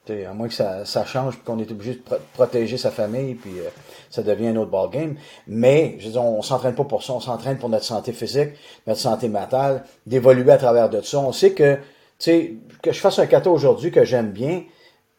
à 0.09 0.33
moins 0.33 0.47
que 0.47 0.53
ça, 0.53 0.85
ça 0.85 1.03
change, 1.03 1.43
qu'on 1.43 1.59
est 1.59 1.69
obligé 1.69 1.95
de 1.95 2.01
protéger 2.33 2.77
sa 2.77 2.91
famille, 2.91 3.35
puis 3.35 3.59
euh, 3.59 3.69
ça 4.09 4.23
devient 4.23 4.47
un 4.47 4.55
autre 4.55 4.71
ballgame. 4.71 5.15
Mais, 5.47 5.97
je 5.99 6.05
veux 6.05 6.11
dire, 6.13 6.23
on, 6.23 6.41
s'entraîne 6.41 6.75
pas 6.75 6.85
pour 6.85 7.03
ça, 7.03 7.13
on 7.13 7.19
s'entraîne 7.19 7.57
pour 7.57 7.67
notre 7.67 7.83
santé 7.83 8.13
physique, 8.13 8.51
notre 8.85 9.01
santé 9.01 9.27
mentale, 9.27 9.83
d'évoluer 10.05 10.51
à 10.51 10.57
travers 10.57 10.89
de 10.89 11.01
ça. 11.01 11.19
On 11.19 11.33
sait 11.33 11.51
que, 11.51 11.75
tu 11.75 11.81
sais, 12.19 12.53
que 12.81 12.93
je 12.93 12.99
fasse 12.99 13.19
un 13.19 13.25
kata 13.25 13.49
aujourd'hui 13.49 13.91
que 13.91 14.05
j'aime 14.05 14.31
bien, 14.31 14.63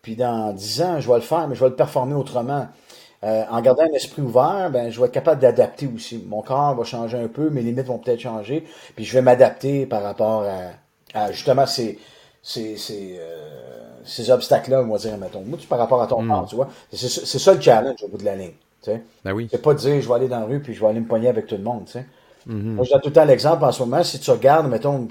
puis 0.00 0.16
dans 0.16 0.52
dix 0.54 0.80
ans, 0.80 1.00
je 1.00 1.08
vais 1.08 1.16
le 1.16 1.20
faire, 1.20 1.48
mais 1.48 1.54
je 1.54 1.60
vais 1.60 1.70
le 1.70 1.76
performer 1.76 2.14
autrement. 2.14 2.68
Euh, 3.24 3.44
en 3.50 3.60
gardant 3.60 3.82
un 3.82 3.94
esprit 3.94 4.22
ouvert, 4.22 4.70
ben, 4.70 4.90
je 4.90 5.00
vais 5.00 5.06
être 5.06 5.12
capable 5.12 5.40
d'adapter 5.40 5.88
aussi. 5.92 6.24
Mon 6.24 6.40
corps 6.40 6.74
va 6.76 6.84
changer 6.84 7.18
un 7.18 7.26
peu, 7.26 7.50
mes 7.50 7.62
limites 7.62 7.86
vont 7.86 7.98
peut-être 7.98 8.20
changer, 8.20 8.64
puis 8.94 9.04
je 9.04 9.12
vais 9.12 9.22
m'adapter 9.22 9.86
par 9.86 10.04
rapport 10.04 10.44
à, 11.14 11.32
justement 11.32 11.66
ces, 11.66 11.98
ces, 12.42 12.76
ces, 12.76 13.16
euh, 13.18 13.48
ces 14.04 14.30
obstacles-là, 14.30 14.82
on 14.82 14.92
va 14.92 14.98
dire, 14.98 15.18
mettons. 15.18 15.42
Moi, 15.44 15.58
par 15.68 15.80
rapport 15.80 16.00
à 16.00 16.06
ton 16.06 16.22
hmm. 16.22 16.28
corps, 16.28 16.46
tu 16.48 16.56
vois. 16.56 16.68
C'est 16.92 17.38
ça 17.38 17.54
le 17.54 17.60
challenge 17.60 18.02
au 18.04 18.08
bout 18.08 18.18
de 18.18 18.24
la 18.24 18.36
ligne. 18.36 18.52
Tu 18.82 18.92
sais. 18.92 19.02
Ben 19.24 19.32
oui. 19.32 19.48
C'est 19.50 19.62
pas 19.62 19.74
de 19.74 19.78
dire 19.80 20.00
je 20.00 20.06
vais 20.06 20.14
aller 20.14 20.28
dans 20.28 20.40
la 20.40 20.46
rue 20.46 20.60
puis 20.60 20.72
je 20.72 20.80
vais 20.80 20.86
aller 20.86 21.00
me 21.00 21.08
pogner 21.08 21.28
avec 21.28 21.48
tout 21.48 21.56
le 21.56 21.64
monde. 21.64 21.86
Tu 21.86 21.92
sais. 21.92 22.06
Mm-hmm. 22.48 22.74
Moi, 22.74 22.84
je 22.84 22.90
donne 22.90 23.00
tout 23.00 23.08
le 23.08 23.14
temps 23.14 23.24
l'exemple 23.24 23.64
en 23.64 23.72
ce 23.72 23.82
moment. 23.82 24.04
Si 24.04 24.20
tu 24.20 24.30
regardes, 24.30 24.68
mettons, 24.68 25.08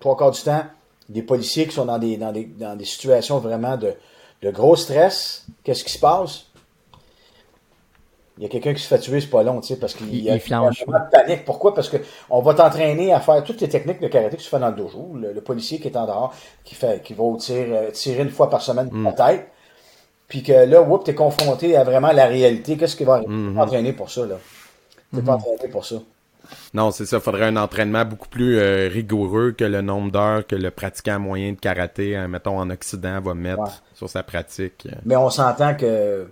trois 0.00 0.16
quarts 0.16 0.32
du 0.32 0.42
temps, 0.42 0.64
des 1.08 1.22
policiers 1.22 1.66
qui 1.68 1.74
sont 1.74 1.84
dans 1.84 1.98
des, 1.98 2.16
dans 2.16 2.32
des, 2.32 2.44
dans 2.44 2.74
des 2.74 2.84
situations 2.84 3.38
vraiment 3.38 3.76
de, 3.76 3.94
de 4.42 4.50
gros 4.50 4.74
stress, 4.74 5.46
qu'est-ce 5.62 5.84
qui 5.84 5.92
se 5.92 6.00
passe? 6.00 6.46
Il 8.38 8.44
y 8.44 8.46
a 8.46 8.48
quelqu'un 8.48 8.72
qui 8.72 8.82
se 8.82 8.88
fait 8.88 8.98
tuer, 8.98 9.20
c'est 9.20 9.28
pas 9.28 9.42
long, 9.42 9.60
tu 9.60 9.68
sais, 9.68 9.76
parce 9.76 9.94
qu'il 9.94 10.14
y 10.16 10.30
a, 10.30 10.38
flanche, 10.38 10.84
de 10.86 11.10
panique. 11.10 11.44
Pourquoi? 11.44 11.74
Parce 11.74 11.90
que 11.90 11.98
on 12.30 12.40
va 12.40 12.54
t'entraîner 12.54 13.12
à 13.12 13.20
faire 13.20 13.44
toutes 13.44 13.60
les 13.60 13.68
techniques 13.68 14.00
de 14.00 14.08
karaté 14.08 14.36
que 14.36 14.42
tu 14.42 14.48
fais 14.48 14.58
dans 14.58 14.70
le 14.70 14.74
dojo. 14.74 15.12
Le, 15.14 15.40
policier 15.42 15.80
qui 15.80 15.88
est 15.88 15.96
en 15.96 16.06
dehors, 16.06 16.34
qui 16.64 16.74
fait, 16.74 17.02
qui 17.02 17.12
va 17.12 17.24
tirer, 17.38 17.76
euh, 17.76 17.90
tirer 17.90 18.22
une 18.22 18.30
fois 18.30 18.48
par 18.48 18.62
semaine 18.62 18.88
mm. 18.90 19.04
la 19.04 19.12
tête. 19.12 19.48
Puis 20.28 20.42
que 20.42 20.52
là, 20.52 20.80
whoop, 20.80 21.04
t'es 21.04 21.14
confronté 21.14 21.76
à 21.76 21.84
vraiment 21.84 22.12
la 22.12 22.26
réalité. 22.26 22.78
Qu'est-ce 22.78 22.96
qui 22.96 23.04
va 23.04 23.14
arriver? 23.14 23.30
Mm-hmm. 23.30 23.58
entraîner 23.58 23.92
pour 23.92 24.10
ça, 24.10 24.24
là. 24.24 24.36
T'es 25.14 25.20
pas 25.20 25.32
mm-hmm. 25.32 25.34
entraîné 25.34 25.70
pour 25.70 25.84
ça. 25.84 25.96
Non, 26.72 26.90
c'est 26.90 27.04
ça. 27.04 27.18
Il 27.18 27.22
faudrait 27.22 27.46
un 27.46 27.56
entraînement 27.56 28.06
beaucoup 28.06 28.28
plus 28.28 28.58
euh, 28.58 28.88
rigoureux 28.90 29.52
que 29.52 29.64
le 29.64 29.82
nombre 29.82 30.10
d'heures 30.10 30.46
que 30.46 30.56
le 30.56 30.70
pratiquant 30.70 31.18
moyen 31.20 31.52
de 31.52 31.58
karaté, 31.58 32.16
hein, 32.16 32.28
mettons 32.28 32.58
en 32.58 32.70
Occident, 32.70 33.20
va 33.20 33.34
mettre 33.34 33.82
sur 33.94 34.08
sa 34.08 34.22
pratique. 34.22 34.88
Mais 35.04 35.16
on 35.16 35.28
s'entend 35.28 35.74
que 35.74 36.26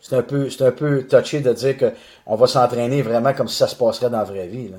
c'est 0.00 0.16
un 0.16 0.22
peu, 0.22 0.50
c'est 0.50 0.64
un 0.64 0.72
peu 0.72 1.06
touché 1.06 1.40
de 1.40 1.52
dire 1.52 1.76
que 1.76 1.92
on 2.26 2.36
va 2.36 2.46
s'entraîner 2.46 3.02
vraiment 3.02 3.32
comme 3.34 3.48
si 3.48 3.56
ça 3.56 3.68
se 3.68 3.76
passerait 3.76 4.10
dans 4.10 4.18
la 4.18 4.24
vraie 4.24 4.46
vie. 4.46 4.68
Là. 4.68 4.78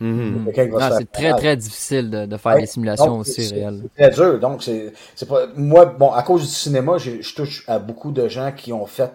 Mm-hmm. 0.00 0.98
c'est 0.98 1.10
très, 1.10 1.32
très 1.32 1.56
difficile 1.56 2.10
de, 2.10 2.26
de 2.26 2.36
faire 2.36 2.56
des 2.56 2.66
simulations 2.66 3.18
aussi 3.18 3.48
réelles. 3.52 3.82
C'est 3.96 4.10
très 4.10 4.22
dur. 4.22 4.38
Donc, 4.38 4.62
c'est, 4.62 4.92
c'est 5.14 5.26
pas, 5.26 5.46
moi, 5.56 5.86
bon, 5.86 6.12
à 6.12 6.22
cause 6.22 6.42
du 6.42 6.48
cinéma, 6.48 6.98
je 6.98 7.34
touche 7.34 7.64
à 7.66 7.78
beaucoup 7.78 8.12
de 8.12 8.28
gens 8.28 8.52
qui 8.52 8.72
ont 8.74 8.84
fait, 8.84 9.10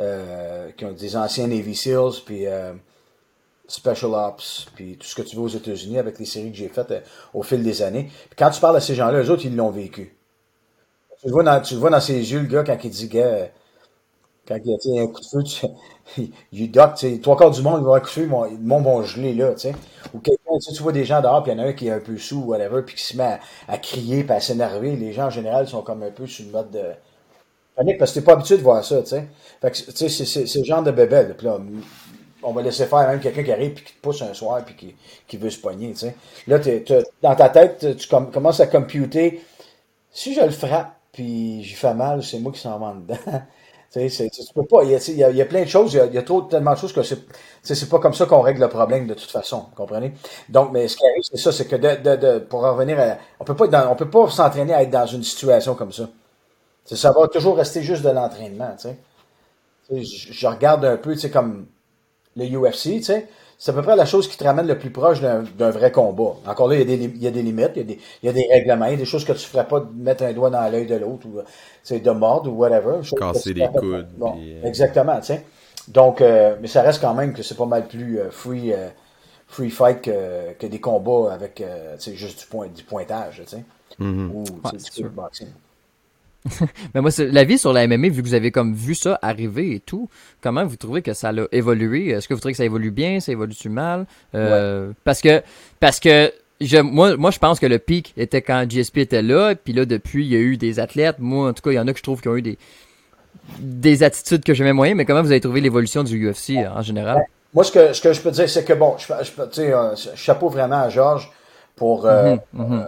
euh, 0.00 0.70
qui 0.76 0.84
ont 0.84 0.92
des 0.92 1.16
anciens 1.16 1.46
Navy 1.46 1.74
SEALs, 1.74 2.22
puis 2.26 2.48
euh, 2.48 2.72
Special 3.68 4.12
Ops, 4.12 4.66
puis 4.74 4.96
tout 4.96 5.06
ce 5.06 5.14
que 5.14 5.22
tu 5.22 5.36
veux 5.36 5.42
aux 5.42 5.48
États-Unis 5.48 5.98
avec 5.98 6.18
les 6.18 6.24
séries 6.24 6.50
que 6.50 6.56
j'ai 6.56 6.68
faites 6.68 6.90
euh, 6.90 7.00
au 7.32 7.44
fil 7.44 7.62
des 7.62 7.82
années. 7.82 8.10
Puis 8.28 8.36
quand 8.36 8.50
tu 8.50 8.60
parles 8.60 8.76
à 8.76 8.80
ces 8.80 8.96
gens-là, 8.96 9.22
eux 9.22 9.30
autres, 9.30 9.44
ils 9.44 9.54
l'ont 9.54 9.70
vécu. 9.70 10.16
Tu 11.20 11.28
le 11.28 11.32
vois 11.32 11.44
dans, 11.44 11.60
tu 11.60 11.74
le 11.74 11.80
vois 11.80 11.90
dans 11.90 12.00
ses 12.00 12.14
yeux, 12.14 12.40
le 12.40 12.48
gars, 12.48 12.64
quand 12.64 12.78
il 12.82 12.90
dit, 12.90 13.08
gars, 13.08 13.50
quand 14.48 14.58
il 14.64 14.94
y 14.94 14.98
a 14.98 15.02
un 15.02 15.06
coup 15.08 15.20
de 15.20 15.26
feu, 15.26 15.42
tu, 15.42 15.66
il 16.52 16.70
doc, 16.72 16.92
trois 17.22 17.36
quarts 17.36 17.50
du 17.50 17.60
monde, 17.60 17.80
il 17.82 17.86
va 17.86 17.96
un 17.96 18.00
coup 18.00 18.06
de 18.06 18.10
feu, 18.10 18.22
le 18.22 18.28
monde 18.58 19.04
là, 19.36 19.52
tu 19.52 19.60
sais. 19.60 19.74
Ou 20.14 20.20
quelqu'un, 20.20 20.58
tu, 20.58 20.82
vois 20.82 20.92
des 20.92 21.04
gens 21.04 21.20
dehors, 21.20 21.42
puis 21.42 21.52
il 21.52 21.58
y 21.58 21.60
en 21.60 21.64
a 21.64 21.66
un 21.68 21.72
qui 21.74 21.88
est 21.88 21.90
un 21.90 22.00
peu 22.00 22.16
sous, 22.16 22.40
whatever, 22.40 22.82
puis 22.82 22.96
qui 22.96 23.04
se 23.04 23.16
met 23.16 23.38
à, 23.68 23.76
crier, 23.76 24.24
puis 24.24 24.32
à 24.32 24.40
s'énerver. 24.40 24.96
Les 24.96 25.12
gens, 25.12 25.26
en 25.26 25.30
général, 25.30 25.68
sont 25.68 25.82
comme 25.82 26.02
un 26.02 26.10
peu 26.10 26.26
sur 26.26 26.46
le 26.46 26.52
mode 26.52 26.70
de 26.70 26.82
panique, 27.76 27.98
parce 27.98 28.12
que 28.12 28.20
t'es 28.20 28.24
pas 28.24 28.32
habitué 28.32 28.56
de 28.56 28.62
voir 28.62 28.82
ça, 28.82 29.02
tu 29.02 29.08
sais. 29.08 29.28
Fait 29.60 29.70
que, 29.70 29.76
tu 29.76 30.08
sais, 30.08 30.24
c'est 30.24 30.46
ce 30.46 30.64
genre 30.64 30.82
de 30.82 30.92
bébé, 30.92 31.26
puis 31.36 31.46
là, 31.46 31.58
on 32.42 32.52
va 32.52 32.62
laisser 32.62 32.86
faire 32.86 33.06
même 33.06 33.20
quelqu'un 33.20 33.42
qui 33.42 33.52
arrive, 33.52 33.74
puis 33.74 33.84
qui 33.84 33.92
te 33.92 34.00
pousse 34.00 34.22
un 34.22 34.32
soir, 34.32 34.64
puis 34.64 34.74
qui, 34.74 34.96
qui 35.26 35.36
veut 35.36 35.50
se 35.50 35.60
pogner, 35.60 35.92
tu 35.92 35.98
sais. 35.98 36.16
Là, 36.46 36.58
t'es, 36.58 36.82
dans 37.20 37.34
ta 37.34 37.50
tête, 37.50 37.96
tu 37.98 38.08
commences 38.08 38.60
à 38.60 38.66
computer, 38.66 39.42
si 40.10 40.34
je 40.34 40.40
le 40.40 40.50
frappe, 40.50 40.94
puis 41.12 41.62
j'y 41.62 41.74
fais 41.74 41.94
mal, 41.94 42.22
c'est 42.22 42.38
moi 42.38 42.52
qui 42.52 42.60
s'en 42.60 42.78
vends 42.78 42.94
dedans. 42.94 43.42
Tu 43.92 44.10
sais, 44.10 44.28
tu 44.28 44.42
peux 44.54 44.66
pas. 44.66 44.84
Il 44.84 44.90
y, 44.90 44.94
a, 44.94 45.30
il 45.30 45.36
y 45.36 45.42
a 45.42 45.46
plein 45.46 45.62
de 45.62 45.68
choses. 45.68 45.94
Il 45.94 46.14
y 46.14 46.18
a, 46.18 46.22
trop 46.22 46.42
tellement 46.42 46.74
de 46.74 46.78
choses 46.78 46.92
que 46.92 47.02
c'est, 47.02 47.18
c'est 47.62 47.88
pas 47.88 47.98
comme 47.98 48.12
ça 48.12 48.26
qu'on 48.26 48.42
règle 48.42 48.60
le 48.60 48.68
problème 48.68 49.06
de 49.06 49.14
toute 49.14 49.30
façon. 49.30 49.66
Comprenez? 49.76 50.12
Donc, 50.50 50.72
mais 50.72 50.88
ce 50.88 50.96
qui 50.96 51.06
arrive, 51.06 51.22
c'est 51.22 51.38
ça, 51.38 51.52
c'est 51.52 51.66
que 51.66 51.76
de, 51.76 52.16
de, 52.16 52.38
pour 52.38 52.60
revenir 52.62 53.00
à, 53.00 53.16
on 53.40 53.44
peut 53.44 53.56
pas 53.56 53.66
dans, 53.66 53.90
on 53.90 53.96
peut 53.96 54.10
pas 54.10 54.28
s'entraîner 54.28 54.74
à 54.74 54.82
être 54.82 54.90
dans 54.90 55.06
une 55.06 55.22
situation 55.22 55.74
comme 55.74 55.92
ça. 55.92 56.08
ça 56.84 57.12
va 57.12 57.28
toujours 57.28 57.56
rester 57.56 57.82
juste 57.82 58.02
de 58.02 58.10
l'entraînement, 58.10 58.74
tu 58.76 58.88
sais. 58.88 58.98
Je, 59.90 60.32
je 60.32 60.46
regarde 60.46 60.84
un 60.84 60.98
peu, 60.98 61.14
tu 61.14 61.20
sais, 61.20 61.30
comme 61.30 61.66
le 62.36 62.44
UFC, 62.44 62.82
tu 62.98 63.02
sais 63.04 63.28
c'est 63.60 63.72
à 63.72 63.74
peu 63.74 63.82
près 63.82 63.96
la 63.96 64.06
chose 64.06 64.28
qui 64.28 64.38
te 64.38 64.44
ramène 64.44 64.68
le 64.68 64.78
plus 64.78 64.90
proche 64.90 65.20
d'un 65.20 65.70
vrai 65.70 65.90
combat. 65.90 66.36
Encore 66.46 66.68
là, 66.68 66.76
il 66.76 66.78
y, 66.78 66.82
a 66.82 66.96
des, 66.96 67.04
il 67.04 67.22
y 67.22 67.26
a 67.26 67.32
des 67.32 67.42
limites, 67.42 67.72
il 67.74 67.78
y 67.78 67.80
a 67.80 67.84
des, 67.84 67.98
il 68.22 68.26
y 68.26 68.28
a 68.28 68.32
des 68.32 68.46
règlements, 68.48 68.86
il 68.86 68.92
y 68.92 68.94
a 68.94 68.98
des 68.98 69.04
choses 69.04 69.24
que 69.24 69.32
tu 69.32 69.38
ne 69.38 69.48
ferais 69.48 69.66
pas 69.66 69.80
de 69.80 69.88
mettre 70.00 70.22
un 70.22 70.32
doigt 70.32 70.48
dans 70.48 70.70
l'œil 70.70 70.86
de 70.86 70.94
l'autre 70.94 71.26
ou 71.26 71.42
de 71.98 72.10
mordre 72.12 72.52
ou 72.52 72.54
whatever. 72.54 73.00
Casser 73.18 73.54
les 73.54 73.66
coudes. 73.66 74.06
Euh, 74.22 74.62
exactement, 74.62 75.18
tu 75.18 75.26
sais. 75.26 75.44
Donc, 75.88 76.20
euh, 76.20 76.54
mais 76.60 76.68
ça 76.68 76.82
reste 76.82 77.00
quand 77.00 77.14
même 77.14 77.32
que 77.32 77.42
c'est 77.42 77.56
pas 77.56 77.66
mal 77.66 77.88
plus 77.88 78.20
euh, 78.20 78.30
free, 78.30 78.72
free 79.48 79.70
fight 79.70 80.02
que, 80.02 80.52
que, 80.52 80.66
des 80.66 80.80
combats 80.80 81.32
avec 81.32 81.64
juste 81.98 82.40
du, 82.40 82.46
point, 82.46 82.68
du 82.68 82.84
pointage, 82.84 83.42
tu 83.44 83.56
sais. 83.56 83.64
Mm-hmm. 83.98 84.30
Ou 84.34 84.44
du 84.44 85.08
boxing. 85.08 85.48
Mais 86.94 87.00
moi, 87.00 87.10
la 87.18 87.44
vie 87.44 87.58
sur 87.58 87.72
la 87.72 87.86
MMA, 87.86 88.08
vu 88.08 88.22
que 88.22 88.28
vous 88.28 88.34
avez 88.34 88.50
comme 88.50 88.74
vu 88.74 88.94
ça 88.94 89.18
arriver 89.22 89.74
et 89.74 89.80
tout, 89.80 90.08
comment 90.40 90.64
vous 90.64 90.76
trouvez 90.76 91.02
que 91.02 91.12
ça 91.12 91.30
a 91.30 91.32
évolué? 91.52 92.08
Est-ce 92.08 92.28
que 92.28 92.34
vous 92.34 92.40
trouvez 92.40 92.52
que 92.52 92.58
ça 92.58 92.64
évolue 92.64 92.90
bien, 92.90 93.20
ça 93.20 93.32
évolue-tu 93.32 93.68
mal? 93.68 94.06
Euh, 94.34 94.92
parce 95.04 95.20
que, 95.20 95.42
parce 95.80 96.00
que 96.00 96.32
je, 96.60 96.78
moi, 96.78 97.16
moi, 97.16 97.30
je 97.30 97.38
pense 97.38 97.60
que 97.60 97.66
le 97.66 97.78
pic 97.78 98.14
était 98.16 98.42
quand 98.42 98.66
GSP 98.68 98.98
était 98.98 99.22
là, 99.22 99.54
puis 99.54 99.72
là, 99.72 99.84
depuis, 99.84 100.24
il 100.24 100.32
y 100.32 100.36
a 100.36 100.40
eu 100.40 100.56
des 100.56 100.80
athlètes. 100.80 101.16
Moi, 101.18 101.48
en 101.48 101.52
tout 101.52 101.62
cas, 101.62 101.70
il 101.70 101.76
y 101.76 101.80
en 101.80 101.86
a 101.86 101.92
que 101.92 101.98
je 101.98 102.02
trouve 102.02 102.20
qui 102.20 102.28
ont 102.28 102.36
eu 102.36 102.42
des, 102.42 102.58
des 103.58 104.02
attitudes 104.02 104.44
que 104.44 104.54
j'aimais 104.54 104.72
moyen, 104.72 104.94
mais 104.94 105.04
comment 105.04 105.22
vous 105.22 105.30
avez 105.30 105.40
trouvé 105.40 105.60
l'évolution 105.60 106.04
du 106.04 106.28
UFC 106.28 106.56
en 106.74 106.82
général? 106.82 107.22
Moi, 107.54 107.64
ce 107.64 107.72
que, 107.72 107.92
ce 107.92 108.00
que 108.00 108.12
je 108.12 108.20
peux 108.20 108.30
dire, 108.30 108.48
c'est 108.48 108.64
que 108.64 108.74
bon, 108.74 108.96
je, 108.98 109.06
je, 109.06 109.60
euh, 109.62 109.94
chapeau 110.14 110.48
vraiment 110.48 110.82
à 110.82 110.88
Georges 110.88 111.30
pour 111.76 112.06
euh, 112.06 112.36
mm-hmm, 112.36 112.40
mm-hmm 112.56 112.86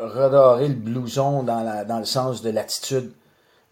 redorer 0.00 0.68
le 0.68 0.74
blouson 0.74 1.42
dans, 1.42 1.86
dans 1.86 1.98
le 1.98 2.04
sens 2.04 2.42
de 2.42 2.50
l'attitude, 2.50 3.12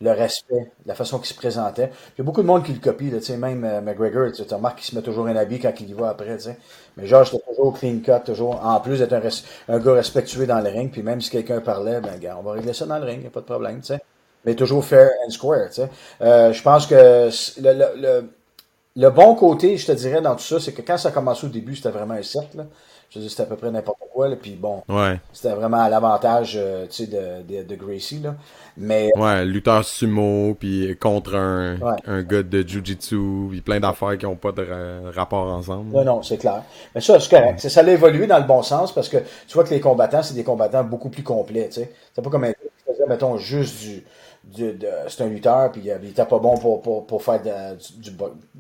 le 0.01 0.13
respect, 0.13 0.71
la 0.87 0.95
façon 0.95 1.19
qu'il 1.19 1.27
se 1.27 1.35
présentait. 1.35 1.91
Il 2.15 2.19
y 2.19 2.21
a 2.21 2.25
beaucoup 2.25 2.43
de 2.43 2.47
monde 2.47 2.65
qui 2.65 2.73
le 2.73 2.79
copie, 2.79 3.11
là, 3.11 3.19
même 3.37 3.65
euh, 3.65 3.81
McGregor, 3.81 4.31
tu 4.33 4.43
remarques 4.55 4.79
qu'il 4.79 4.87
se 4.87 4.95
met 4.95 5.03
toujours 5.03 5.27
un 5.27 5.35
habit 5.35 5.59
quand 5.59 5.73
il 5.81 5.91
y 5.91 5.93
va 5.93 6.11
après. 6.11 6.37
Mais 6.97 7.07
George 7.07 7.35
était 7.35 7.43
toujours 7.49 7.77
clean 7.77 7.99
cut, 8.05 8.25
toujours, 8.25 8.65
en 8.65 8.81
plus 8.81 8.99
d'être 9.01 9.15
un, 9.69 9.79
gars 9.79 9.93
respectueux 9.95 10.47
dans 10.47 10.61
le 10.61 10.71
ring, 10.71 10.91
puis 10.91 11.03
même 11.03 11.21
si 11.21 11.31
quelqu'un 11.31 11.61
parlait, 11.61 12.01
ben 12.01 12.17
gars, 12.19 12.37
on 12.39 12.43
va 12.43 12.53
régler 12.53 12.73
ça 12.73 12.87
dans 12.87 12.99
le 12.99 13.05
ring, 13.05 13.19
il 13.19 13.23
n'y 13.23 13.27
a 13.27 13.31
pas 13.31 13.41
de 13.41 13.47
problème. 13.47 13.81
Mais 14.45 14.55
toujours 14.55 14.85
fair 14.85 15.11
and 15.27 15.31
square. 15.31 15.69
Euh, 16.23 16.53
je 16.53 16.63
pense 16.63 16.87
que 16.87 17.29
le, 17.61 17.73
le, 18.01 18.31
le, 18.95 19.11
bon 19.11 19.35
côté, 19.35 19.77
je 19.77 19.87
te 19.87 19.93
dirais, 19.93 20.21
dans 20.21 20.37
tout 20.37 20.45
ça, 20.45 20.61
c'est 20.61 20.73
que 20.73 20.83
quand 20.83 20.97
ça 20.97 21.09
a 21.09 21.13
commencé 21.13 21.45
au 21.47 21.51
début, 21.51 21.75
c'était 21.75 21.91
vraiment 21.91 22.15
un 22.15 22.23
cercle. 22.23 22.67
Je 23.11 23.19
veux 23.19 23.23
dire, 23.23 23.31
c'était 23.31 23.45
à 23.45 23.47
peu 23.47 23.57
près 23.57 23.71
n'importe 23.71 24.01
quoi. 24.13 24.29
Là, 24.29 24.37
puis 24.37 24.53
bon, 24.53 24.83
c'était 25.33 25.55
vraiment 25.55 25.81
à 25.81 25.89
l'avantage 25.89 26.55
euh, 26.57 26.87
tu 26.91 27.05
sais, 27.05 27.07
de, 27.07 27.43
de, 27.43 27.63
de, 27.63 27.75
Gracie. 27.75 28.21
Là. 28.21 28.35
Mais, 28.77 29.11
ouais, 29.17 29.47
lutteur 29.47 29.83
sumo, 29.83 30.55
puis 30.55 30.95
contre 31.01 31.35
un, 31.35 31.79
un 32.07 32.23
gars 32.23 32.43
de 32.43 32.61
Jiu-Jitsu, 32.61 33.49
puis 33.51 33.61
plein 33.63 33.81
d'affaires 33.81 34.19
qui 34.19 34.27
n'ont 34.27 34.37
pas 34.37 34.53
de 34.53 35.11
rapport 35.15 35.47
ensemble. 35.47 35.91
Non, 35.91 36.05
non, 36.05 36.23
c'est 36.23 36.37
clair. 36.37 36.63
Mais 36.95 37.01
ça, 37.01 37.19
c'est 37.19 37.31
correct. 37.31 37.61
Ça 37.61 37.81
a 37.81 37.89
évolué 37.89 38.27
dans 38.27 38.39
le 38.39 38.47
bon 38.47 38.63
sens 38.63 38.93
parce 38.93 39.09
que 39.09 39.17
tu 39.17 39.55
vois 39.55 39.65
que 39.65 39.71
les 39.71 39.81
combattants, 39.81 40.23
c'est 40.23 40.35
des 40.35 40.45
combattants 40.45 40.85
beaucoup 40.85 41.09
plus 41.09 41.23
complets. 41.23 41.69
Tu 41.69 41.81
sais. 41.81 41.93
C'est 42.15 42.23
pas 42.23 42.31
comme 42.31 42.45
un 42.45 42.53
mettons, 43.09 43.37
juste 43.39 43.81
du. 43.81 44.05
du 44.45 44.73
de, 44.75 44.89
c'est 45.09 45.23
un 45.23 45.29
lutteur, 45.29 45.73
puis 45.73 45.83
il 45.85 46.09
était 46.09 46.25
pas 46.25 46.39
bon 46.39 46.57
pour, 46.59 46.83
pour, 46.83 47.07
pour 47.07 47.23
faire 47.23 47.41
du, 47.43 48.11
du, 48.11 48.17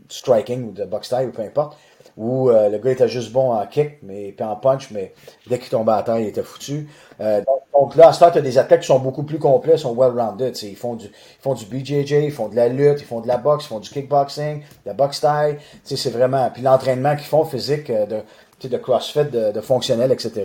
striking 0.08 0.68
ou 0.68 0.72
de 0.72 0.84
box 0.84 1.06
style 1.06 1.28
ou 1.28 1.32
peu 1.32 1.42
importe 1.42 1.76
où 2.18 2.50
euh, 2.50 2.68
le 2.68 2.78
gars 2.78 2.90
était 2.90 3.09
juste 3.09 3.31
bon 3.33 3.52
en 3.52 3.64
kick, 3.64 4.02
mais 4.02 4.33
puis 4.37 4.44
en 4.44 4.57
punch, 4.57 4.90
mais 4.90 5.14
dès 5.46 5.59
qu'il 5.59 5.68
tombait 5.68 5.92
à 5.92 6.02
terre, 6.02 6.18
il 6.18 6.26
était 6.26 6.42
foutu. 6.42 6.88
Euh, 7.20 7.40
donc, 7.72 7.94
là, 7.94 8.09
à 8.09 8.12
ce 8.12 8.18
tu 8.18 8.24
as 8.38 8.40
des 8.40 8.59
athlètes 8.59 8.81
qui 8.81 8.88
sont 8.88 8.98
beaucoup 8.98 9.22
plus 9.22 9.38
complets, 9.38 9.78
sont 9.78 9.94
well-rounded. 9.94 10.61
Ils 10.62 10.76
font 10.76 10.96
du 10.96 11.07
ils 11.07 11.42
font 11.42 11.54
du 11.54 11.64
BJJ, 11.64 12.11
ils 12.24 12.33
font 12.33 12.48
de 12.48 12.57
la 12.57 12.68
lutte, 12.68 13.00
ils 13.00 13.07
font 13.07 13.20
de 13.20 13.28
la 13.28 13.37
boxe, 13.37 13.66
ils 13.66 13.68
font 13.68 13.78
du 13.78 13.88
kickboxing, 13.88 14.59
de 14.59 14.64
la 14.87 14.94
boxe 14.94 15.18
style. 15.18 15.59
C'est 15.85 16.11
vraiment. 16.11 16.50
Puis 16.50 16.62
l'entraînement 16.62 17.14
qu'ils 17.14 17.26
font 17.26 17.44
physique 17.44 17.88
euh, 17.88 18.04
de, 18.07 18.68
de 18.68 18.76
CrossFit, 18.78 19.26
de, 19.26 19.52
de 19.52 19.61
fonctionnel, 19.61 20.11
etc. 20.11 20.44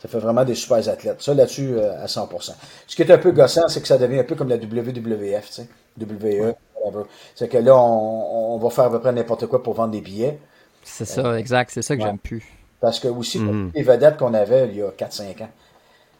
Ça 0.00 0.08
fait 0.08 0.18
vraiment 0.18 0.46
des 0.46 0.54
super 0.54 0.88
athlètes. 0.88 1.20
Ça 1.20 1.34
là-dessus 1.34 1.78
à 1.78 2.06
100%. 2.06 2.52
Ce 2.86 2.96
qui 2.96 3.02
est 3.02 3.10
un 3.10 3.18
peu 3.18 3.32
gossant, 3.32 3.68
c'est 3.68 3.82
que 3.82 3.88
ça 3.88 3.98
devient 3.98 4.20
un 4.20 4.24
peu 4.24 4.34
comme 4.34 4.48
la 4.48 4.56
WWF, 4.56 5.50
tu 5.50 5.52
sais, 5.52 5.66
WE, 6.00 6.54
whatever. 6.82 7.04
C'est 7.34 7.48
que 7.48 7.58
là, 7.58 7.76
on, 7.76 8.54
on 8.54 8.58
va 8.58 8.70
faire 8.70 8.84
à 8.84 8.90
peu 8.90 9.00
près 9.00 9.12
n'importe 9.12 9.46
quoi 9.46 9.62
pour 9.62 9.74
vendre 9.74 9.90
des 9.90 10.00
billets. 10.00 10.38
C'est 10.82 11.04
ça, 11.04 11.38
exact. 11.38 11.70
C'est 11.72 11.82
ça 11.82 11.96
que 11.96 12.02
j'aime 12.02 12.18
plus. 12.18 12.44
Parce 12.80 12.98
que 12.98 13.08
aussi, 13.08 13.38
mhm. 13.38 13.70
les 13.74 13.82
vedettes 13.82 14.16
qu'on 14.16 14.34
avait 14.34 14.68
il 14.68 14.76
y 14.76 14.82
a 14.82 14.90
4-5 14.90 15.42
ans. 15.42 15.48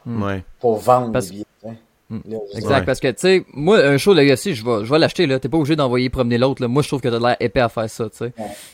Mhm. 0.06 0.42
Pour 0.60 0.78
vendre 0.78 1.20
des 1.20 1.28
billets. 1.28 1.44
Mhm. 2.08 2.22
exact, 2.54 2.84
parce 2.84 3.00
que, 3.00 3.08
tu 3.08 3.20
sais, 3.20 3.44
moi, 3.54 3.78
un 3.78 3.96
show 3.96 4.12
Legacy, 4.12 4.54
je 4.54 4.64
vais, 4.64 4.84
je 4.84 4.92
vais 4.92 4.98
l'acheter, 4.98 5.26
là. 5.26 5.38
T'es 5.38 5.48
pas 5.48 5.56
obligé 5.56 5.76
d'envoyer 5.76 6.10
promener 6.10 6.36
l'autre, 6.36 6.64
Moi, 6.66 6.82
je 6.82 6.88
trouve 6.88 7.00
que 7.00 7.08
t'as 7.08 7.18
l'air 7.18 7.36
épais 7.40 7.60
à 7.60 7.68
faire 7.68 7.88
ça, 7.88 8.04
tu 8.10 8.18
sais. 8.18 8.32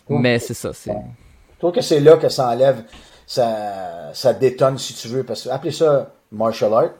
Mais 0.08 0.38
c'est 0.38 0.54
ça, 0.54 0.72
c'est... 0.72 0.90
Je 0.90 1.58
trouve 1.58 1.72
que 1.72 1.80
c'est 1.80 2.00
là 2.00 2.16
que 2.16 2.28
ça 2.28 2.50
enlève, 2.50 2.82
ça, 3.26 4.10
ça 4.12 4.32
détonne, 4.32 4.78
si 4.78 4.94
tu 4.94 5.08
veux, 5.08 5.22
parce 5.22 5.42
que, 5.42 5.48
appelez 5.50 5.72
ça 5.72 6.12
martial 6.32 6.72
art, 6.72 6.90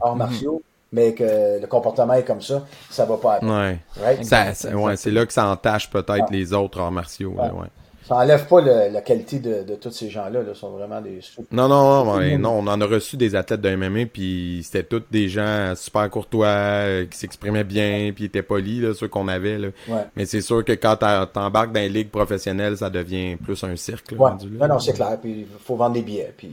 arts 0.00 0.16
martiaux, 0.16 0.62
mais 0.92 1.14
que 1.14 1.60
le 1.60 1.66
comportement 1.66 2.14
est 2.14 2.24
comme 2.24 2.40
ça, 2.40 2.66
ça 2.90 3.04
va 3.04 3.16
pas 3.16 3.38
Ouais. 3.42 3.78
ouais, 4.02 4.96
c'est 4.96 5.10
là 5.10 5.26
que 5.26 5.32
ça 5.32 5.46
entache 5.46 5.90
peut-être 5.90 6.30
les 6.30 6.52
autres 6.52 6.80
arts 6.80 6.92
martiaux. 6.92 7.34
Ouais. 7.36 7.68
Ça 8.10 8.16
enlève 8.16 8.48
pas 8.48 8.60
la 8.60 9.00
qualité 9.02 9.38
de, 9.38 9.62
de, 9.62 9.76
tous 9.76 9.92
ces 9.92 10.10
gens-là. 10.10 10.42
Là. 10.42 10.52
sont 10.52 10.70
vraiment 10.70 11.00
des. 11.00 11.20
Non, 11.52 11.68
non, 11.68 12.04
non, 12.04 12.38
non, 12.38 12.50
on 12.58 12.66
en 12.66 12.80
a 12.80 12.84
reçu 12.84 13.16
des 13.16 13.36
athlètes 13.36 13.60
de 13.60 13.76
MMA, 13.76 14.06
puis 14.12 14.62
c'était 14.64 14.82
tous 14.82 15.04
des 15.12 15.28
gens 15.28 15.74
super 15.76 16.10
courtois, 16.10 16.48
euh, 16.48 17.06
qui 17.06 17.16
s'exprimaient 17.16 17.62
bien, 17.62 18.10
puis 18.12 18.24
étaient 18.24 18.42
polis, 18.42 18.82
là, 18.82 18.94
ceux 18.94 19.06
qu'on 19.06 19.28
avait. 19.28 19.58
Là. 19.58 19.68
Mais 20.16 20.26
c'est 20.26 20.40
sûr 20.40 20.64
que 20.64 20.72
quand 20.72 20.96
t'embarques 20.96 21.70
dans 21.70 21.78
les 21.78 21.88
ligues 21.88 22.10
professionnelles, 22.10 22.78
ça 22.78 22.90
devient 22.90 23.36
plus 23.36 23.62
un 23.62 23.76
cirque. 23.76 24.06
ouais. 24.10 24.30
non, 24.58 24.66
non, 24.66 24.80
c'est 24.80 24.94
clair. 24.94 25.16
Puis 25.22 25.42
il 25.42 25.46
faut 25.64 25.76
vendre 25.76 25.94
des 25.94 26.02
billets. 26.02 26.34
Puis, 26.36 26.50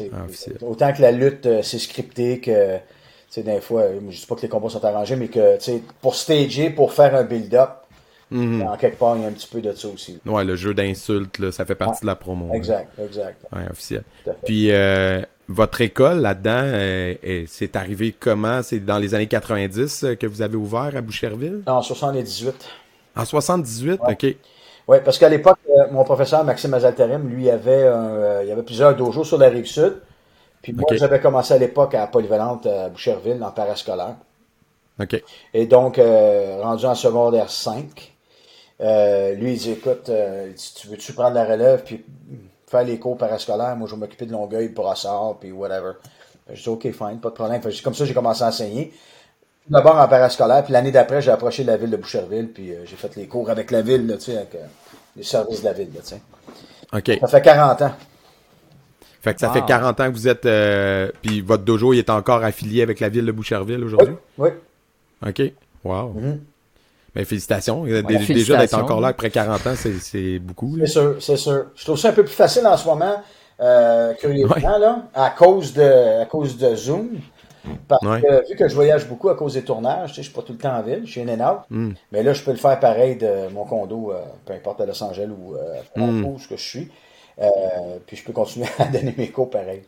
ah, 0.00 0.24
autant 0.62 0.94
que 0.94 1.02
la 1.02 1.12
lutte, 1.12 1.44
euh, 1.44 1.60
c'est 1.62 1.78
scripté 1.78 2.40
que 2.40 2.78
sais, 3.30 3.42
des 3.42 3.60
fois, 3.60 3.84
je 4.08 4.16
dis 4.16 4.26
pas 4.26 4.34
que 4.34 4.42
les 4.42 4.48
combats 4.48 4.68
sont 4.68 4.84
arrangés, 4.84 5.16
mais 5.16 5.28
que, 5.28 5.56
tu 5.58 5.64
sais, 5.64 5.82
pour 6.00 6.14
stager, 6.14 6.70
pour 6.70 6.92
faire 6.92 7.14
un 7.14 7.24
build-up, 7.24 7.70
mhm. 8.30 8.62
en 8.62 8.76
quelque 8.76 8.98
part, 8.98 9.16
il 9.16 9.22
y 9.22 9.24
a 9.24 9.28
un 9.28 9.32
petit 9.32 9.48
peu 9.48 9.60
de 9.60 9.72
ça 9.72 9.88
aussi. 9.88 10.20
Ouais, 10.26 10.44
le 10.44 10.56
jeu 10.56 10.74
d'insultes, 10.74 11.50
ça 11.50 11.64
fait 11.64 11.74
partie 11.74 12.02
de 12.02 12.06
la 12.06 12.16
promo. 12.16 12.52
Exact, 12.54 12.90
exact. 12.98 13.44
Ouais, 13.52 13.68
officiel. 13.70 14.02
Puis, 14.44 14.70
euh, 14.70 15.22
votre 15.48 15.80
école 15.80 16.20
là-dedans, 16.20 16.62
euh, 16.64 17.44
c'est 17.46 17.76
arrivé 17.76 18.14
comment? 18.18 18.62
C'est 18.62 18.80
dans 18.80 18.98
les 18.98 19.14
années 19.14 19.28
90 19.28 20.04
euh, 20.04 20.14
que 20.14 20.26
vous 20.26 20.42
avez 20.42 20.56
ouvert 20.56 20.92
à 20.96 21.00
Boucherville? 21.00 21.62
En 21.66 21.82
78. 21.82 22.54
En 23.16 23.24
78? 23.24 24.00
OK. 24.08 24.26
Oui, 24.88 24.96
parce 25.04 25.18
qu'à 25.18 25.28
l'époque, 25.28 25.58
mon 25.90 26.02
professeur 26.02 26.44
Maxime 26.44 26.72
Azalterim, 26.72 27.28
lui, 27.28 27.50
avait, 27.50 27.86
il 28.42 28.48
y 28.48 28.52
avait 28.52 28.62
plusieurs 28.62 28.96
dojos 28.96 29.24
sur 29.24 29.36
la 29.36 29.50
rive 29.50 29.66
sud. 29.66 30.00
Puis 30.72 30.76
moi, 30.76 30.96
j'avais 30.96 31.20
commencé 31.20 31.54
à 31.54 31.58
l'époque 31.58 31.94
à 31.94 32.06
Polyvalente 32.06 32.66
à 32.66 32.88
Boucherville, 32.88 33.42
en 33.42 33.50
parascolaire. 33.50 34.16
OK. 35.00 35.22
Et 35.54 35.66
donc, 35.66 35.98
euh, 35.98 36.60
rendu 36.62 36.84
en 36.84 36.94
secondaire 36.94 37.50
5, 37.50 38.12
euh, 38.80 39.34
lui, 39.34 39.52
il 39.52 39.58
dit, 39.58 39.70
écoute, 39.72 40.08
euh, 40.08 40.52
tu 40.76 40.88
veux-tu 40.88 41.12
prendre 41.12 41.34
la 41.34 41.44
relève, 41.44 41.82
puis 41.84 42.04
faire 42.66 42.84
les 42.84 42.98
cours 42.98 43.16
parascolaires, 43.16 43.76
moi, 43.76 43.88
je 43.88 43.94
vais 43.94 44.00
m'occuper 44.00 44.26
de 44.26 44.32
Longueuil, 44.32 44.68
Brossard, 44.68 45.36
puis 45.40 45.52
whatever. 45.52 45.92
Je 46.52 46.62
dis, 46.62 46.68
OK, 46.68 46.82
fine, 46.82 47.18
pas 47.20 47.30
de 47.30 47.34
problème. 47.34 47.62
Fait, 47.62 47.82
comme 47.82 47.94
ça, 47.94 48.04
j'ai 48.04 48.14
commencé 48.14 48.42
à 48.42 48.48
enseigner. 48.48 48.92
D'abord 49.68 49.96
en 49.96 50.08
parascolaire, 50.08 50.64
puis 50.64 50.72
l'année 50.72 50.90
d'après, 50.90 51.20
j'ai 51.20 51.30
approché 51.30 51.64
la 51.64 51.76
ville 51.76 51.90
de 51.90 51.96
Boucherville, 51.96 52.48
puis 52.52 52.72
euh, 52.72 52.84
j'ai 52.86 52.96
fait 52.96 53.14
les 53.16 53.26
cours 53.26 53.50
avec 53.50 53.70
la 53.70 53.82
ville, 53.82 54.06
là, 54.06 54.16
tu 54.16 54.24
sais, 54.24 54.36
avec 54.36 54.54
euh, 54.54 54.66
les 55.16 55.22
services 55.22 55.60
de 55.60 55.66
la 55.66 55.72
ville, 55.74 55.90
là, 55.94 56.00
tu 56.00 56.08
sais. 56.08 56.20
OK. 56.92 57.20
Ça 57.20 57.26
fait 57.26 57.42
40 57.42 57.82
ans. 57.82 57.92
Fait 59.20 59.34
que 59.34 59.40
ça 59.40 59.48
Wow. 59.48 59.54
fait 59.54 59.62
40 59.66 60.00
ans 60.00 60.06
que 60.10 60.14
vous 60.14 60.28
êtes. 60.28 60.46
euh, 60.46 61.10
puis 61.22 61.40
votre 61.40 61.64
dojo, 61.64 61.92
il 61.92 61.98
est 61.98 62.10
encore 62.10 62.44
affilié 62.44 62.82
avec 62.82 63.00
la 63.00 63.08
ville 63.08 63.26
de 63.26 63.32
Boucherville 63.32 63.82
aujourd'hui? 63.84 64.14
Oui. 64.38 64.50
OK. 65.26 65.42
Wow. 65.84 66.14
Ben, 67.14 67.24
félicitations. 67.24 67.84
Dé- 67.84 68.02
Déjà 68.02 68.56
d'être 68.58 68.74
encore 68.78 69.00
là 69.00 69.08
après 69.08 69.30
40 69.30 69.66
ans, 69.66 69.74
c'est- 69.74 70.38
beaucoup. 70.38 70.76
C'est 70.78 70.86
sûr, 70.86 71.16
c'est 71.20 71.36
sûr. 71.36 71.66
Je 71.74 71.84
trouve 71.84 71.98
ça 71.98 72.10
un 72.10 72.12
peu 72.12 72.24
plus 72.24 72.34
facile 72.34 72.66
en 72.66 72.76
ce 72.76 72.86
moment, 72.86 73.16
euh, 73.60 74.14
curieusement, 74.14 74.54
Ouais. 74.54 74.78
là, 74.78 75.02
à 75.14 75.30
cause 75.30 75.72
de, 75.72 76.20
à 76.22 76.26
cause 76.26 76.56
de 76.56 76.76
Zoom. 76.76 77.18
Parce 77.88 78.02
Ouais. 78.06 78.22
que 78.22 78.48
vu 78.48 78.56
que 78.56 78.68
je 78.68 78.74
voyage 78.74 79.06
beaucoup 79.08 79.28
à 79.30 79.34
cause 79.34 79.54
des 79.54 79.62
tournages, 79.62 80.10
tu 80.10 80.14
sais, 80.16 80.22
je 80.22 80.28
suis 80.28 80.34
pas 80.34 80.42
tout 80.42 80.52
le 80.52 80.58
temps 80.58 80.74
en 80.76 80.82
ville, 80.82 81.02
je 81.04 81.10
suis 81.10 81.20
in 81.20 81.28
and 81.28 81.52
out. 81.54 81.58
Mm. 81.68 81.90
Mais 82.12 82.22
là, 82.22 82.32
je 82.32 82.42
peux 82.42 82.52
le 82.52 82.56
faire 82.56 82.78
pareil 82.80 83.16
de 83.16 83.52
mon 83.52 83.64
condo, 83.64 84.12
euh, 84.12 84.20
peu 84.46 84.54
importe 84.54 84.80
à 84.80 84.86
Los 84.86 85.02
Angeles 85.02 85.28
ou 85.28 85.54
euh, 85.54 85.58
à 85.96 86.00
Mm. 86.00 86.24
Où 86.24 86.38
ce 86.38 86.48
que 86.48 86.56
je 86.56 86.62
suis. 86.62 86.88
Euh, 87.40 87.98
puis 88.06 88.16
je 88.16 88.24
peux 88.24 88.32
continuer 88.32 88.66
à 88.78 88.84
donner 88.86 89.14
mes 89.16 89.28
cours 89.30 89.48
pareil. 89.50 89.82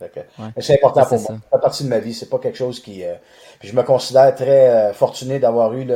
C'est 0.58 0.74
important 0.74 1.04
C'est 1.04 1.16
pour 1.16 1.30
moi. 1.32 1.40
Ça 1.50 1.56
fait 1.58 1.62
partie 1.62 1.84
de 1.84 1.88
ma 1.88 1.98
vie. 1.98 2.14
C'est 2.14 2.28
pas 2.30 2.38
quelque 2.38 2.56
chose 2.58 2.80
qui. 2.80 3.04
euh, 3.04 3.14
puis 3.58 3.68
je 3.68 3.74
me 3.76 3.82
considère 3.82 4.34
très 4.34 4.68
euh, 4.68 4.92
fortuné 4.92 5.38
d'avoir 5.40 5.72
eu 5.74 5.86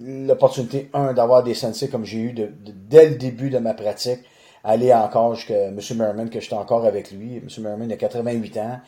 l'opportunité, 0.00 0.90
un, 0.92 1.12
d'avoir 1.12 1.42
des 1.42 1.54
sensei 1.54 1.88
comme 1.88 2.04
j'ai 2.04 2.18
eu 2.18 2.32
de- 2.32 2.46
de- 2.46 2.72
dès 2.72 3.08
le 3.08 3.16
début 3.16 3.50
de 3.50 3.58
ma 3.58 3.74
pratique, 3.74 4.20
aller 4.64 4.92
encore 4.92 5.34
jusqu'à 5.34 5.64
M. 5.66 5.78
Merriman, 5.96 6.30
que 6.30 6.40
j'étais 6.40 6.54
encore 6.54 6.84
avec 6.84 7.10
lui. 7.10 7.36
M. 7.36 7.48
Merriman 7.58 7.92
a 7.92 7.96
88 7.96 8.56
ans. 8.58 8.80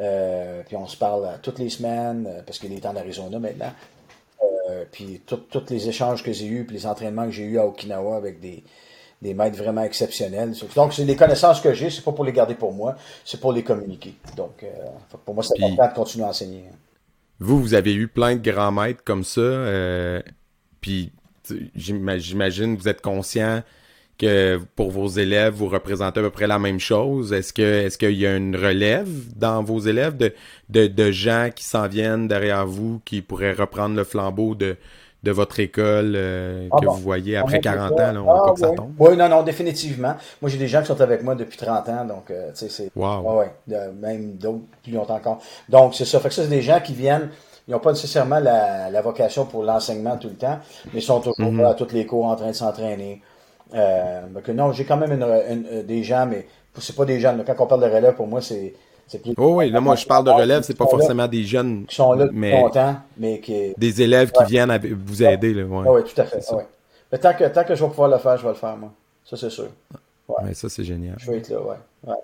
Euh, 0.00 0.62
puis 0.66 0.76
on 0.76 0.86
se 0.86 0.96
parle 0.96 1.28
toutes 1.42 1.58
les 1.58 1.68
semaines, 1.68 2.42
parce 2.46 2.58
qu'il 2.58 2.72
est 2.72 2.86
en 2.86 2.96
Arizona 2.96 3.38
maintenant. 3.38 3.72
Euh, 4.70 4.84
puis 4.90 5.20
tous 5.26 5.42
les 5.70 5.88
échanges 5.88 6.22
que 6.22 6.32
j'ai 6.32 6.46
eus, 6.46 6.64
puis 6.64 6.76
les 6.76 6.86
entraînements 6.86 7.24
que 7.26 7.32
j'ai 7.32 7.44
eus 7.44 7.58
à 7.58 7.66
Okinawa 7.66 8.16
avec 8.16 8.40
des, 8.40 8.62
des 9.22 9.34
maîtres 9.34 9.58
vraiment 9.58 9.82
exceptionnels. 9.82 10.54
Donc, 10.74 10.94
c'est 10.94 11.04
les 11.04 11.16
connaissances 11.16 11.60
que 11.60 11.74
j'ai, 11.74 11.90
c'est 11.90 12.02
pas 12.02 12.12
pour 12.12 12.24
les 12.24 12.32
garder 12.32 12.54
pour 12.54 12.72
moi, 12.72 12.96
c'est 13.24 13.40
pour 13.40 13.52
les 13.52 13.62
communiquer. 13.62 14.14
Donc, 14.36 14.62
euh, 14.62 14.68
pour 15.24 15.34
moi, 15.34 15.44
c'est 15.44 15.62
important 15.62 15.88
de 15.88 15.94
continuer 15.94 16.24
à 16.24 16.28
enseigner. 16.28 16.64
Vous, 17.38 17.60
vous 17.60 17.74
avez 17.74 17.94
eu 17.94 18.08
plein 18.08 18.36
de 18.36 18.50
grands 18.50 18.72
maîtres 18.72 19.02
comme 19.04 19.24
ça. 19.24 19.40
euh, 19.40 20.22
puis 20.80 21.12
j'imagine 21.74 22.76
vous 22.76 22.88
êtes 22.88 23.00
conscient 23.00 23.62
que 24.18 24.60
pour 24.76 24.90
vos 24.90 25.08
élèves, 25.08 25.54
vous 25.54 25.68
représentez 25.68 26.20
à 26.20 26.22
peu 26.22 26.30
près 26.30 26.46
la 26.46 26.58
même 26.58 26.78
chose. 26.78 27.32
Est-ce 27.32 27.52
que 27.54 27.62
est-ce 27.62 27.96
qu'il 27.96 28.12
y 28.12 28.26
a 28.26 28.36
une 28.36 28.54
relève 28.54 29.08
dans 29.36 29.62
vos 29.62 29.80
élèves 29.80 30.16
de, 30.16 30.34
de, 30.68 30.86
de 30.86 31.10
gens 31.10 31.48
qui 31.54 31.64
s'en 31.64 31.88
viennent 31.88 32.28
derrière 32.28 32.66
vous, 32.66 33.00
qui 33.06 33.22
pourraient 33.22 33.52
reprendre 33.54 33.96
le 33.96 34.04
flambeau 34.04 34.54
de, 34.54 34.76
de 35.22 35.30
votre 35.32 35.60
école 35.60 36.14
euh, 36.16 36.68
Ah 36.72 36.76
que 36.80 36.86
bon? 36.86 36.92
vous 36.92 37.00
voyez 37.00 37.36
On 37.36 37.40
après 37.42 37.58
a 37.58 37.60
40 37.60 37.98
fait 37.98 38.00
ans? 38.00 38.12
Là, 38.12 38.22
on 38.22 38.30
Ah, 38.30 38.42
pas 38.44 38.52
que 38.52 38.60
ça 38.60 38.70
oui. 38.70 38.76
tombe. 38.76 38.92
Oui, 38.98 39.16
non, 39.16 39.28
non, 39.28 39.42
définitivement. 39.42 40.14
Moi, 40.40 40.50
j'ai 40.50 40.58
des 40.58 40.68
gens 40.68 40.80
qui 40.80 40.86
sont 40.86 41.00
avec 41.00 41.22
moi 41.22 41.34
depuis 41.34 41.58
30 41.58 41.88
ans, 41.88 42.04
donc, 42.04 42.30
euh, 42.30 42.50
tu 42.52 42.56
sais, 42.60 42.68
c'est. 42.68 42.90
Wow. 42.96 43.20
Ouais, 43.22 43.36
ouais, 43.36 43.54
de- 43.66 43.90
même 44.00 44.32
d'autres 44.36 44.60
plus 44.82 44.92
longtemps 44.92 45.16
encore. 45.16 45.38
Donc, 45.68 45.94
c'est 45.94 46.04
ça. 46.06 46.20
Fait 46.20 46.28
que 46.28 46.34
ça, 46.34 46.42
c'est 46.42 46.48
des 46.48 46.62
gens 46.62 46.80
qui 46.80 46.94
viennent, 46.94 47.28
ils 47.68 47.72
n'ont 47.72 47.80
pas 47.80 47.92
nécessairement 47.92 48.38
la, 48.40 48.90
la 48.90 49.02
vocation 49.02 49.44
pour 49.44 49.62
l'enseignement 49.62 50.16
tout 50.16 50.28
le 50.28 50.36
temps, 50.36 50.58
mais 50.92 51.00
ils 51.00 51.02
sont 51.02 51.20
toujours 51.20 51.52
Mhm. 51.52 51.60
là 51.62 51.68
à 51.70 51.74
tous 51.74 51.92
les 51.92 52.06
cours 52.06 52.24
en 52.26 52.36
train 52.36 52.48
de 52.48 52.52
s'entraîner. 52.54 53.20
Euh, 53.74 54.22
donc, 54.34 54.48
non, 54.48 54.72
j'ai 54.72 54.84
quand 54.84 54.96
même 54.96 55.12
une, 55.12 55.22
une- 55.22 55.66
euh, 55.70 55.82
des 55.82 56.02
gens, 56.02 56.26
mais 56.26 56.46
c'est 56.78 56.96
pas 56.96 57.04
des 57.04 57.20
gens. 57.20 57.36
Quand 57.46 57.54
on 57.60 57.66
parle 57.66 57.82
de 57.82 57.94
relève, 57.94 58.14
pour 58.14 58.26
moi, 58.26 58.40
c'est. 58.40 58.74
C'est 59.10 59.20
plus- 59.22 59.34
Oh 59.36 59.56
oui, 59.56 59.70
là, 59.70 59.80
moi, 59.80 59.96
je 59.96 60.06
parle 60.06 60.24
de 60.24 60.30
relève, 60.30 60.62
c'est 60.62 60.76
pas 60.76 60.84
là- 60.84 60.90
forcément 60.90 61.26
des 61.28 61.44
jeunes, 61.44 61.84
Qui 61.86 61.96
sont 61.96 62.12
là 62.14 62.24
depuis 62.26 62.38
mais 62.38 62.52
longtemps, 62.52 62.96
mais 63.18 63.40
qui. 63.40 63.74
des 63.76 64.02
élèves 64.02 64.30
qui 64.32 64.44
viennent 64.44 64.76
vous 65.04 65.22
aider. 65.22 65.52
Là, 65.52 65.64
ouais. 65.64 65.84
Ah 65.86 65.92
oui, 65.92 66.02
tout 66.04 66.20
à 66.20 66.24
fait. 66.24 66.40
Ah. 66.50 66.56
Mais 67.12 67.18
tant 67.18 67.34
que, 67.34 67.44
tant 67.48 67.64
que 67.64 67.74
je 67.74 67.82
vais 67.82 67.90
pouvoir 67.90 68.08
le 68.08 68.18
faire, 68.18 68.36
je 68.36 68.42
vais 68.42 68.48
le 68.50 68.54
faire, 68.54 68.76
moi. 68.76 68.92
Ça, 69.24 69.36
c'est 69.36 69.50
sûr. 69.50 69.68
Ouais, 70.28 70.54
ça, 70.54 70.68
c'est 70.68 70.84
génial. 70.84 71.16
Je 71.18 71.30
vais 71.30 71.38
être 71.38 71.48
là, 71.50 71.60
ouais. 71.60 71.76
ouais. 72.06 72.14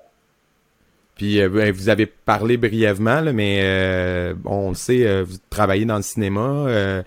Puis 1.16 1.40
euh, 1.40 1.48
ben, 1.48 1.72
vous 1.72 1.88
avez 1.88 2.06
parlé 2.06 2.56
brièvement, 2.56 3.20
là, 3.20 3.32
mais 3.32 3.60
euh, 3.62 4.34
on 4.44 4.68
le 4.70 4.74
sait, 4.74 5.06
euh, 5.06 5.24
vous 5.26 5.36
travaillez 5.50 5.84
dans 5.86 5.96
le 5.96 6.02
cinéma. 6.02 6.40
euh, 6.68 7.02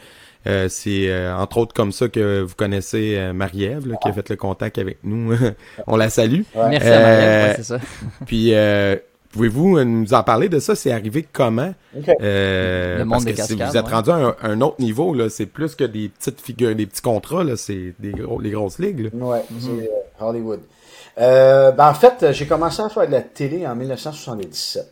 euh, 0.47 0.67
c'est 0.69 1.09
euh, 1.09 1.35
entre 1.35 1.57
autres 1.57 1.73
comme 1.73 1.91
ça 1.91 2.07
que 2.07 2.41
vous 2.41 2.55
connaissez 2.55 3.15
euh, 3.17 3.33
Marie-Ève, 3.33 3.87
là, 3.87 3.97
qui 4.01 4.07
a 4.07 4.13
fait 4.13 4.29
le 4.29 4.35
contact 4.37 4.77
avec 4.77 4.97
nous. 5.03 5.33
on 5.87 5.95
la 5.97 6.09
salue. 6.09 6.41
Ouais. 6.55 6.69
Merci 6.69 6.87
Euh, 6.87 6.97
à 6.97 7.01
Marie, 7.01 7.49
ouais, 7.49 7.53
c'est 7.57 7.63
ça. 7.63 7.79
Puis 8.25 8.53
euh, 8.53 8.95
pouvez-vous 9.31 9.77
euh, 9.77 9.83
nous 9.83 10.13
en 10.13 10.23
parler 10.23 10.49
de 10.49 10.59
ça? 10.59 10.75
C'est 10.75 10.91
arrivé 10.91 11.25
comment? 11.31 11.73
Euh, 12.21 12.99
Le 12.99 13.05
monde 13.05 13.11
parce 13.11 13.25
des 13.25 13.33
que 13.33 13.41
si 13.41 13.57
cascades, 13.57 13.69
vous 13.69 13.77
êtes 13.77 13.85
ouais. 13.85 13.91
rendu 13.93 14.09
à 14.11 14.15
un, 14.15 14.35
un 14.41 14.61
autre 14.61 14.79
niveau, 14.79 15.13
là, 15.13 15.29
c'est 15.29 15.45
plus 15.45 15.75
que 15.75 15.83
des 15.83 16.09
petites 16.09 16.41
figures, 16.41 16.75
des 16.75 16.85
petits 16.85 17.01
contrats, 17.01 17.43
là, 17.43 17.57
c'est 17.57 17.93
des 17.99 18.11
gros, 18.11 18.39
les 18.39 18.51
grosses 18.51 18.79
ligues. 18.79 19.11
là. 19.13 19.25
Ouais, 19.25 19.43
c'est 19.59 19.69
euh, 19.69 19.87
Hollywood. 20.27 20.61
Euh, 21.17 21.71
ben, 21.71 21.89
en 21.89 21.93
fait, 21.93 22.31
j'ai 22.31 22.47
commencé 22.47 22.81
à 22.81 22.89
faire 22.89 23.07
de 23.07 23.11
la 23.11 23.21
télé 23.21 23.65
en 23.67 23.75
1977. 23.75 24.91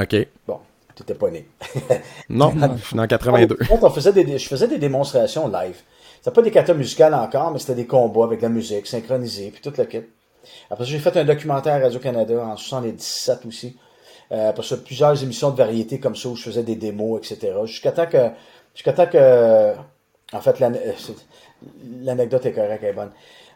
OK. 0.00 0.16
Bon, 0.46 0.58
t'étais 0.94 1.14
pas 1.14 1.30
né. 1.30 1.46
Non, 2.28 2.52
je 2.78 2.84
suis 2.84 2.96
dans 2.96 3.06
82. 3.06 3.58
En 3.60 3.64
fait, 3.64 3.78
on 3.84 3.90
faisait 3.90 4.12
des, 4.12 4.38
je 4.38 4.48
faisais 4.48 4.68
des 4.68 4.78
démonstrations 4.78 5.48
live. 5.48 5.76
C'était 6.18 6.34
pas 6.34 6.42
des 6.42 6.50
katas 6.50 6.72
musicales 6.74 7.14
encore, 7.14 7.50
mais 7.50 7.58
c'était 7.58 7.74
des 7.74 7.86
combats 7.86 8.24
avec 8.24 8.40
la 8.40 8.48
musique 8.48 8.86
synchronisée, 8.86 9.50
puis 9.52 9.60
toute 9.60 9.76
la 9.76 9.84
kit. 9.84 10.00
Après 10.70 10.84
ça, 10.84 10.90
j'ai 10.90 10.98
fait 10.98 11.16
un 11.16 11.24
documentaire 11.24 11.74
à 11.74 11.78
Radio-Canada 11.80 12.44
en 12.44 12.56
77 12.56 13.46
aussi. 13.46 13.76
Euh, 14.32 14.52
plusieurs 14.84 15.22
émissions 15.22 15.50
de 15.50 15.56
variété 15.56 16.00
comme 16.00 16.16
ça 16.16 16.28
où 16.28 16.36
je 16.36 16.42
faisais 16.42 16.62
des 16.62 16.76
démos, 16.76 17.18
etc. 17.20 17.52
Jusqu'à 17.66 17.92
temps 17.92 18.06
que, 18.06 18.30
jusqu'à 18.74 18.92
temps 18.92 19.06
que, 19.06 19.72
en 20.32 20.40
fait, 20.40 20.60
euh, 20.62 20.70
l'anecdote 22.02 22.46
est 22.46 22.52
correcte, 22.52 22.82
elle 22.82 22.90
est 22.90 22.92
bonne. 22.94 23.10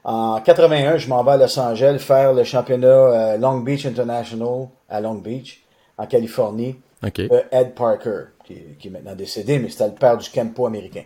En 0.05 0.41
81, 0.41 0.97
je 0.99 1.09
m'en 1.09 1.23
vais 1.25 1.33
à 1.33 1.37
Los 1.37 1.59
Angeles 1.59 1.99
faire 1.99 2.33
le 2.33 2.45
championnat 2.45 2.87
euh, 2.87 3.37
Long 3.37 3.59
Beach 3.59 3.85
International 3.87 4.69
à 4.89 5.01
Long 5.01 5.15
Beach, 5.15 5.63
en 5.97 6.07
Californie 6.07 6.77
OK. 7.05 7.19
euh, 7.21 7.43
Ed 7.51 7.75
Parker, 7.75 8.25
qui, 8.45 8.53
est- 8.55 8.77
qui 8.79 8.89
est 8.89 8.91
maintenant 8.91 9.15
décédé, 9.15 9.59
mais 9.59 9.69
c'était 9.71 9.89
le 9.89 9.95
père 9.95 10.17
du 10.17 10.31
Kempo 10.31 10.67
américain. 10.67 11.03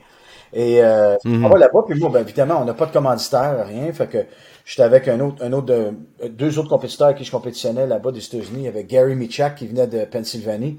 Et 0.53 0.83
euh, 0.83 1.17
on 1.25 1.49
va 1.49 1.59
là-bas, 1.59 1.81
puis 1.87 1.99
moi, 1.99 2.11
ben, 2.11 2.21
évidemment, 2.21 2.59
on 2.61 2.65
n'a 2.65 2.75
pas 2.75 2.87
de 2.87 2.93
commanditaire, 2.93 3.67
rien. 3.67 3.91
Fait 3.93 4.07
que 4.07 4.19
j'étais 4.67 4.83
avec 4.83 5.09
un 5.09 5.19
autre, 5.21 5.43
un 5.43 5.53
autre 5.53 5.67
de, 5.67 5.95
deux 6.29 6.59
autres 6.59 6.69
compétiteurs 6.69 7.07
avec 7.07 7.19
qui 7.19 7.25
je 7.25 7.31
compétitionnais 7.31 7.87
là-bas 7.87 8.13
des 8.13 8.25
États-Unis. 8.25 8.59
Il 8.59 8.65
y 8.65 8.69
avait 8.69 8.85
Gary 8.85 9.15
Michak 9.15 9.57
qui 9.57 9.67
venait 9.67 9.87
de 9.87 10.05
Pennsylvanie, 10.05 10.79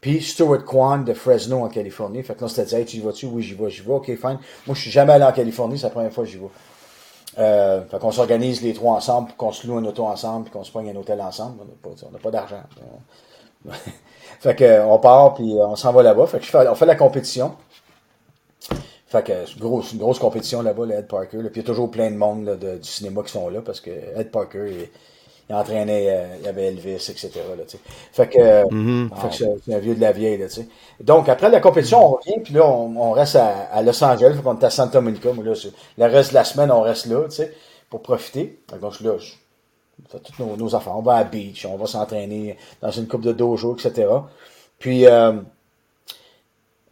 puis 0.00 0.22
Stuart 0.22 0.64
Kwan 0.64 1.04
de 1.04 1.12
Fresno 1.12 1.62
en 1.62 1.68
Californie. 1.68 2.22
Fait 2.22 2.34
que 2.34 2.40
là, 2.40 2.46
on 2.46 2.48
s'était 2.48 2.64
dit, 2.64 2.74
hey, 2.76 2.84
tu 2.86 2.96
y 2.96 3.00
vas-tu? 3.00 3.26
Oui, 3.26 3.42
j'y 3.42 3.54
vais, 3.54 3.68
j'y 3.68 3.82
vais. 3.82 3.92
OK, 3.92 4.06
fine. 4.06 4.38
Moi, 4.66 4.74
je 4.74 4.80
suis 4.80 4.90
jamais 4.90 5.12
allé 5.12 5.24
en 5.24 5.32
Californie, 5.32 5.76
c'est 5.76 5.84
la 5.84 5.90
première 5.90 6.12
fois 6.12 6.24
que 6.24 6.30
j'y 6.30 6.38
vais. 6.38 6.48
Euh, 7.38 7.82
fait 7.84 7.98
qu'on 7.98 8.10
s'organise 8.10 8.62
les 8.62 8.72
trois 8.72 8.94
ensemble, 8.94 9.28
puis 9.28 9.36
qu'on 9.36 9.52
se 9.52 9.66
loue 9.66 9.76
un 9.76 9.84
auto 9.84 10.04
ensemble, 10.04 10.44
puis 10.44 10.52
qu'on 10.52 10.64
se 10.64 10.72
pogne 10.72 10.90
un 10.90 10.96
hôtel 10.96 11.20
ensemble. 11.20 11.60
On 11.60 11.90
n'a 11.90 12.18
pas, 12.18 12.18
pas 12.22 12.30
d'argent. 12.30 12.62
fait 14.40 14.54
que 14.54 14.64
euh, 14.64 14.86
on 14.86 14.98
part 14.98 15.34
puis 15.34 15.54
on 15.58 15.76
s'en 15.76 15.92
va 15.92 16.02
là-bas. 16.02 16.26
Fait 16.26 16.38
que 16.38 16.46
je 16.46 16.50
fais, 16.50 16.66
on 16.66 16.74
fait 16.74 16.86
la 16.86 16.96
compétition. 16.96 17.54
Fait 19.10 19.24
que 19.24 19.32
c'est 19.44 19.54
une 19.54 19.60
grosse, 19.60 19.92
une 19.92 19.98
grosse 19.98 20.18
compétition 20.20 20.62
là-bas, 20.62 20.86
le 20.86 20.94
Ed 20.94 21.08
Parker. 21.08 21.38
là. 21.38 21.50
Puis 21.50 21.60
il 21.60 21.64
y 21.64 21.66
a 21.66 21.72
toujours 21.72 21.90
plein 21.90 22.10
de 22.10 22.16
monde 22.16 22.44
là, 22.44 22.54
de- 22.56 22.76
du 22.78 22.88
cinéma 22.88 23.22
qui 23.24 23.32
sont 23.32 23.48
là 23.50 23.60
parce 23.60 23.80
que 23.80 23.90
Ed 23.90 24.30
Parker, 24.30 24.66
il, 24.70 24.88
il 25.48 25.54
entraînait, 25.54 26.06
euh, 26.10 26.26
il 26.38 26.44
y 26.44 26.48
avait 26.48 26.66
Elvis, 26.68 26.92
etc. 27.10 27.28
Là, 27.58 27.64
fait 28.12 28.28
que, 28.28 28.38
euh, 28.38 29.08
fait 29.16 29.28
que 29.30 29.34
c'est, 29.64 29.74
un 29.74 29.78
vieux 29.80 29.96
de 29.96 30.00
la 30.00 30.12
vieille. 30.12 30.38
Là. 30.38 30.46
Donc 31.00 31.28
après 31.28 31.50
la 31.50 31.58
compétition, 31.58 31.98
on 32.06 32.10
revient 32.18 32.38
puis 32.44 32.54
là 32.54 32.64
on, 32.68 32.96
on 32.96 33.10
reste 33.10 33.34
à, 33.36 33.48
à 33.72 33.82
Los 33.82 34.02
Angeles. 34.04 34.34
Fait 34.36 34.42
qu'on 34.42 34.56
est 34.56 34.64
à 34.64 34.70
Santa 34.70 35.00
Monica. 35.00 35.32
Moi, 35.32 35.44
là, 35.44 35.54
le 35.98 36.04
reste 36.06 36.30
de 36.30 36.34
la 36.36 36.44
semaine, 36.44 36.70
on 36.70 36.82
reste 36.82 37.06
là, 37.06 37.24
tu 37.24 37.34
sais, 37.36 37.52
pour 37.90 38.02
profiter. 38.02 38.60
Fait 38.70 38.76
que 38.76 38.80
donc 38.80 39.00
là, 39.00 39.18
je, 39.18 39.32
on 40.06 40.08
fait 40.08 40.20
toutes 40.20 40.38
nos, 40.38 40.56
nos 40.56 40.74
affaires. 40.76 40.96
On 40.96 41.02
va 41.02 41.14
à 41.14 41.18
la 41.18 41.24
beach, 41.24 41.66
on 41.66 41.76
va 41.76 41.86
s'entraîner 41.86 42.56
dans 42.80 42.90
une 42.92 43.08
coupe 43.08 43.22
de 43.22 43.32
dojo, 43.32 43.76
etc. 43.76 44.06
Puis, 44.78 45.06
euh, 45.06 45.32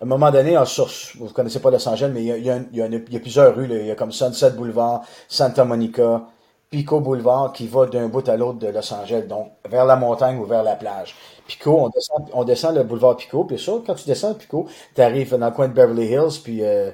à 0.01 0.05
un 0.05 0.07
moment 0.07 0.30
donné, 0.30 0.57
en 0.57 0.64
sur, 0.64 0.88
vous 1.18 1.28
connaissez 1.28 1.61
pas 1.61 1.70
Los 1.70 1.88
Angeles, 1.88 2.11
mais 2.14 2.22
il 2.22 2.26
y 2.26 2.32
a, 2.32 2.36
il 2.36 2.44
y 2.44 2.51
a, 2.82 2.86
il 2.86 3.12
y 3.12 3.16
a 3.16 3.20
plusieurs 3.20 3.55
rues. 3.55 3.66
là. 3.66 3.76
Il 3.78 3.86
y 3.86 3.90
a 3.90 3.96
comme 3.96 4.12
Sunset 4.12 4.53
Boulevard, 4.53 5.03
Santa 5.28 5.64
Monica, 5.64 6.22
Pico 6.70 7.01
Boulevard 7.01 7.53
qui 7.53 7.66
va 7.66 7.86
d'un 7.86 8.09
bout 8.09 8.28
à 8.28 8.36
l'autre 8.36 8.59
de 8.59 8.68
Los 8.68 8.92
Angeles, 8.92 9.22
donc 9.22 9.53
vers 9.68 9.86
la 9.86 9.96
montagne 9.96 10.38
ou 10.38 10.44
vers 10.44 10.62
la 10.62 10.76
plage. 10.76 11.16
Pico, 11.46 11.78
on 11.78 11.88
descend, 11.88 12.28
on 12.34 12.44
descend 12.44 12.76
le 12.76 12.84
boulevard 12.84 13.16
Pico, 13.16 13.44
puis 13.44 13.59
ça, 13.59 13.72
quand 13.86 13.94
tu 13.94 14.05
descends 14.05 14.34
Pico, 14.34 14.66
tu 14.94 15.01
arrives 15.01 15.34
dans 15.36 15.46
le 15.46 15.53
coin 15.53 15.68
de 15.68 15.72
Beverly 15.72 16.12
Hills, 16.12 16.40
puis 16.44 16.62
euh, 16.62 16.90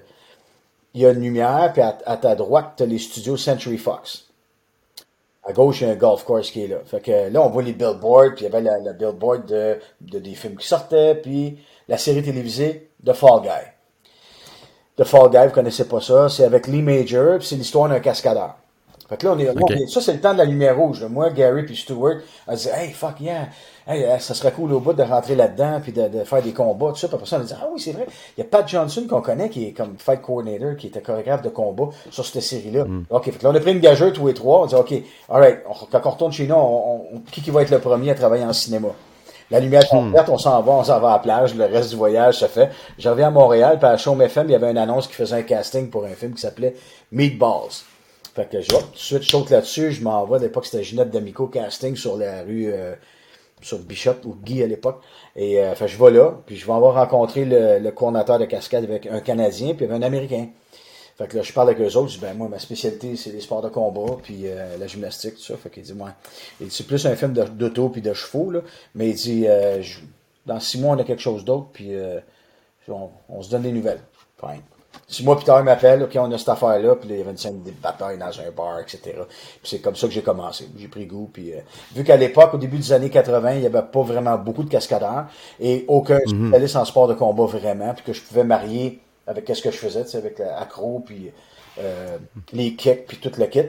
il 0.95 1.03
y 1.03 1.07
a 1.07 1.11
une 1.11 1.21
lumière, 1.21 1.73
puis 1.73 1.83
à, 1.83 2.17
ta 2.17 2.35
droite, 2.37 2.75
tu 2.77 2.87
les 2.87 2.99
studios 2.99 3.37
Century 3.37 3.79
Fox. 3.79 4.29
À 5.47 5.53
gauche, 5.53 5.81
il 5.81 5.89
y 5.89 5.91
a 5.91 5.93
un 5.93 5.97
golf 5.97 6.25
course 6.25 6.51
qui 6.53 6.63
est 6.65 6.69
là. 6.69 6.79
Fait 6.87 7.01
que 7.01 7.29
là, 7.29 7.43
on 7.43 7.51
voit 7.51 7.65
les 7.65 7.73
billboards, 7.73 8.35
puis 8.37 8.45
il 8.45 8.51
y 8.53 8.55
avait 8.55 8.63
la, 8.63 8.79
la 8.79 8.93
billboard 8.93 9.47
de, 9.47 9.79
de 10.01 10.19
des 10.21 10.35
films 10.35 10.57
qui 10.57 10.69
sortaient, 10.69 11.17
puis 11.17 11.59
la 11.89 11.99
série 11.99 12.23
télévisée 12.23 12.89
de 13.05 13.13
Fall 13.13 13.43
Guy. 13.43 13.49
de 14.97 15.05
Fall 15.05 15.29
Guy, 15.31 15.47
vous 15.47 15.53
connaissez 15.53 15.87
pas 15.89 16.01
ça. 16.01 16.29
C'est 16.29 16.45
avec 16.45 16.67
Lee 16.67 16.83
Major, 16.83 17.39
puis 17.39 17.47
c'est 17.47 17.57
l'histoire 17.57 17.89
d'un 17.89 18.01
cascadeur. 18.01 18.55
Fait 19.09 19.19
que 19.19 19.27
là, 19.27 19.35
on 19.37 19.39
est, 19.39 19.51
Ok. 19.51 19.73
ça, 19.91 20.01
c'est 20.01 20.15
le 20.15 20.21
temps 20.21 20.33
de 20.33 20.39
la 20.39 20.47
lumière 20.47 20.79
rouge. 20.79 21.03
là. 21.03 21.09
Moi, 21.11 21.29
Gary 21.31 21.65
puis 21.65 21.77
Stewart, 21.77 22.15
on 22.49 22.55
dit, 22.55 22.69
hey, 22.75 22.91
fuck 22.91 23.21
yeah, 23.21 23.49
hey, 23.87 24.03
euh, 24.05 24.19
ça 24.19 24.33
serait 24.33 24.53
cool 24.53 24.73
au 24.73 24.81
bout 24.81 24.95
de 24.95 25.03
rentrer 25.03 25.35
là-dedans 25.35 25.81
puis 25.83 25.93
de, 25.93 26.09
de 26.09 26.25
faire 26.25 26.41
des 26.41 26.53
combats, 26.55 26.89
tout 26.91 26.97
ça. 26.97 27.09
Puis 27.09 27.17
après 27.17 27.27
ça, 27.29 27.37
on 27.37 27.41
a 27.41 27.45
dit, 27.45 27.53
ah 27.55 27.67
oui, 27.71 27.79
c'est 27.81 27.93
vrai. 27.93 28.07
Il 28.39 28.41
y 28.41 28.47
a 28.47 28.47
Pat 28.49 28.67
Johnson 28.67 29.05
qu'on 29.07 29.21
connaît 29.21 29.51
qui 29.51 29.67
est 29.67 29.73
comme 29.73 29.97
fight 29.99 30.23
coordinator, 30.23 30.77
qui 30.77 30.87
était 30.87 31.03
chorégraphe 31.03 31.43
de 31.43 31.51
combat 31.51 31.89
sur 32.11 32.25
cette 32.25 32.41
série-là. 32.43 32.87
OK, 33.11 33.25
fait 33.25 33.33
que 33.33 33.45
là, 33.45 33.51
on 33.51 33.55
a 33.55 33.61
pris 33.61 33.73
une 33.73 33.81
gageure 33.81 34.11
tous 34.13 34.27
les 34.29 34.35
trois. 34.35 34.63
On 34.63 34.67
dit, 34.67 34.75
OK, 34.75 34.95
alright, 35.29 35.59
quand 35.93 36.01
on 36.07 36.11
retourne 36.11 36.33
chez 36.33 36.47
nous, 36.47 36.55
on, 36.55 37.07
on- 37.17 37.21
qui, 37.31 37.43
qui 37.43 37.51
va 37.51 37.61
être 37.61 37.71
le 37.71 37.81
premier 37.81 38.11
à 38.11 38.15
travailler 38.15 38.45
en 38.45 38.55
cinéma? 38.55 38.89
La 39.51 39.61
lumière 39.61 39.83
est 39.83 40.11
verte, 40.11 40.29
on 40.29 40.39
s'en 40.39 40.63
va, 40.63 40.73
on 40.73 40.85
s'en 40.85 41.01
va 41.01 41.11
à 41.11 41.13
la 41.15 41.19
plage, 41.19 41.55
le 41.55 41.65
reste 41.65 41.91
du 41.91 41.97
voyage 41.97 42.39
se 42.39 42.47
fait. 42.47 42.71
Je 42.99 43.09
reviens 43.09 43.29
à 43.29 43.31
Montréal, 43.31 43.79
puis 43.79 43.87
à 43.87 43.97
Chaume 43.97 44.23
FM, 44.23 44.49
il 44.49 44.53
y 44.53 44.55
avait 44.55 44.71
une 44.71 44.79
annonce 44.79 45.07
qui 45.07 45.15
faisait 45.15 45.37
un 45.37 45.43
casting 45.43 45.91
pour 45.91 46.05
un 46.05 46.15
film 46.15 46.35
qui 46.35 46.41
s'appelait 46.41 46.75
Meatballs. 47.13 47.85
Fait 48.35 48.51
que 48.51 48.61
je 48.61 48.75
hop, 48.75 48.83
tout 48.87 48.93
de 48.93 48.99
suite, 48.99 49.23
je 49.23 49.29
saute 49.29 49.51
là-dessus, 49.51 49.93
je 49.93 50.03
m'en 50.03 50.25
vais. 50.25 50.37
À 50.37 50.41
l'époque, 50.41 50.67
c'était 50.67 50.83
Ginette 50.83 51.11
D'Amico 51.11 51.47
casting 51.47 51.95
sur 51.95 52.17
la 52.17 52.43
rue, 52.43 52.73
euh, 52.73 52.95
sur 53.61 53.79
Bishop 53.79 54.17
ou 54.25 54.35
Guy 54.43 54.63
à 54.63 54.67
l'époque. 54.67 55.01
Et 55.37 55.61
euh, 55.61 55.75
fait, 55.75 55.87
je 55.89 56.03
vais 56.03 56.11
là, 56.11 56.33
puis 56.47 56.57
je 56.57 56.67
vais 56.67 56.73
avoir 56.73 56.95
rencontré 56.95 57.45
le, 57.45 57.79
le 57.79 57.91
coordinateur 57.93 58.39
de 58.39 58.47
cascade 58.47 58.83
avec 58.85 59.07
un 59.07 59.21
Canadien, 59.21 59.75
puis 59.75 59.85
il 59.85 59.89
y 59.89 59.93
avait 59.93 60.03
un 60.03 60.07
Américain. 60.07 60.49
Fait 61.17 61.29
que 61.29 61.37
là, 61.37 61.43
je 61.43 61.53
parle 61.53 61.69
avec 61.71 61.81
eux 61.81 61.97
autres, 61.97 62.09
je 62.09 62.15
dis, 62.15 62.21
ben, 62.21 62.35
moi, 62.37 62.49
ma 62.49 62.59
spécialité, 62.59 63.15
c'est 63.15 63.31
les 63.31 63.41
sports 63.41 63.63
de 63.63 63.69
combat, 63.69 64.17
puis 64.23 64.43
euh, 64.47 64.77
la 64.79 64.87
gymnastique, 64.89 65.37
tout 65.37 65.43
ça. 65.43 65.57
Fait 65.57 65.71
qu'il 65.71 65.85
dit, 65.85 65.95
moi, 65.95 66.11
il 66.61 66.67
dit, 66.69 66.75
c'est 66.75 66.87
plus 66.87 67.07
un 67.07 67.15
film 67.15 67.33
de- 67.33 67.45
d'auto 67.45 67.89
puis 67.89 68.03
de 68.03 68.13
chevaux, 68.13 68.51
là. 68.51 68.61
Mais 68.97 69.11
il 69.11 69.15
dit, 69.15 69.47
euh, 69.47 69.81
je- 69.81 70.01
dans 70.47 70.59
six 70.59 70.81
mois, 70.81 70.97
on 70.97 70.99
a 70.99 71.05
quelque 71.05 71.23
chose 71.23 71.45
d'autre, 71.45 71.69
puis 71.73 71.95
euh, 71.95 72.19
on, 72.89 73.11
on 73.29 73.43
se 73.43 73.51
donne 73.51 73.63
des 73.63 73.73
nouvelles. 73.73 74.01
Fine. 74.41 74.61
Six 75.09 75.25
mois 75.25 75.37
plus 75.37 75.45
tard, 75.45 75.61
il 75.61 75.65
m'appelle, 75.65 76.03
OK, 76.05 76.17
on 76.17 76.31
a 76.33 76.39
cette 76.39 76.49
affaire-là, 76.49 76.97
puis 76.97 77.09
là, 77.09 77.15
il 77.15 77.19
y 77.19 77.21
avait 77.21 77.31
une 77.33 77.37
scène 77.37 77.63
de 77.63 77.71
bataille 77.71 78.17
dans 78.19 78.27
un 78.41 78.51
bar, 78.57 78.81
etc. 78.81 79.01
Puis 79.05 79.25
c'est 79.63 79.81
comme 79.81 79.97
ça 79.97 80.07
que 80.09 80.13
j'ai 80.13 80.23
commencé. 80.23 80.69
J'ai 80.77 80.89
pris 80.89 81.07
goût, 81.07 81.29
puis 81.33 81.53
euh, 81.53 81.59
vu 81.95 82.03
qu'à 82.05 82.17
l'époque, 82.17 82.55
au 82.55 82.59
début 82.59 82.79
des 82.79 82.93
années 82.93 83.11
80, 83.11 83.55
il 83.55 83.61
n'y 83.61 83.67
avait 83.67 83.83
pas 83.83 84.03
vraiment 84.03 84.37
beaucoup 84.37 84.63
de 84.65 84.71
cascadeurs, 84.71 85.27
et 85.61 85.85
aucun 85.89 86.19
spécialiste 86.27 86.77
en 86.77 86.85
sport 86.85 87.07
de 87.09 87.15
combat 87.15 87.45
vraiment, 87.47 87.93
puis 87.95 88.05
que 88.05 88.13
je 88.13 88.21
pouvais 88.23 88.45
marier 88.45 89.01
avec 89.27 89.49
ce 89.49 89.63
que 89.63 89.71
je 89.71 89.77
faisais, 89.77 90.17
avec 90.17 90.39
l'accro, 90.39 91.03
puis 91.05 91.31
euh, 91.79 92.19
les 92.53 92.75
kicks, 92.75 93.07
puis 93.07 93.17
tout 93.19 93.33
le 93.39 93.47
kit. 93.47 93.61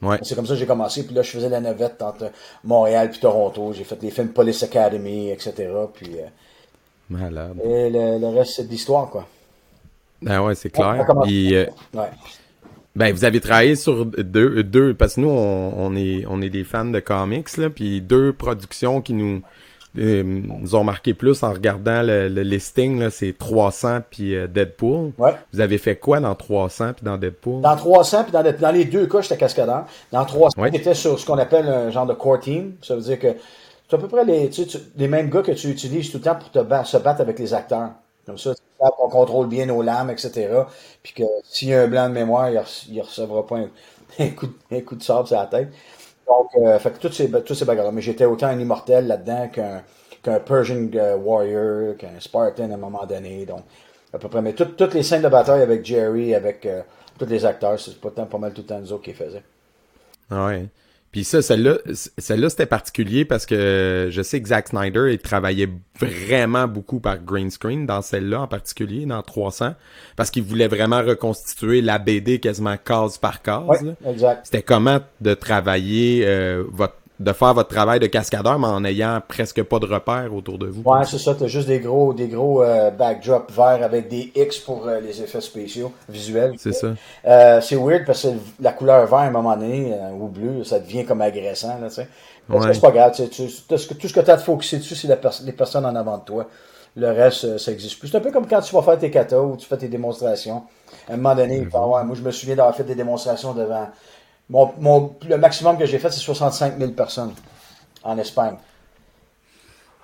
Ouais. 0.00 0.18
C'est 0.22 0.34
comme 0.36 0.46
ça 0.46 0.52
que 0.54 0.60
j'ai 0.60 0.66
commencé. 0.66 1.04
Puis 1.04 1.14
là, 1.14 1.22
je 1.22 1.30
faisais 1.30 1.48
la 1.48 1.60
navette 1.60 2.00
entre 2.02 2.30
Montréal 2.62 3.10
puis 3.10 3.18
Toronto. 3.18 3.72
J'ai 3.72 3.82
fait 3.84 4.00
les 4.02 4.10
films 4.10 4.28
Police 4.28 4.62
Academy, 4.62 5.30
etc. 5.30 5.68
Puis 5.92 6.18
euh, 6.18 6.26
Malade. 7.10 7.56
et 7.64 7.90
le, 7.90 8.18
le 8.18 8.28
reste, 8.28 8.52
c'est 8.56 8.64
de 8.64 8.70
l'histoire, 8.70 9.10
quoi. 9.10 9.26
Ben 10.22 10.40
ouais, 10.42 10.54
c'est 10.54 10.70
On 10.78 10.82
clair. 10.82 11.06
Puis, 11.24 11.54
euh, 11.54 11.66
Ouais. 11.94 12.10
ben, 12.94 13.12
vous 13.12 13.24
avez 13.24 13.40
travaillé 13.40 13.74
sur 13.76 14.04
deux, 14.06 14.62
deux 14.62 14.94
parce 14.94 15.14
que 15.14 15.20
nous, 15.22 15.30
on, 15.30 15.72
on 15.76 15.96
est, 15.96 16.24
on 16.28 16.42
est 16.42 16.50
des 16.50 16.64
fans 16.64 16.84
de 16.84 17.00
comics, 17.00 17.56
là, 17.56 17.70
puis 17.70 18.00
deux 18.00 18.32
productions 18.32 19.00
qui 19.00 19.14
nous, 19.14 19.42
euh, 19.96 20.22
nous 20.24 20.74
ont 20.74 20.84
marqué 20.84 21.14
plus 21.14 21.42
en 21.42 21.52
regardant 21.52 22.02
le, 22.02 22.28
le 22.28 22.42
listing, 22.42 23.08
c'est 23.10 23.36
300 23.38 24.00
puis 24.10 24.34
euh, 24.34 24.46
Deadpool. 24.46 25.12
Ouais. 25.18 25.34
Vous 25.52 25.60
avez 25.60 25.78
fait 25.78 25.96
quoi 25.96 26.20
dans 26.20 26.34
300 26.34 26.92
puis 26.96 27.04
dans 27.04 27.16
Deadpool? 27.16 27.62
Dans 27.62 27.76
300, 27.76 28.24
puis 28.24 28.32
dans, 28.32 28.42
le- 28.42 28.52
dans 28.52 28.70
les 28.70 28.84
deux 28.84 29.06
cas, 29.06 29.20
j'étais 29.22 29.36
cascadeur. 29.38 29.86
Dans 30.12 30.24
300, 30.24 30.60
Ouais. 30.60 30.70
j'étais 30.72 30.94
sur 30.94 31.18
ce 31.18 31.24
qu'on 31.26 31.38
appelle 31.38 31.66
un 31.68 31.90
genre 31.90 32.06
de 32.06 32.14
core 32.14 32.40
team. 32.40 32.74
Ça 32.82 32.94
veut 32.94 33.00
dire 33.02 33.18
que 33.18 33.28
c'est 33.88 33.96
à 33.96 33.98
peu 33.98 34.08
près 34.08 34.24
les, 34.24 34.50
tu 34.50 34.62
sais, 34.64 34.66
tu- 34.66 34.78
les 34.96 35.08
mêmes 35.08 35.30
gars 35.30 35.42
que 35.42 35.52
tu 35.52 35.68
utilises 35.68 36.10
tout 36.10 36.18
le 36.18 36.24
temps 36.24 36.34
pour 36.36 36.50
te 36.50 36.58
ba- 36.58 36.84
se 36.84 36.96
battre 36.98 37.20
avec 37.22 37.38
les 37.38 37.54
acteurs. 37.54 37.90
Comme 38.26 38.36
ça, 38.36 38.52
on 38.80 39.08
contrôle 39.08 39.48
bien 39.48 39.64
nos 39.64 39.80
lames, 39.80 40.10
etc. 40.10 40.48
Puis 41.02 41.14
que 41.14 41.22
s'il 41.44 41.68
y 41.68 41.74
a 41.74 41.82
un 41.82 41.88
blanc 41.88 42.08
de 42.10 42.14
mémoire, 42.14 42.50
il 42.50 42.94
ne 42.96 43.00
recevra 43.02 43.46
pas 43.46 43.56
un, 43.56 43.68
un 44.18 44.28
coup, 44.28 44.46
de- 44.48 44.76
un 44.76 44.80
coup 44.82 44.96
de 44.96 45.02
sable 45.02 45.26
sur 45.26 45.36
la 45.38 45.46
tête. 45.46 45.68
Donc, 46.28 46.50
euh, 46.56 46.78
fait 46.78 46.90
que 46.92 46.98
tous 47.08 47.12
ces, 47.12 47.30
tous 47.42 47.54
ces 47.54 47.64
bagarres. 47.64 47.92
Mais 47.92 48.02
j'étais 48.02 48.24
autant 48.24 48.48
un 48.48 48.58
immortel 48.58 49.06
là-dedans 49.06 49.48
qu'un 49.48 49.82
qu'un 50.22 50.40
Persian 50.40 50.88
euh, 50.94 51.16
Warrior, 51.16 51.96
qu'un 51.96 52.18
Spartan 52.20 52.70
à 52.70 52.74
un 52.74 52.76
moment 52.76 53.06
donné. 53.06 53.46
Donc, 53.46 53.62
à 54.12 54.18
peu 54.18 54.28
près. 54.28 54.42
Mais 54.42 54.52
tout- 54.54 54.64
toutes 54.76 54.94
les 54.94 55.02
scènes 55.02 55.22
de 55.22 55.28
bataille 55.28 55.62
avec 55.62 55.84
Jerry, 55.84 56.34
avec 56.34 56.66
euh, 56.66 56.82
tous 57.18 57.26
les 57.26 57.44
acteurs, 57.44 57.78
c'est 57.80 58.00
pas, 58.00 58.10
pas 58.10 58.38
mal 58.38 58.52
tout 58.52 58.62
le 58.62 58.66
temps 58.66 58.80
nous 58.80 58.92
autres 58.92 59.04
qui 59.04 59.14
faisaient. 59.14 59.44
Ouais. 60.30 60.70
Puis 61.18 61.24
ça, 61.24 61.42
celle-là, 61.42 61.78
celle-là, 62.16 62.48
c'était 62.48 62.64
particulier 62.64 63.24
parce 63.24 63.44
que 63.44 64.06
je 64.08 64.22
sais 64.22 64.40
que 64.40 64.50
Zack 64.50 64.68
Snyder, 64.68 65.08
il 65.10 65.18
travaillait 65.18 65.68
vraiment 65.98 66.68
beaucoup 66.68 67.00
par 67.00 67.18
green 67.18 67.50
screen 67.50 67.86
dans 67.86 68.02
celle-là 68.02 68.42
en 68.42 68.46
particulier, 68.46 69.04
dans 69.04 69.20
300, 69.20 69.74
parce 70.14 70.30
qu'il 70.30 70.44
voulait 70.44 70.68
vraiment 70.68 71.02
reconstituer 71.02 71.80
la 71.80 71.98
BD 71.98 72.38
quasiment 72.38 72.76
case 72.76 73.18
par 73.18 73.42
case. 73.42 73.82
Là. 73.82 73.94
exact. 74.06 74.42
C'était 74.44 74.62
comment 74.62 75.00
de 75.20 75.34
travailler 75.34 76.22
euh, 76.24 76.62
votre 76.70 76.94
de 77.20 77.32
faire 77.32 77.52
votre 77.52 77.68
travail 77.68 77.98
de 77.98 78.06
cascadeur, 78.06 78.58
mais 78.58 78.68
en 78.68 78.84
ayant 78.84 79.20
presque 79.26 79.62
pas 79.64 79.78
de 79.80 79.86
repères 79.86 80.32
autour 80.32 80.58
de 80.58 80.66
vous. 80.68 80.82
Ouais, 80.84 81.04
c'est 81.04 81.18
ça. 81.18 81.34
T'as 81.34 81.48
juste 81.48 81.66
des 81.66 81.80
gros, 81.80 82.14
des 82.14 82.28
gros 82.28 82.62
euh, 82.62 82.90
backdrops 82.90 83.50
verts 83.52 83.82
avec 83.82 84.08
des 84.08 84.32
X 84.36 84.58
pour 84.58 84.86
euh, 84.86 85.00
les 85.00 85.20
effets 85.20 85.40
spéciaux 85.40 85.92
visuels. 86.08 86.54
C'est 86.58 86.72
ça. 86.72 86.88
Euh, 87.26 87.60
c'est 87.60 87.76
weird 87.76 88.04
parce 88.06 88.22
que 88.22 88.28
la 88.60 88.72
couleur 88.72 89.06
vert 89.06 89.18
à 89.18 89.22
un 89.24 89.30
moment 89.30 89.56
donné 89.56 89.92
euh, 89.92 90.10
ou 90.12 90.28
bleu, 90.28 90.62
ça 90.62 90.78
devient 90.78 91.04
comme 91.04 91.20
agressant, 91.20 91.78
là, 91.80 91.88
tu 91.88 91.94
sais. 91.96 92.08
Ouais. 92.48 92.72
C'est 92.72 92.80
pas 92.80 92.92
grave, 92.92 93.12
tu 93.14 93.28
tout 93.28 93.48
ce 93.76 93.86
que, 93.88 93.94
tout 93.94 94.08
ce 94.08 94.14
que 94.14 94.20
tu 94.20 94.30
as 94.30 94.34
à 94.34 94.36
te 94.36 94.42
focuser 94.42 94.78
dessus, 94.78 94.94
c'est 94.94 95.14
pers- 95.20 95.42
les 95.44 95.52
personnes 95.52 95.84
en 95.84 95.94
avant 95.96 96.18
de 96.18 96.24
toi. 96.24 96.46
Le 96.96 97.08
reste, 97.08 97.44
euh, 97.44 97.58
ça 97.58 97.70
existe 97.72 97.98
plus. 97.98 98.08
C'est 98.08 98.16
un 98.16 98.20
peu 98.20 98.30
comme 98.32 98.46
quand 98.48 98.60
tu 98.60 98.74
vas 98.74 98.82
faire 98.82 98.98
tes 98.98 99.10
katas 99.10 99.38
ou 99.40 99.56
tu 99.56 99.66
fais 99.66 99.76
tes 99.76 99.88
démonstrations. 99.88 100.62
À 101.08 101.12
un 101.12 101.16
moment 101.16 101.34
donné, 101.34 101.58
il 101.58 101.68
faut 101.68 101.76
avoir- 101.78 102.04
moi 102.04 102.16
je 102.16 102.22
me 102.22 102.30
souviens 102.30 102.56
d'avoir 102.56 102.74
fait 102.74 102.84
des 102.84 102.94
démonstrations 102.94 103.52
devant. 103.52 103.88
Mon, 104.50 104.72
mon, 104.78 105.14
le 105.28 105.36
maximum 105.36 105.76
que 105.78 105.84
j'ai 105.86 105.98
fait, 105.98 106.10
c'est 106.10 106.20
65 106.20 106.78
000 106.78 106.92
personnes 106.92 107.34
en 108.02 108.16
Espagne. 108.18 108.56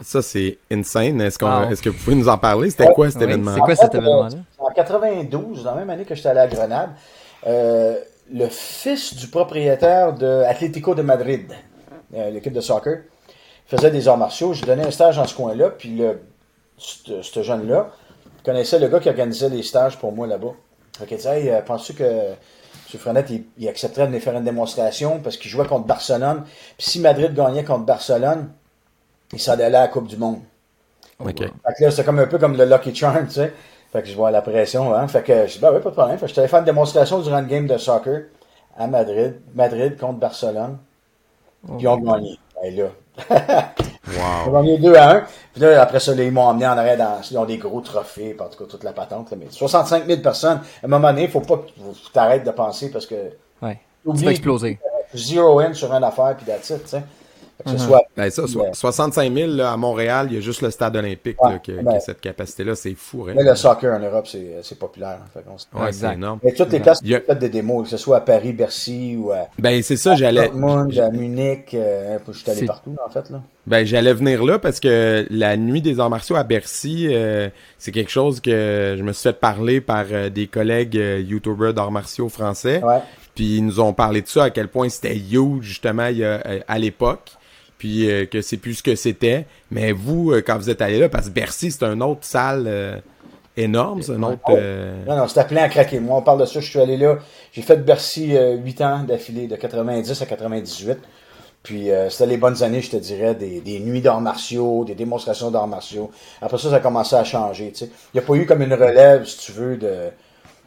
Ça, 0.02 0.20
c'est 0.22 0.58
insane. 0.70 1.20
Est-ce 1.20 1.38
qu'on, 1.38 1.46
Wow. 1.64 1.70
est-ce 1.70 1.80
que 1.80 1.88
vous 1.88 1.96
pouvez 1.98 2.16
nous 2.16 2.28
en 2.28 2.36
parler? 2.36 2.68
C'était 2.70 2.92
quoi 2.92 3.10
cet 3.10 3.18
Oui, 3.18 3.24
événement? 3.24 3.54
c'est 3.54 3.60
quoi 3.60 3.72
En 3.72 3.76
cet 3.76 3.94
événement-là? 3.94 4.36
euh, 4.36 4.64
En 4.64 4.70
92, 4.72 5.62
dans 5.64 5.70
la 5.70 5.76
même 5.78 5.90
année 5.90 6.04
que 6.04 6.14
j'étais 6.14 6.28
allé 6.30 6.40
à 6.40 6.46
Grenade, 6.48 6.90
euh, 7.46 7.96
le 8.32 8.48
fils 8.48 9.14
du 9.14 9.28
propriétaire 9.28 10.12
de 10.12 10.42
Atlético 10.46 10.94
de 10.94 11.02
Madrid, 11.02 11.50
euh, 12.14 12.30
l'équipe 12.30 12.52
de 12.52 12.60
soccer, 12.60 13.02
faisait 13.66 13.90
des 13.90 14.08
arts 14.08 14.18
martiaux. 14.18 14.52
J'ai 14.52 14.66
donné 14.66 14.82
un 14.82 14.90
stage 14.90 15.16
dans 15.16 15.26
ce 15.26 15.34
coin-là, 15.34 15.70
puis 15.70 15.90
le, 15.96 16.20
ce 16.76 17.22
ce 17.22 17.42
jeune-là 17.42 17.90
connaissait 18.44 18.78
le 18.80 18.88
gars 18.88 18.98
qui 19.00 19.08
organisait 19.08 19.48
les 19.48 19.62
stages 19.62 19.96
pour 19.98 20.12
moi 20.12 20.26
là-bas. 20.26 20.52
Fait 20.98 21.06
qu'il 21.06 21.16
disait, 21.16 21.40
hey, 21.46 21.62
penses-tu 21.64 21.94
que 21.94 22.04
M. 22.94 23.00
Frenette, 23.00 23.30
il, 23.30 23.44
il 23.58 23.68
accepterait 23.68 24.02
de 24.02 24.08
venir 24.08 24.22
faire 24.22 24.36
une 24.36 24.44
démonstration 24.44 25.20
parce 25.20 25.36
qu'il 25.36 25.50
jouait 25.50 25.66
contre 25.66 25.86
Barcelone. 25.86 26.44
Puis 26.78 26.90
si 26.90 27.00
Madrid 27.00 27.34
gagnait 27.34 27.64
contre 27.64 27.84
Barcelone, 27.84 28.50
il 29.32 29.40
s'en 29.40 29.52
allait 29.52 29.64
à 29.64 29.70
la 29.70 29.88
Coupe 29.88 30.06
du 30.06 30.16
Monde. 30.16 30.40
OK. 31.18 31.38
Fait 31.38 31.48
que 31.78 31.84
là, 31.84 31.90
c'est 31.90 32.04
comme 32.04 32.18
un 32.18 32.26
peu 32.26 32.38
comme 32.38 32.56
le 32.56 32.64
Lucky 32.64 32.94
Charm, 32.94 33.26
tu 33.26 33.34
sais. 33.34 33.52
Fait 33.92 34.02
que 34.02 34.08
je 34.08 34.16
vois 34.16 34.30
la 34.30 34.42
pression, 34.42 34.92
hein. 34.92 35.06
Fait 35.06 35.22
que 35.22 35.46
je 35.46 35.52
dis, 35.54 35.58
bah 35.60 35.70
oui, 35.72 35.80
pas 35.80 35.90
de 35.90 35.94
problème. 35.94 36.18
Fait 36.18 36.26
que 36.26 36.30
je 36.30 36.34
t'allais 36.34 36.48
faire 36.48 36.58
une 36.58 36.64
démonstration 36.64 37.20
durant 37.20 37.38
une 37.38 37.46
game 37.46 37.66
de 37.66 37.78
soccer 37.78 38.24
à 38.76 38.86
Madrid. 38.86 39.40
Madrid 39.54 39.96
contre 39.98 40.18
Barcelone. 40.18 40.78
Puis 41.64 41.76
ils 41.80 41.88
ont 41.88 41.98
gagné. 41.98 42.38
Et 42.64 42.70
là. 42.72 42.88
Ils 44.06 44.18
ont 44.18 44.52
Wow. 44.52 44.52
gagné 44.62 44.78
2 44.78 44.94
à 44.96 45.10
1. 45.16 45.20
Puis 45.52 45.62
là, 45.62 45.80
après 45.82 46.00
ça, 46.00 46.14
là, 46.14 46.22
ils 46.24 46.32
m'ont 46.32 46.42
emmené 46.42 46.66
en 46.66 46.76
arrière 46.76 46.96
dans. 46.98 47.20
Ils 47.30 47.38
ont 47.38 47.44
des 47.44 47.58
gros 47.58 47.80
trophées, 47.80 48.36
en 48.38 48.44
tout 48.48 48.58
cas, 48.64 48.70
toute 48.70 48.84
la 48.84 48.92
patente. 48.92 49.30
là. 49.30 49.36
Mais 49.40 49.46
65 49.50 50.06
000 50.06 50.20
personnes. 50.20 50.60
À 50.82 50.86
un 50.86 50.88
moment 50.88 51.08
donné, 51.08 51.24
il 51.24 51.30
faut 51.30 51.40
pas 51.40 51.56
que 51.56 51.68
tu 51.68 52.10
t'arrêtes 52.12 52.44
de 52.44 52.50
penser 52.50 52.90
parce 52.90 53.06
que. 53.06 53.14
Ouais. 53.62 53.78
Oublie- 54.04 54.18
Tu 54.20 54.24
vas 54.26 54.30
exploser. 54.32 54.78
Zero 55.14 55.60
in 55.60 55.72
sur 55.72 55.92
une 55.94 56.04
affaire, 56.04 56.34
puis 56.36 56.44
that's 56.44 56.68
it, 56.70 56.82
tu 56.82 56.88
sais. 56.90 57.02
Que 57.64 57.70
ce 57.70 57.74
Mhm. 57.74 57.80
soit. 57.80 58.02
Ben 58.16 58.30
ça, 58.30 58.46
so- 58.46 58.60
Ouais. 58.60 58.70
65 58.74 59.32
000 59.34 59.50
là, 59.52 59.72
à 59.72 59.76
Montréal, 59.76 60.26
il 60.30 60.34
y 60.34 60.38
a 60.38 60.40
juste 60.40 60.60
le 60.62 60.70
stade 60.70 60.94
olympique 60.96 61.42
Ouais, 61.42 61.52
là, 61.52 61.58
qui, 61.58 61.72
a- 61.72 61.76
ben- 61.76 61.90
qui 61.92 61.96
a 61.96 62.00
cette 62.00 62.20
capacité-là. 62.20 62.74
C'est 62.74 62.94
fou, 62.94 63.26
hein? 63.28 63.32
Mais 63.34 63.42
le 63.42 63.54
soccer 63.54 63.92
en 63.94 63.98
Europe, 63.98 64.26
c'est 64.26 64.58
c'est 64.62 64.78
populaire. 64.78 65.18
hein. 65.36 65.40
Se- 65.56 65.78
Ouais, 65.78 65.92
c'est 65.92 66.12
énorme. 66.14 66.38
Mais 66.42 66.52
toutes 66.52 66.70
les 66.72 66.80
places 66.80 67.00
Il 67.02 67.10
y 67.10 67.14
a- 67.14 67.20
qui 67.20 67.30
ont 67.30 67.34
fait 67.34 67.38
des 67.40 67.48
démos, 67.48 67.84
que 67.84 67.88
ce 67.90 67.96
soit 67.96 68.18
à 68.18 68.20
Paris, 68.20 68.52
Bercy 68.52 69.16
ou 69.18 69.30
à 69.32 69.48
Ben 69.58 69.82
c'est 69.82 69.96
ça, 69.96 70.14
j'allais. 70.14 70.42
Dortmund, 70.48 70.98
à 70.98 71.10
Munich. 71.10 71.72
Euh, 71.74 72.18
je 72.28 72.32
suis 72.38 72.50
allé 72.50 72.60
C'est- 72.60 72.66
partout, 72.66 72.94
en 73.04 73.10
fait. 73.10 73.30
Là. 73.30 73.40
Ben 73.66 73.86
j'allais 73.86 74.12
venir 74.12 74.44
là 74.44 74.58
parce 74.58 74.78
que 74.78 75.26
la 75.30 75.56
nuit 75.56 75.80
des 75.80 75.98
arts 75.98 76.10
martiaux 76.10 76.36
à 76.36 76.42
Bercy, 76.44 77.08
euh, 77.10 77.48
c'est 77.78 77.92
quelque 77.92 78.10
chose 78.10 78.40
que 78.40 78.94
je 78.98 79.02
me 79.02 79.12
suis 79.14 79.22
fait 79.22 79.40
parler 79.40 79.80
par 79.80 80.04
euh, 80.12 80.28
des 80.28 80.46
collègues 80.48 80.98
euh, 80.98 81.20
youtubeurs 81.20 81.72
d'arts 81.72 81.90
martiaux 81.90 82.28
français. 82.28 82.82
Ouais. 82.84 82.98
Puis 83.34 83.56
ils 83.56 83.64
nous 83.66 83.80
ont 83.80 83.92
parlé 83.92 84.20
de 84.22 84.28
ça, 84.28 84.44
à 84.44 84.50
quel 84.50 84.68
point 84.68 84.88
c'était 84.88 85.16
huge 85.16 85.62
justement 85.62 86.06
il 86.06 86.18
y 86.18 86.24
a, 86.24 86.40
euh, 86.46 86.60
à 86.68 86.78
l'époque. 86.78 87.32
Puis 87.84 88.10
euh, 88.10 88.24
que 88.24 88.40
c'est 88.40 88.56
plus 88.56 88.76
ce 88.76 88.82
que 88.82 88.94
c'était. 88.94 89.44
Mais 89.70 89.92
vous, 89.92 90.32
euh, 90.32 90.40
quand 90.40 90.56
vous 90.56 90.70
êtes 90.70 90.80
allé 90.80 90.98
là, 90.98 91.10
parce 91.10 91.26
que 91.26 91.32
Bercy, 91.34 91.70
c'est 91.70 91.82
une 91.84 92.02
autre 92.02 92.22
salle 92.22 92.64
euh, 92.66 92.96
énorme, 93.58 94.00
c'est 94.00 94.12
une 94.14 94.24
autre. 94.24 94.38
euh, 94.48 95.04
Non, 95.06 95.18
non, 95.18 95.28
c'était 95.28 95.44
plein 95.44 95.64
à 95.64 95.68
craquer. 95.68 96.00
Moi, 96.00 96.16
on 96.16 96.22
parle 96.22 96.40
de 96.40 96.46
ça. 96.46 96.60
Je 96.60 96.66
suis 96.66 96.80
allé 96.80 96.96
là. 96.96 97.18
J'ai 97.52 97.60
fait 97.60 97.76
Bercy 97.76 98.38
euh, 98.38 98.54
8 98.56 98.80
ans 98.80 99.02
d'affilée, 99.06 99.48
de 99.48 99.56
90 99.56 100.22
à 100.22 100.24
98. 100.24 100.96
Puis 101.62 101.88
c'était 102.08 102.26
les 102.26 102.36
bonnes 102.38 102.62
années, 102.62 102.80
je 102.80 102.90
te 102.90 102.96
dirais, 102.96 103.34
des, 103.34 103.60
des 103.60 103.80
nuits 103.80 104.00
d'arts 104.02 104.20
martiaux, 104.22 104.84
des 104.86 104.94
démonstrations 104.94 105.50
d'arts 105.50 105.66
martiaux. 105.66 106.10
Après 106.40 106.56
ça, 106.56 106.70
ça 106.70 106.76
a 106.76 106.80
commencé 106.80 107.16
à 107.16 107.24
changer. 107.24 107.70
Il 107.80 107.88
n'y 108.14 108.20
a 108.20 108.22
pas 108.22 108.34
eu 108.34 108.44
comme 108.46 108.62
une 108.62 108.74
relève, 108.74 109.24
si 109.24 109.38
tu 109.38 109.52
veux, 109.52 109.76
de, 109.76 110.08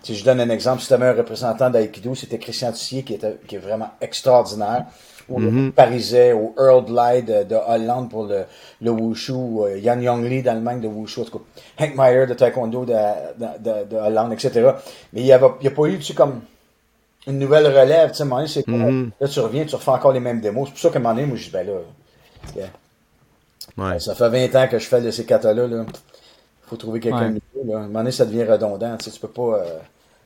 Si 0.04 0.16
je 0.16 0.24
donne 0.24 0.40
un 0.40 0.50
exemple, 0.50 0.82
si 0.82 0.88
tu 0.88 0.94
avais 0.94 1.08
un 1.08 1.14
représentant 1.14 1.70
d'Aikido, 1.70 2.16
c'était 2.16 2.38
Christian 2.38 2.72
Tissier 2.72 3.04
qui, 3.04 3.14
était, 3.16 3.38
qui 3.48 3.56
est 3.56 3.60
vraiment 3.60 3.90
extraordinaire. 4.00 4.86
Ou 5.30 5.40
le 5.42 5.52
Mhm. 5.52 5.72
Pariset, 5.74 6.32
ou 6.32 6.56
Earl 6.58 6.86
Bly 6.86 7.24
de, 7.24 7.44
de 7.44 7.56
Hollande 7.56 8.10
pour 8.10 8.24
le, 8.26 8.46
le 8.82 8.92
Wushu, 8.92 9.34
ou 9.34 9.66
euh, 9.66 9.78
Yan 9.78 10.00
Yongli 10.00 10.42
d'Allemagne 10.42 10.80
de 10.80 10.88
Wushu, 10.88 11.20
en 11.20 11.24
tout 11.26 11.40
cas, 11.40 11.84
Hank 11.84 11.98
Meyer 11.98 12.26
de 12.28 12.34
Taekwondo 12.34 12.86
de, 12.86 12.94
de, 12.94 13.46
de, 13.60 13.84
de 13.90 13.96
Hollande, 13.98 14.32
etc. 14.32 14.72
Mais 15.12 15.20
il 15.20 15.26
n'y 15.26 15.34
a, 15.34 15.36
a 15.36 15.40
pas 15.40 15.86
eu, 15.88 15.98
tu 15.98 16.04
sais, 16.04 16.14
comme 16.14 16.40
une 17.28 17.40
nouvelle 17.40 17.66
relève, 17.68 18.12
tu 18.12 18.24
sais, 18.24 18.48
c'est 18.48 18.68
Mhm. 18.70 19.12
là, 19.20 19.28
tu 19.28 19.40
reviens, 19.42 19.66
tu 19.66 19.76
refais 19.76 19.92
encore 19.92 20.14
les 20.14 20.22
mêmes 20.22 20.40
démos. 20.40 20.68
C'est 20.70 20.72
pour 20.72 20.80
ça 20.80 20.90
qu'à 20.92 21.00
un 21.00 21.02
moment 21.02 21.16
donné, 21.16 21.28
moi, 21.28 21.36
je 21.36 21.44
dis, 21.44 21.50
ben 21.52 21.68
là, 21.68 21.74
yeah. 22.56 22.68
Ouais. 23.78 24.00
ça 24.00 24.16
fait 24.16 24.30
20 24.30 24.56
ans 24.56 24.68
que 24.70 24.80
je 24.80 24.88
fais 24.88 25.02
de 25.02 25.12
ces 25.12 25.26
katas-là, 25.26 25.68
là. 25.68 25.86
Faut 26.68 26.76
trouver 26.76 27.00
quelqu'un 27.00 27.34
Ouais. 27.34 27.40
de 27.64 27.72
là. 27.72 27.78
À 27.78 27.80
un 27.80 27.88
moment 27.88 28.00
donné, 28.00 28.12
ça 28.12 28.26
devient 28.26 28.44
redondant, 28.44 28.96
tu 28.98 29.06
sais, 29.06 29.12
tu 29.12 29.20
peux 29.20 29.28
pas 29.30 29.42
euh, 29.60 29.64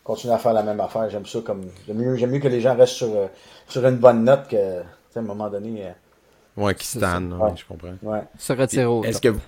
continuer 0.03 0.33
à 0.33 0.37
faire 0.39 0.53
la 0.53 0.63
même 0.63 0.79
affaire. 0.79 1.09
J'aime 1.09 1.25
ça 1.25 1.39
comme, 1.45 1.63
j'aime 1.87 1.97
mieux, 1.97 2.39
que 2.39 2.47
les 2.47 2.59
gens 2.61 2.75
restent 2.75 2.93
sur, 2.95 3.15
euh, 3.15 3.27
sur 3.67 3.85
une 3.85 3.97
bonne 3.97 4.23
note 4.23 4.47
que, 4.49 4.79
tu 4.81 4.85
sais, 5.11 5.19
à 5.19 5.21
un 5.21 5.25
moment 5.25 5.49
donné, 5.49 5.83
euh, 5.85 5.91
Ouais, 6.57 6.75
qui 6.75 6.85
stanne, 6.85 7.31
Ouais. 7.33 7.43
ouais, 7.45 7.53
je 7.55 7.63
comprends. 7.65 7.93
ouais. 8.03 8.21
Se 8.37 8.51
retirer 8.53 8.85
au 8.85 9.03
Est-ce 9.03 9.21
que 9.21 9.29
vous... 9.29 9.39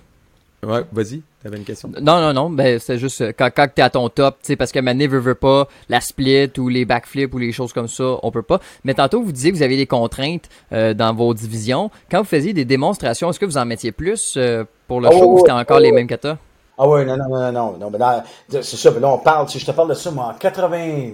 Ouais, 0.62 0.82
vas-y, 0.92 1.20
t'avais 1.42 1.58
une 1.58 1.64
question? 1.64 1.90
Non, 2.00 2.20
non, 2.22 2.32
non, 2.32 2.48
ben 2.48 2.78
c'est 2.78 2.96
juste 2.96 3.20
euh, 3.20 3.32
quand, 3.36 3.50
quand 3.54 3.68
t'es 3.74 3.82
à 3.82 3.90
ton 3.90 4.08
top, 4.08 4.36
tu 4.40 4.46
sais, 4.46 4.56
parce 4.56 4.72
que 4.72 4.78
Mané 4.78 5.06
veut, 5.06 5.18
veut 5.18 5.34
pas, 5.34 5.68
la 5.90 6.00
split 6.00 6.50
ou 6.56 6.68
les 6.70 6.86
backflips 6.86 7.34
ou 7.34 7.38
les 7.38 7.52
choses 7.52 7.74
comme 7.74 7.88
ça, 7.88 8.16
on 8.22 8.30
peut 8.30 8.40
pas. 8.40 8.60
Mais 8.82 8.94
tantôt, 8.94 9.22
vous 9.22 9.30
disiez 9.32 9.52
que 9.52 9.56
vous 9.58 9.62
aviez 9.62 9.76
des 9.76 9.86
contraintes 9.86 10.48
euh, 10.72 10.94
dans 10.94 11.12
vos 11.12 11.34
divisions. 11.34 11.90
Quand 12.10 12.20
vous 12.20 12.24
faisiez 12.24 12.54
des 12.54 12.64
démonstrations, 12.64 13.28
est-ce 13.28 13.38
que 13.38 13.44
vous 13.44 13.58
en 13.58 13.66
mettiez 13.66 13.92
plus 13.92 14.36
euh, 14.38 14.64
pour 14.88 15.02
le 15.02 15.08
Oh, 15.08 15.12
show 15.12 15.24
ou 15.24 15.32
ouais, 15.34 15.40
c'était 15.40 15.50
encore 15.52 15.76
ouais, 15.76 15.82
les 15.82 15.90
ouais. 15.90 15.96
mêmes 15.96 16.06
katas? 16.06 16.38
Ah 16.76 16.88
ouais, 16.88 17.04
non, 17.04 17.16
non, 17.16 17.28
non, 17.28 17.52
non, 17.52 17.76
non, 17.78 17.90
mais 17.90 17.98
dans- 17.98 18.22
c'est 18.50 18.76
ça, 18.76 18.90
mais 18.90 19.00
là, 19.00 19.08
on 19.12 19.18
parle, 19.18 19.48
si 19.48 19.58
je 19.58 19.66
te 19.66 19.70
parle 19.72 19.88
de 19.90 19.94
ça, 19.94 20.10
moi, 20.10 20.26
en 20.26 20.34
80, 20.34 21.12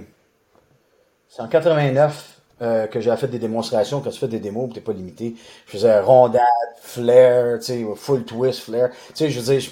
c'est 1.29 1.43
en 1.43 1.49
89, 1.49 2.41
euh, 2.63 2.87
que 2.87 3.01
j'ai 3.01 3.17
fait 3.17 3.29
des 3.29 3.39
démonstrations, 3.39 4.01
quand 4.01 4.11
tu 4.11 4.19
fais 4.19 4.29
des 4.29 4.41
démos, 4.41 4.73
t'es 4.75 4.81
pas 4.81 4.93
limité. 4.93 5.35
Je 5.67 5.73
faisais 5.73 6.01
rondade, 6.01 6.43
flair, 6.83 7.59
tu 7.61 7.67
sais, 7.67 7.87
full 7.97 8.25
twist, 8.25 8.61
flair. 8.63 8.91
Tu 8.91 8.97
sais, 9.15 9.31
je 9.31 9.41
veux 9.41 9.55
dire, 9.59 9.71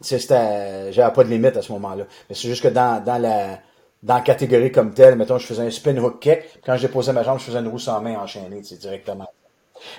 c'était, 0.00 0.92
j'avais 0.92 1.12
pas 1.12 1.24
de 1.24 1.28
limite 1.30 1.56
à 1.56 1.62
ce 1.62 1.72
moment-là. 1.72 2.04
Mais 2.28 2.34
c'est 2.34 2.48
juste 2.48 2.62
que 2.62 2.68
dans, 2.68 3.02
dans 3.04 3.18
la, 3.18 3.58
dans 4.02 4.14
la 4.16 4.20
catégorie 4.20 4.72
comme 4.72 4.92
telle, 4.94 5.16
mettons, 5.16 5.38
je 5.38 5.46
faisais 5.46 5.62
un 5.62 5.70
spin 5.70 5.96
hook 5.96 6.20
kick. 6.20 6.40
Quand 6.64 6.76
je 6.76 6.86
déposais 6.86 7.12
ma 7.12 7.22
jambe, 7.22 7.38
je 7.38 7.44
faisais 7.44 7.58
une 7.58 7.68
roue 7.68 7.78
sans 7.78 8.00
main 8.00 8.18
enchaînée, 8.18 8.60
directement. 8.60 9.28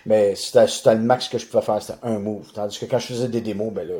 Mais 0.05 0.35
c'était, 0.35 0.67
c'était 0.67 0.95
le 0.95 1.01
max 1.01 1.29
que 1.29 1.37
je 1.37 1.47
pouvais 1.47 1.63
faire, 1.63 1.81
c'était 1.81 1.99
un 2.03 2.19
move. 2.19 2.51
Tandis 2.53 2.79
que 2.79 2.85
quand 2.85 2.99
je 2.99 3.07
faisais 3.07 3.29
des 3.29 3.41
démos, 3.41 3.73
ben 3.73 3.87
là, 3.87 3.95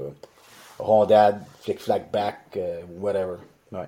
rondade, 0.79 1.41
flick 1.61 1.79
flack 1.79 2.11
back, 2.11 2.39
euh, 2.57 2.81
whatever. 2.99 3.37
Ouais, 3.71 3.87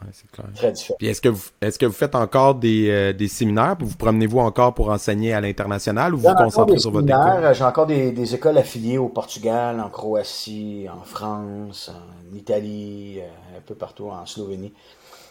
Ouais, 0.00 0.08
c'est 0.12 0.30
clair. 0.32 0.46
très 0.54 0.72
différent. 0.72 0.96
Puis 0.98 1.06
est-ce 1.08 1.20
que 1.20 1.28
vous 1.28 1.44
est-ce 1.60 1.78
que 1.78 1.86
vous 1.86 1.92
faites 1.92 2.14
encore 2.16 2.56
des, 2.56 2.90
euh, 2.90 3.12
des 3.12 3.28
séminaires, 3.28 3.76
puis 3.76 3.86
vous 3.86 3.96
promenez-vous 3.96 4.40
encore 4.40 4.74
pour 4.74 4.90
enseigner 4.90 5.32
à 5.32 5.40
l'international 5.40 6.14
ou 6.14 6.18
vous 6.18 6.28
vous 6.28 6.34
concentrez 6.34 6.78
sur 6.78 6.90
votre 6.90 7.08
école? 7.08 7.54
J'ai 7.54 7.64
encore 7.64 7.86
des, 7.86 8.10
des 8.10 8.34
écoles 8.34 8.58
affiliées 8.58 8.98
au 8.98 9.08
Portugal, 9.08 9.80
en 9.80 9.88
Croatie, 9.90 10.86
en 10.92 11.04
France, 11.04 11.90
en 11.90 12.34
Italie, 12.36 13.20
euh, 13.20 13.58
un 13.58 13.60
peu 13.60 13.74
partout, 13.76 14.08
en 14.08 14.26
Slovénie. 14.26 14.72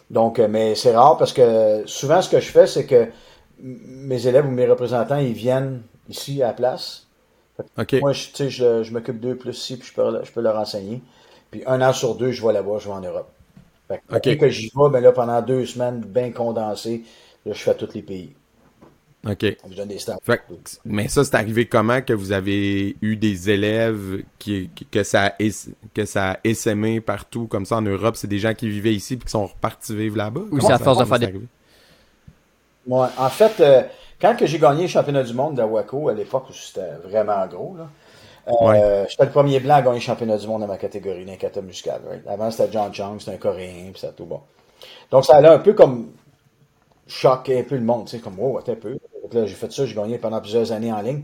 Donc, 0.09 0.39
euh, 0.39 0.47
mais 0.49 0.75
c'est 0.75 0.95
rare 0.95 1.17
parce 1.17 1.33
que 1.33 1.83
souvent 1.85 2.21
ce 2.21 2.29
que 2.29 2.39
je 2.39 2.49
fais, 2.51 2.67
c'est 2.67 2.85
que 2.85 3.09
mes 3.61 4.27
élèves 4.27 4.45
ou 4.47 4.51
mes 4.51 4.67
représentants, 4.67 5.17
ils 5.17 5.33
viennent 5.33 5.81
ici 6.09 6.41
à 6.43 6.47
la 6.47 6.53
place. 6.53 7.07
Moi, 7.99 8.13
je, 8.13 8.49
je, 8.49 8.83
je 8.83 8.91
m'occupe 8.93 9.19
d'eux 9.19 9.35
plus 9.35 9.57
ici, 9.57 9.77
puis 9.77 9.87
je 9.89 9.93
peux, 9.93 10.23
je 10.23 10.31
peux 10.31 10.41
leur 10.41 10.57
enseigner. 10.57 11.01
Puis 11.51 11.63
un 11.65 11.81
an 11.81 11.93
sur 11.93 12.15
deux, 12.15 12.31
je 12.31 12.45
vais 12.45 12.53
là-bas, 12.53 12.77
je 12.79 12.87
vais 12.87 12.93
en 12.93 13.01
Europe. 13.01 13.29
Fait 13.87 14.37
que, 14.37 14.49
j'y 14.49 14.71
vais, 14.75 14.89
ben 14.89 15.01
là, 15.01 15.11
pendant 15.11 15.41
deux 15.41 15.65
semaines, 15.65 15.99
bien 15.99 16.31
condensé, 16.31 17.03
là, 17.45 17.53
je 17.53 17.59
fais 17.61 17.75
tous 17.75 17.93
les 17.93 18.01
pays. 18.01 18.33
OK. 19.27 19.45
On 19.63 19.69
me 19.69 19.75
donne 19.75 19.89
des. 19.89 19.99
Fait 19.99 20.37
que- 20.37 20.53
mais 20.83 21.07
ça, 21.07 21.23
c'est 21.23 21.35
arrivé 21.35 21.67
comment 21.67 22.01
que 22.01 22.11
vous 22.13 22.31
avez 22.31 22.95
eu 23.03 23.15
des 23.17 23.51
élèves 23.51 24.23
qui, 24.39 24.71
qui- 24.73 24.85
que 24.85 25.03
ça 25.03 25.25
a 25.27 25.33
que 25.93 26.05
ça 26.05 26.31
a 26.31 26.37
essaimé 26.43 27.01
partout 27.01 27.45
comme 27.45 27.65
ça 27.65 27.77
en 27.77 27.81
Europe, 27.83 28.15
c'est 28.15 28.27
des 28.27 28.39
gens 28.39 28.55
qui 28.55 28.67
vivaient 28.67 28.95
ici 28.95 29.17
puis 29.17 29.25
qui 29.25 29.31
sont 29.31 29.45
repartis 29.45 29.95
vivre 29.95 30.17
là-bas? 30.17 30.41
Ou 30.51 30.59
c'est 30.59 30.71
à 30.71 30.77
ça- 30.79 30.83
force 30.85 30.97
de 30.99 31.05
faire 31.05 31.19
des-? 31.19 31.33
Ouais, 32.87 33.07
en 33.17 33.29
fait, 33.29 33.59
euh, 33.59 33.83
quand 34.19 34.35
que 34.35 34.45
j'ai 34.47 34.59
gagné 34.59 34.83
le 34.83 34.87
championnat 34.87 35.23
du 35.23 35.33
monde 35.33 35.55
d'Awaco, 35.55 36.09
à 36.09 36.13
l'époque 36.13 36.49
où 36.49 36.53
c'était 36.53 36.93
vraiment 37.03 37.45
gros, 37.47 37.75
là, 37.77 37.87
euh, 38.47 38.51
Ouais. 38.59 38.81
j'étais 39.09 39.25
le 39.25 39.31
premier 39.31 39.59
blanc 39.59 39.75
à 39.75 39.81
gagner 39.83 39.97
le 39.97 40.01
championnat 40.01 40.37
du 40.37 40.47
monde 40.47 40.61
dans 40.61 40.67
ma 40.67 40.77
catégorie, 40.77 41.25
kata 41.37 41.61
muscales. 41.61 42.01
right? 42.09 42.27
Avant, 42.27 42.51
c'était 42.51 42.71
John 42.71 42.93
Chang, 42.93 43.17
c'était 43.19 43.33
un 43.33 43.37
Coréen, 43.37 43.91
puis 43.91 43.99
c'était 44.01 44.13
tout 44.13 44.25
bon. 44.25 44.41
Donc, 45.11 45.25
ça 45.25 45.37
allait 45.37 45.49
un 45.49 45.59
peu 45.59 45.73
comme 45.73 46.13
choquer 47.07 47.59
un 47.59 47.63
peu 47.63 47.75
le 47.75 47.81
monde, 47.83 48.05
tu 48.07 48.17
sais, 48.17 48.23
comme, 48.23 48.37
oh, 48.39 48.59
un 48.59 48.75
peu. 48.75 48.97
Donc 49.23 49.33
là, 49.33 49.45
j'ai 49.45 49.55
fait 49.55 49.71
ça, 49.71 49.85
j'ai 49.85 49.95
gagné 49.95 50.17
pendant 50.17 50.41
plusieurs 50.41 50.71
années 50.71 50.91
en 50.93 51.01
ligne. 51.01 51.23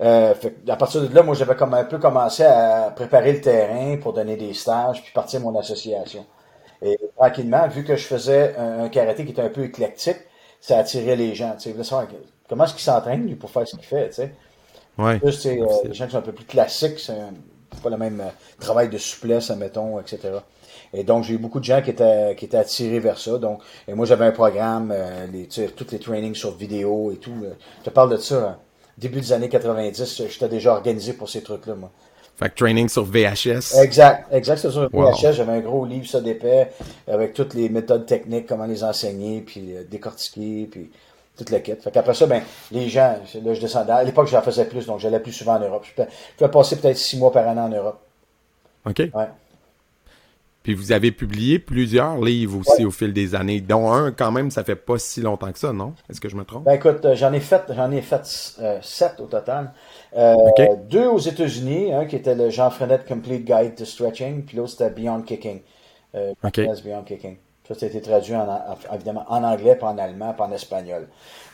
Euh, 0.00 0.34
fait 0.34 0.56
à 0.68 0.76
partir 0.76 1.02
de 1.02 1.14
là, 1.14 1.22
moi, 1.22 1.34
j'avais 1.34 1.56
comme 1.56 1.74
un 1.74 1.84
peu 1.84 1.98
commencé 1.98 2.44
à 2.44 2.92
préparer 2.94 3.32
le 3.32 3.40
terrain 3.40 3.96
pour 3.98 4.12
donner 4.12 4.36
des 4.36 4.54
stages, 4.54 5.02
puis 5.02 5.12
partir 5.12 5.40
mon 5.40 5.58
association. 5.58 6.26
Et 6.82 6.98
tranquillement, 7.16 7.68
vu 7.68 7.84
que 7.84 7.96
je 7.96 8.04
faisais 8.06 8.54
un, 8.58 8.84
un 8.84 8.88
karaté 8.88 9.24
qui 9.24 9.32
était 9.32 9.42
un 9.42 9.50
peu 9.50 9.64
éclectique, 9.64 10.18
ça 10.66 10.78
attirait 10.78 11.14
les 11.14 11.34
gens. 11.36 11.54
Tu 11.56 11.70
sais, 11.70 11.76
comment 12.48 12.64
est-ce 12.64 12.72
qu'il 12.72 12.82
s'entraîne 12.82 13.24
lui 13.24 13.36
pour 13.36 13.50
faire 13.50 13.68
ce 13.68 13.76
qu'il 13.76 13.84
fait, 13.84 14.08
tu 14.08 14.14
sais? 14.16 14.32
Ouais. 14.98 15.20
Plus, 15.20 15.36
tu 15.36 15.42
sais, 15.42 15.60
euh, 15.60 15.66
les 15.84 15.94
gens 15.94 16.06
qui 16.06 16.12
sont 16.12 16.18
un 16.18 16.22
peu 16.22 16.32
plus 16.32 16.44
classiques, 16.44 16.98
c'est 16.98 17.14
pas 17.82 17.90
le 17.90 17.96
même 17.96 18.20
euh, 18.20 18.30
travail 18.58 18.88
de 18.88 18.98
souplesse, 18.98 19.50
admettons, 19.50 20.00
etc. 20.00 20.38
Et 20.92 21.04
donc, 21.04 21.22
j'ai 21.22 21.34
eu 21.34 21.38
beaucoup 21.38 21.60
de 21.60 21.64
gens 21.64 21.82
qui 21.82 21.90
étaient, 21.90 22.34
qui 22.36 22.46
étaient 22.46 22.56
attirés 22.56 22.98
vers 22.98 23.16
ça. 23.16 23.38
Donc, 23.38 23.62
et 23.86 23.94
moi, 23.94 24.06
j'avais 24.06 24.24
un 24.24 24.32
programme, 24.32 24.90
euh, 24.92 25.26
les, 25.28 25.46
tu 25.46 25.62
sais, 25.62 25.68
tous 25.68 25.92
les 25.92 26.00
trainings 26.00 26.34
sur 26.34 26.56
vidéo 26.56 27.12
et 27.12 27.16
tout. 27.16 27.34
là. 27.40 27.50
Je 27.80 27.84
te 27.84 27.90
parle 27.90 28.10
de 28.10 28.16
ça, 28.16 28.48
hein. 28.48 28.58
début 28.98 29.20
des 29.20 29.32
années 29.32 29.48
90, 29.48 30.22
j'étais 30.28 30.48
déjà 30.48 30.72
organisé 30.72 31.12
pour 31.12 31.28
ces 31.28 31.44
trucs-là, 31.44 31.76
moi. 31.76 31.92
Fait 32.36 32.50
que 32.50 32.54
training 32.54 32.88
sur 32.88 33.04
VHS. 33.04 33.78
Exact, 33.80 34.26
exact, 34.30 34.58
c'est 34.58 34.70
sur 34.70 34.88
Wow. 34.92 35.12
VHS, 35.12 35.32
j'avais 35.32 35.52
un 35.52 35.60
gros 35.60 35.86
livre, 35.86 36.06
ça 36.06 36.20
d'épais, 36.20 36.70
avec 37.08 37.32
toutes 37.32 37.54
les 37.54 37.68
méthodes 37.70 38.04
techniques, 38.04 38.46
comment 38.46 38.66
les 38.66 38.84
enseigner, 38.84 39.40
puis 39.40 39.74
euh, 39.74 39.84
décortiquer, 39.90 40.68
puis 40.70 40.90
toute 41.36 41.50
la 41.50 41.60
quête. 41.60 41.82
Fait 41.82 41.90
qu'après 41.90 42.12
ça, 42.14 42.26
ben, 42.26 42.42
les 42.72 42.88
gens, 42.88 43.16
là, 43.42 43.54
je 43.54 43.60
descendais. 43.60 43.92
À 43.92 44.04
l'époque, 44.04 44.28
j'en 44.28 44.42
faisais 44.42 44.66
plus, 44.66 44.86
donc 44.86 45.00
j'allais 45.00 45.20
plus 45.20 45.32
souvent 45.32 45.56
en 45.56 45.60
Europe. 45.60 45.84
Je 45.86 45.94
pouvais, 45.94 46.08
je 46.32 46.36
pouvais 46.36 46.50
passer 46.50 46.76
peut-être 46.76 46.98
six 46.98 47.16
mois 47.18 47.32
par 47.32 47.46
an 47.48 47.56
en 47.56 47.68
Europe. 47.68 48.00
OK. 48.84 48.98
Ouais. 48.98 49.28
Puis 50.66 50.74
vous 50.74 50.90
avez 50.90 51.12
publié 51.12 51.60
plusieurs 51.60 52.20
livres 52.20 52.58
aussi 52.58 52.84
au 52.84 52.90
fil 52.90 53.12
des 53.12 53.36
années, 53.36 53.60
dont 53.60 53.92
un 53.92 54.10
quand 54.10 54.32
même, 54.32 54.50
ça 54.50 54.64
fait 54.64 54.74
pas 54.74 54.98
si 54.98 55.20
longtemps 55.20 55.52
que 55.52 55.60
ça, 55.60 55.72
non? 55.72 55.94
Est-ce 56.10 56.20
que 56.20 56.28
je 56.28 56.34
me 56.34 56.44
trompe? 56.44 56.64
Ben 56.64 56.72
écoute, 56.72 57.04
euh, 57.04 57.14
j'en 57.14 57.32
ai 57.32 57.38
fait, 57.38 57.62
j'en 57.72 57.92
ai 57.92 58.02
fait 58.02 58.56
euh, 58.58 58.80
sept 58.82 59.20
au 59.20 59.26
total. 59.26 59.72
Euh. 60.16 60.34
Deux 60.90 61.06
aux 61.06 61.20
États-Unis, 61.20 61.92
un 61.92 62.04
qui 62.06 62.16
était 62.16 62.34
le 62.34 62.50
Jean 62.50 62.70
Frenette 62.70 63.06
Complete 63.06 63.44
Guide 63.44 63.76
to 63.76 63.84
Stretching, 63.84 64.42
puis 64.42 64.56
l'autre 64.56 64.70
c'était 64.70 64.90
Beyond 64.90 65.22
Kicking. 65.22 65.60
Euh, 66.16 66.32
Beyond 66.42 67.04
Kicking. 67.04 67.36
Ça, 67.68 67.74
ça 67.74 67.86
a 67.86 67.88
été 67.88 68.00
traduit 68.00 68.34
en, 68.36 68.48
en- 68.48 68.94
évidemment 68.94 69.24
en 69.28 69.42
anglais, 69.44 69.74
puis 69.76 69.84
en 69.86 69.98
allemand, 69.98 70.32
puis 70.34 70.42
en 70.42 70.52
espagnol. 70.52 71.08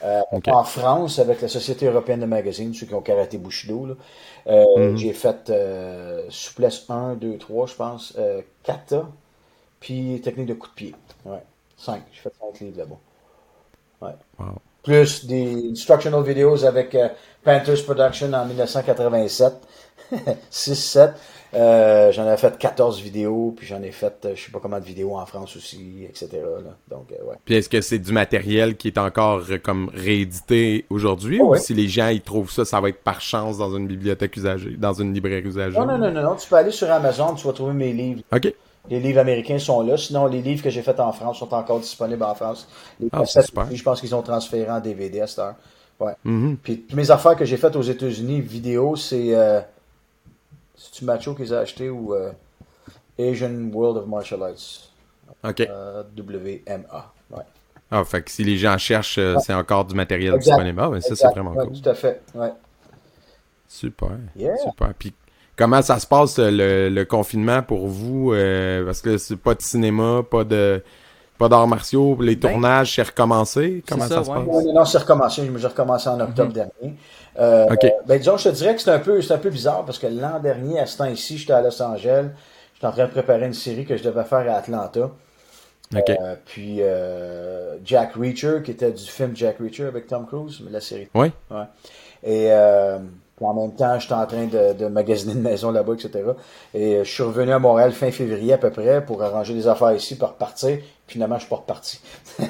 Euh. 0.05 0.21
En 0.49 0.65
France, 0.65 1.19
avec 1.19 1.41
la 1.41 1.49
Société 1.49 1.87
européenne 1.87 2.21
de 2.21 2.27
magazines, 2.27 2.75
ceux 2.75 2.87
qui 2.87 2.95
ont 2.95 3.01
karaté 3.03 3.39
Bushido, 3.39 3.87
là, 3.87 3.95
euh, 4.49 4.65
Mhm. 4.91 4.97
j'ai 4.97 5.13
fait 5.13 5.51
euh, 5.51 6.25
souplesse 6.31 6.85
1, 6.91 7.15
2, 7.15 7.39
3, 7.39 7.67
je 7.67 7.75
pense, 7.75 8.15
euh, 8.19 8.43
kata, 8.63 9.07
puis 9.81 10.21
technique 10.23 10.47
de 10.49 10.55
coup 10.55 10.69
de 10.69 10.75
pied. 10.75 10.95
Ouais. 11.25 11.43
5. 11.77 12.03
J'ai 12.13 12.21
fait 12.23 12.35
5 12.41 12.61
livres 12.61 12.79
là-bas. 12.79 12.99
Ouais 14.03 14.15
Wow. 14.39 14.57
plus 14.83 15.27
des 15.27 15.71
instructional 15.71 16.23
videos 16.25 16.65
avec 16.65 16.95
euh, 16.95 17.09
Panthers 17.45 17.85
Production 17.85 18.33
en 18.33 18.45
1987. 18.47 19.55
6-7. 20.51 21.15
Euh, 21.55 22.13
j'en 22.13 22.31
ai 22.33 22.37
fait 22.39 22.57
14 22.57 23.01
vidéos, 23.01 23.53
puis 23.57 23.67
j'en 23.67 23.83
ai 23.83 23.91
fait 23.91 24.15
euh, 24.25 24.33
je 24.35 24.45
sais 24.47 24.51
pas 24.51 24.59
combien 24.59 24.81
de 24.81 24.85
vidéos 24.87 25.17
en 25.17 25.27
France 25.27 25.55
aussi, 25.57 26.05
etc. 26.05 26.29
là. 26.33 26.71
Donc, 26.91 27.13
euh, 27.13 27.29
ouais. 27.29 27.37
Puis 27.45 27.57
est-ce 27.57 27.69
que 27.69 27.81
c'est 27.83 27.99
du 27.99 28.11
matériel 28.13 28.75
qui 28.77 28.89
est 28.89 28.97
encore 28.97 29.43
euh, 29.51 29.59
comme 29.59 29.91
réédité 29.95 30.87
aujourd'hui 30.89 31.39
Oh, 31.43 31.49
ou 31.49 31.51
ouais. 31.51 31.59
si 31.59 31.75
les 31.75 31.89
gens 31.89 32.09
ils 32.09 32.23
trouvent 32.23 32.51
ça, 32.51 32.65
ça 32.65 32.81
va 32.81 32.89
être 32.89 33.03
par 33.03 33.21
chance 33.21 33.59
dans 33.59 33.77
une 33.77 33.87
bibliothèque 33.87 34.35
usagée, 34.37 34.77
dans 34.79 34.95
une 34.95 35.13
librairie 35.13 35.47
usagée? 35.47 35.79
Non, 35.79 35.85
non, 35.87 35.99
non, 35.99 36.11
non, 36.11 36.23
non, 36.23 36.37
tu 36.37 36.49
peux 36.49 36.57
aller 36.57 36.71
sur 36.71 36.91
Amazon, 36.91 37.35
tu 37.35 37.47
vas 37.47 37.53
trouver 37.53 37.75
mes 37.75 37.93
livres. 37.93 38.23
OK. 38.33 38.55
Les 38.89 38.99
livres 38.99 39.21
américains 39.21 39.59
sont 39.59 39.83
là. 39.83 39.97
Sinon, 39.97 40.27
les 40.27 40.41
livres 40.43 40.63
que 40.63 40.71
j'ai 40.71 40.83
faits 40.83 41.01
en 41.01 41.13
France 41.13 41.39
sont 41.39 41.53
encore 41.55 41.79
disponibles 41.81 42.25
en 42.25 42.35
France. 42.35 42.67
Les 42.99 43.09
Ah, 43.13 43.25
super. 43.27 43.67
je 43.71 43.83
pense 43.83 44.01
qu'ils 44.01 44.15
ont 44.15 44.23
transféré 44.23 44.71
en 44.71 44.81
DVD 44.81 45.21
à 45.21 45.27
cette 45.27 45.39
heure. 45.39 45.55
Ouais. 46.01 46.15
Mhm. 46.25 46.57
Puis 46.63 46.79
toutes 46.81 46.97
mes 46.97 47.11
affaires 47.11 47.37
que 47.37 47.45
j'ai 47.45 47.59
faites 47.59 47.77
aux 47.77 47.83
États-Unis, 47.83 48.41
vidéo, 48.41 48.97
c'est. 48.97 49.37
C'est-tu 50.83 51.05
Macho 51.05 51.35
qu'ils 51.35 51.55
ont 51.55 51.59
acheté 51.59 51.89
ou 51.91 52.13
euh, 52.15 52.33
Asian 53.19 53.71
World 53.73 53.99
of 53.99 54.07
Martial 54.09 54.43
Arts? 54.43 54.91
OK. 55.45 55.61
euh, 55.61 56.03
WMA. 56.17 57.13
Ouais. 57.31 57.43
Ah, 57.91 58.05
fait 58.05 58.23
que 58.23 58.31
si 58.31 58.43
les 58.43 58.57
gens 58.57 58.77
cherchent, 58.79 59.19
euh, 59.19 59.37
c'est 59.45 59.55
encore 59.55 59.85
du 59.85 59.95
matériel 59.95 60.35
Exact. 60.35 60.53
disponible. 60.57 60.81
Ah, 60.83 60.89
mais 60.91 61.01
ça, 61.01 61.15
c'est 61.15 61.29
vraiment 61.29 61.53
Ouais, 61.53 61.67
cool. 61.67 61.81
Tout 61.81 61.89
à 61.89 61.95
fait. 61.95 62.23
Ouais. 62.35 62.53
Super. 63.69 64.11
Yeah. 64.37 64.57
Super. 64.57 64.93
Puis 64.99 65.15
comment 65.57 65.83
ça 65.83 65.99
se 65.99 66.07
passe 66.07 66.39
le, 66.39 66.89
le 66.89 67.05
confinement 67.05 67.63
pour 67.63 67.87
vous? 67.89 68.33
euh, 68.33 68.85
parce 68.85 69.01
que 69.01 69.19
c'est 69.19 69.37
pas 69.37 69.55
de 69.55 69.63
cinéma, 69.63 70.23
pas 70.29 70.45
de 70.45 70.83
pas 71.43 71.49
d'arts 71.49 71.67
martiaux, 71.67 72.17
les 72.21 72.37
Ben, 72.37 72.53
tournages, 72.53 72.95
c'est 72.95 73.03
recommencé? 73.03 73.83
Comment 73.89 74.07
ça, 74.07 74.17
ça, 74.17 74.25
se 74.25 74.31
ouais. 74.31 74.37
passe? 74.37 74.65
Non, 74.65 74.75
non, 74.75 74.85
c'est 74.85 74.99
recommencé. 74.99 75.51
J'ai 75.57 75.67
recommencé 75.67 76.09
en 76.09 76.21
octobre 76.21 76.53
dernier. 76.53 76.97
Euh, 77.39 77.67
Ok. 77.71 77.91
ben, 78.07 78.19
disons, 78.19 78.37
je 78.37 78.49
te 78.51 78.55
dirais 78.55 78.75
que 78.77 78.81
c'est 78.83 78.91
un 78.91 78.99
peu, 78.99 79.21
c'est 79.21 79.35
un 79.35 79.39
peu 79.39 79.51
bizarre 79.51 79.85
parce 79.85 79.99
que 79.99 80.07
l'an 80.07 80.39
dernier, 80.39 80.79
à 80.79 80.87
ce 80.87 80.99
temps-ci, 80.99 81.39
j'étais 81.39 81.53
à 81.53 81.63
Los 81.63 81.83
Angeles. 81.83 82.27
J'étais 82.75 82.87
en 82.87 82.93
train 82.93 83.05
de 83.07 83.11
préparer 83.11 83.47
une 83.47 83.55
série 83.55 83.85
que 83.85 83.97
je 83.97 84.03
devais 84.03 84.25
faire 84.25 84.51
à 84.53 84.57
Atlanta. 84.57 85.11
Ok. 85.95 86.11
Euh, 86.11 86.35
puis 86.45 86.79
euh, 86.81 87.77
Jack 87.85 88.15
Reacher, 88.15 88.61
qui 88.65 88.71
était 88.71 88.93
du 88.93 89.05
film 89.05 89.33
Jack 89.35 89.59
Reacher 89.59 89.87
avec 89.87 90.07
Tom 90.07 90.27
Cruise, 90.27 90.61
mais 90.65 90.71
la 90.71 90.81
série. 90.81 91.09
Oui. 91.15 91.31
Ouais. 91.51 91.65
Et 92.23 92.47
euh, 92.51 92.99
puis 93.43 93.49
en 93.49 93.55
même 93.55 93.75
temps, 93.75 93.99
j'étais 93.99 94.15
en 94.15 94.27
train 94.27 94.47
de, 94.47 94.73
de 94.75 94.87
magasiner 94.87 95.33
une 95.33 95.43
maison 95.43 95.73
là-bas, 95.73 95.95
etc. 95.95 96.23
Et 96.75 96.95
euh, 96.95 97.05
je 97.05 97.11
suis 97.11 97.25
revenu 97.25 97.51
à 97.51 97.59
Montréal 97.59 97.91
fin 97.91 98.13
février 98.13 98.53
à 98.53 98.59
peu 98.59 98.71
près 98.71 99.05
pour 99.05 99.21
arranger 99.21 99.53
des 99.53 99.67
affaires 99.67 99.93
ici, 99.93 100.17
pour 100.17 100.29
repartir. 100.29 100.79
Finalement, 101.09 101.37
je 101.37 101.41
suis 101.41 101.51
pas 101.51 101.57
reparti. 101.57 102.01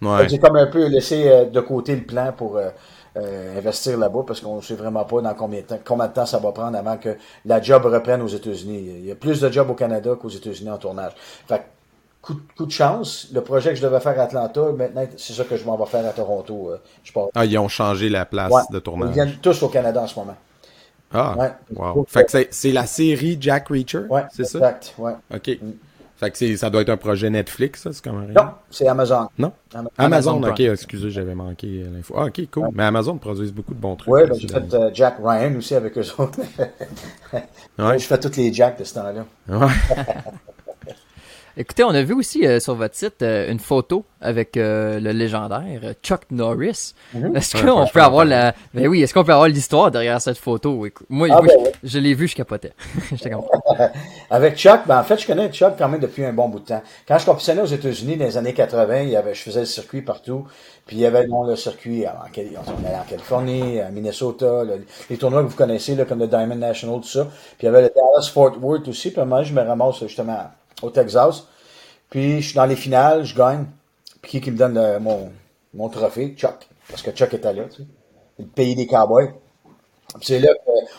Ouais. 0.00 0.28
J'ai 0.28 0.38
comme 0.38 0.56
un 0.56 0.66
peu 0.66 0.86
laissé 0.86 1.28
euh, 1.28 1.44
de 1.46 1.60
côté 1.60 1.96
le 1.96 2.04
plan 2.04 2.32
pour 2.32 2.56
euh, 2.56 3.58
investir 3.58 3.98
là-bas 3.98 4.20
parce 4.26 4.40
qu'on 4.40 4.56
ne 4.56 4.60
sait 4.60 4.74
vraiment 4.74 5.04
pas 5.04 5.20
dans 5.20 5.34
combien 5.34 5.60
de 5.60 5.66
temps, 5.66 5.78
combien 5.84 6.06
de 6.06 6.12
temps 6.12 6.26
ça 6.26 6.38
va 6.38 6.52
prendre 6.52 6.78
avant 6.78 6.96
que 6.96 7.16
la 7.44 7.60
job 7.60 7.84
reprenne 7.86 8.22
aux 8.22 8.28
États-Unis. 8.28 8.98
Il 9.00 9.06
y 9.06 9.10
a 9.10 9.16
plus 9.16 9.40
de 9.40 9.50
jobs 9.50 9.68
au 9.68 9.74
Canada 9.74 10.14
qu'aux 10.20 10.28
États-Unis 10.28 10.70
en 10.70 10.78
tournage. 10.78 11.12
Fait 11.48 11.62
coup, 12.22 12.34
de- 12.34 12.40
coup 12.56 12.66
de 12.66 12.70
chance, 12.72 13.28
le 13.32 13.40
projet 13.42 13.70
que 13.70 13.76
je 13.76 13.82
devais 13.82 14.00
faire 14.00 14.18
à 14.18 14.24
Atlanta, 14.24 14.60
maintenant, 14.76 15.06
c'est 15.16 15.32
ça 15.32 15.44
que 15.44 15.56
je 15.56 15.64
m'en 15.64 15.76
vais 15.76 15.86
faire 15.86 16.04
à 16.06 16.10
Toronto. 16.12 16.70
euh, 16.70 16.78
je 17.04 17.12
pars. 17.12 17.28
Ah, 17.34 17.44
ils 17.44 17.56
ont 17.58 17.68
changé 17.68 18.08
la 18.08 18.24
place 18.26 18.52
Ouais. 18.52 18.62
de 18.70 18.78
Ils 18.78 18.82
tournage. 18.82 19.12
viennent 19.14 19.36
tous 19.40 19.62
au 19.62 19.68
Canada 19.68 20.02
en 20.02 20.06
ce 20.06 20.18
moment. 20.18 20.36
Ah, 21.12 21.34
Ouais. 21.38 21.52
wow. 21.74 22.04
Fait 22.08 22.24
que 22.24 22.46
c'est- 22.50 22.72
la 22.72 22.86
série 22.86 23.38
Jack 23.40 23.68
Reacher, 23.68 24.00
Ouais, 24.10 24.24
c'est 24.30 24.44
ça? 24.44 24.58
exact. 24.58 24.94
Ouais. 24.98 25.12
OK. 25.34 25.58
Fait 26.20 26.32
que 26.32 26.56
ça 26.56 26.68
doit 26.68 26.80
être 26.82 26.88
un 26.88 26.96
projet 26.96 27.30
Netflix, 27.30 27.82
ça, 27.82 27.92
c'est 27.92 28.02
comme 28.02 28.18
rien. 28.18 28.34
Non, 28.34 28.50
c'est 28.70 28.88
Amazon. 28.88 29.28
Non? 29.38 29.52
Am- 29.72 29.88
Amazon, 29.96 30.36
Amazon 30.38 30.50
ok, 30.50 30.60
excusez, 30.60 31.10
j'avais 31.12 31.36
manqué 31.36 31.84
l'info. 31.94 32.14
Ah, 32.18 32.24
ok, 32.24 32.40
cool. 32.50 32.68
Mais 32.74 32.82
Amazon 32.82 33.16
produit 33.18 33.52
beaucoup 33.52 33.72
de 33.72 33.78
bons 33.78 33.94
trucs. 33.94 34.12
Ouais, 34.12 34.22
là, 34.26 34.30
ben, 34.30 34.34
j'ai 34.40 34.48
fait 34.48 34.74
euh, 34.74 34.90
Jack 34.92 35.14
Ryan 35.22 35.54
aussi 35.56 35.76
avec 35.76 35.96
eux 35.96 36.04
autres. 36.18 36.40
Ouais. 37.78 37.98
Je 38.00 38.04
fais 38.04 38.18
tous 38.18 38.36
les 38.36 38.52
Jacks 38.52 38.76
de 38.80 38.82
ce 38.84 38.94
temps-là. 38.94 39.24
Ouais. 39.48 39.66
Écoutez, 41.60 41.82
on 41.82 41.90
a 41.90 42.02
vu 42.04 42.14
aussi 42.14 42.46
euh, 42.46 42.60
sur 42.60 42.76
votre 42.76 42.94
site 42.94 43.20
euh, 43.22 43.50
une 43.50 43.58
photo 43.58 44.04
avec 44.20 44.56
euh, 44.56 45.00
le 45.00 45.10
légendaire 45.10 45.64
euh, 45.82 45.92
Chuck 46.04 46.20
Norris. 46.30 46.94
Mhm. 47.14 47.34
Est-ce 47.36 47.60
qu'on 47.60 47.84
peut 47.88 48.00
avoir 48.00 48.24
la 48.24 48.54
Ben 48.72 48.86
oui, 48.86 49.02
est-ce 49.02 49.12
qu'on 49.12 49.24
peut 49.24 49.32
avoir 49.32 49.48
l'histoire 49.48 49.90
derrière 49.90 50.20
cette 50.20 50.38
photo? 50.38 50.86
Écoute, 50.86 51.08
Moi, 51.10 51.26
Ah, 51.32 51.42
moi, 51.42 51.52
ben 51.64 51.72
je, 51.82 51.98
l'ai 51.98 52.14
vu, 52.14 52.28
je 52.28 52.36
capotais. 52.36 52.74
Avec 54.30 54.56
Chuck, 54.56 54.82
ben 54.86 55.00
en 55.00 55.02
fait, 55.02 55.18
je 55.20 55.26
connais 55.26 55.48
Chuck 55.50 55.74
quand 55.76 55.88
même 55.88 56.00
depuis 56.00 56.24
un 56.24 56.32
bon 56.32 56.48
bout 56.48 56.60
de 56.60 56.64
temps. 56.66 56.82
Quand 57.08 57.18
je 57.18 57.26
compétitionnais 57.26 57.62
aux 57.62 57.66
États-Unis 57.66 58.16
dans 58.16 58.24
les 58.26 58.36
années 58.36 58.54
80, 58.54 59.02
il 59.02 59.08
y 59.10 59.16
avait, 59.16 59.34
je 59.34 59.42
faisais 59.42 59.60
le 59.60 59.66
circuit 59.66 60.02
partout. 60.02 60.46
Puis 60.86 60.96
il 60.96 61.00
y 61.00 61.06
avait 61.06 61.26
bon, 61.26 61.42
le 61.44 61.56
circuit 61.56 62.06
en, 62.06 62.12
on 62.12 62.86
allait 62.86 62.96
en 62.96 63.04
Californie, 63.08 63.80
à 63.80 63.90
Minnesota, 63.90 64.62
le- 64.64 64.86
les 65.10 65.16
tournois 65.16 65.42
que 65.42 65.48
vous 65.48 65.56
connaissez, 65.56 65.96
là, 65.96 66.04
comme 66.04 66.20
le 66.20 66.28
Diamond 66.28 66.54
National, 66.54 67.00
tout 67.00 67.08
ça. 67.08 67.24
Puis 67.58 67.62
il 67.62 67.66
y 67.66 67.68
avait 67.68 67.82
le 67.82 67.88
Dallas 67.88 68.30
Fort 68.32 68.56
Worth 68.62 68.86
aussi. 68.86 69.10
Puis 69.10 69.18
à 69.18 69.24
un 69.24 69.26
moment, 69.26 69.42
je 69.42 69.52
me 69.52 69.60
ramasse 69.60 69.98
justement 70.00 70.38
au 70.82 70.90
Texas. 70.90 71.44
Puis 72.10 72.40
je 72.40 72.46
suis 72.46 72.54
dans 72.54 72.66
les 72.66 72.76
finales, 72.76 73.24
je 73.24 73.34
gagne. 73.34 73.66
Puis 74.22 74.32
qui, 74.32 74.40
qui 74.40 74.50
me 74.50 74.56
donne 74.56 74.98
mon, 75.00 75.30
mon 75.74 75.88
trophée? 75.88 76.34
Chuck. 76.36 76.68
Parce 76.88 77.02
que 77.02 77.10
Chuck 77.10 77.32
était 77.34 77.52
là, 77.52 77.64
tu 77.64 77.82
sais. 77.82 77.88
Le 78.38 78.46
pays 78.46 78.74
des 78.74 78.86
cowboys. 78.86 79.32
Puis 80.14 80.26
c'est 80.26 80.38
là 80.38 80.48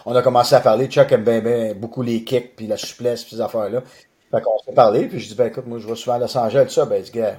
qu'on 0.05 0.15
a 0.15 0.21
commencé 0.21 0.55
à 0.55 0.59
parler. 0.59 0.87
Chuck 0.87 1.11
aime 1.11 1.23
bien, 1.23 1.39
bien 1.39 1.73
beaucoup 1.73 2.01
les 2.01 2.23
kicks, 2.23 2.55
puis 2.55 2.67
la 2.67 2.77
souplesse, 2.77 3.23
puis 3.23 3.35
ces 3.35 3.41
affaires-là. 3.41 3.81
Fait 4.31 4.41
qu'on 4.41 4.59
s'est 4.59 4.73
parlé, 4.73 5.07
puis 5.07 5.19
je 5.19 5.29
dis, 5.29 5.35
ben 5.35 5.47
écoute, 5.47 5.65
moi 5.65 5.79
je 5.79 5.87
vais 5.87 5.95
souvent 5.95 6.17
à 6.17 6.19
Los 6.19 6.37
Angeles, 6.37 6.67
ça. 6.69 6.85
Ben, 6.85 7.01
dit, 7.01 7.11
gars, 7.11 7.37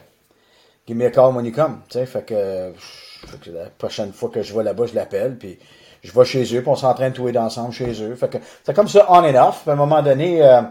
give 0.86 0.96
me 0.96 1.06
a 1.06 1.10
call 1.10 1.34
when 1.34 1.46
you 1.46 1.52
come. 1.52 1.82
Tu 1.88 1.98
sais, 1.98 2.06
fait 2.06 2.24
que, 2.24 2.72
fait 2.76 3.40
que 3.40 3.50
la 3.50 3.66
prochaine 3.66 4.12
fois 4.12 4.30
que 4.30 4.42
je 4.42 4.52
vais 4.56 4.64
là-bas, 4.64 4.86
je 4.86 4.94
l'appelle, 4.94 5.38
puis 5.38 5.58
je 6.02 6.12
vais 6.12 6.24
chez 6.24 6.42
eux, 6.56 6.62
puis 6.62 6.68
on 6.68 6.76
s'entraîne 6.76 7.12
tous 7.12 7.26
les 7.26 7.32
deux 7.32 7.38
ensemble 7.38 7.72
chez 7.72 8.02
eux. 8.02 8.16
Fait 8.16 8.28
que 8.28 8.38
c'est 8.64 8.74
comme 8.74 8.88
ça, 8.88 9.06
on 9.08 9.18
and 9.18 9.36
off. 9.36 9.60
Puis 9.62 9.70
à 9.70 9.74
un 9.74 9.76
moment 9.76 10.02
donné, 10.02 10.42
euh, 10.42 10.62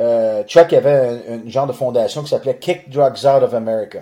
euh, 0.00 0.42
Chuck 0.44 0.72
avait 0.72 1.20
un, 1.28 1.46
un 1.46 1.48
genre 1.48 1.66
de 1.66 1.72
fondation 1.72 2.22
qui 2.22 2.28
s'appelait 2.30 2.58
Kick 2.58 2.90
Drugs 2.90 3.24
Out 3.26 3.42
of 3.42 3.54
America 3.54 4.00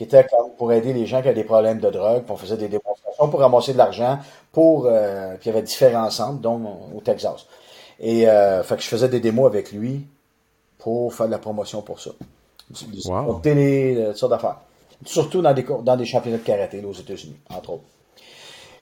qui 0.00 0.04
était 0.04 0.24
pour 0.56 0.72
aider 0.72 0.94
les 0.94 1.04
gens 1.04 1.20
qui 1.20 1.28
avaient 1.28 1.34
des 1.34 1.44
problèmes 1.44 1.78
de 1.78 1.90
drogue. 1.90 2.22
Puis 2.22 2.32
on 2.32 2.36
faisait 2.36 2.56
des 2.56 2.68
démonstrations 2.68 3.28
pour 3.28 3.40
ramasser 3.40 3.74
de 3.74 3.78
l'argent 3.78 4.18
pour. 4.50 4.86
Euh, 4.86 5.34
puis 5.34 5.50
il 5.50 5.52
y 5.52 5.56
avait 5.56 5.62
différents 5.62 6.08
centres, 6.08 6.40
dont 6.40 6.58
au 6.94 7.00
Texas. 7.02 7.44
Et 7.98 8.26
euh, 8.26 8.62
fait 8.62 8.76
que 8.76 8.82
je 8.82 8.88
faisais 8.88 9.10
des 9.10 9.20
démos 9.20 9.46
avec 9.46 9.72
lui 9.72 10.06
pour 10.78 11.12
faire 11.12 11.26
de 11.26 11.32
la 11.32 11.38
promotion 11.38 11.82
pour 11.82 12.00
ça. 12.00 12.12
Des 12.70 13.00
Wow. 13.10 13.24
spots 13.24 13.40
télé, 13.42 13.96
euh, 13.98 14.06
toutes 14.08 14.16
sortes 14.16 14.32
d'affaires. 14.32 14.56
Surtout 15.04 15.42
dans 15.42 15.52
des, 15.52 15.66
dans 15.82 15.96
des 15.96 16.06
championnats 16.06 16.38
de 16.38 16.42
karaté 16.44 16.80
là, 16.80 16.88
aux 16.88 16.92
États-Unis, 16.94 17.36
entre 17.54 17.70
autres. 17.74 17.84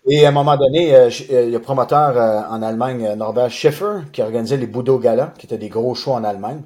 Et 0.06 0.24
à 0.24 0.28
un 0.28 0.32
moment 0.32 0.56
donné, 0.56 0.94
euh, 0.94 1.10
euh, 1.30 1.50
le 1.50 1.58
promoteur 1.60 2.16
euh, 2.16 2.42
en 2.48 2.62
Allemagne, 2.62 3.14
Norbert 3.14 3.50
Schiffer, 3.50 4.00
qui 4.12 4.22
organisait 4.22 4.56
les 4.56 4.66
Budo 4.66 4.98
Gala, 4.98 5.34
qui 5.38 5.46
étaient 5.46 5.58
des 5.58 5.68
gros 5.68 5.94
shows 5.94 6.12
en 6.12 6.24
Allemagne, 6.24 6.62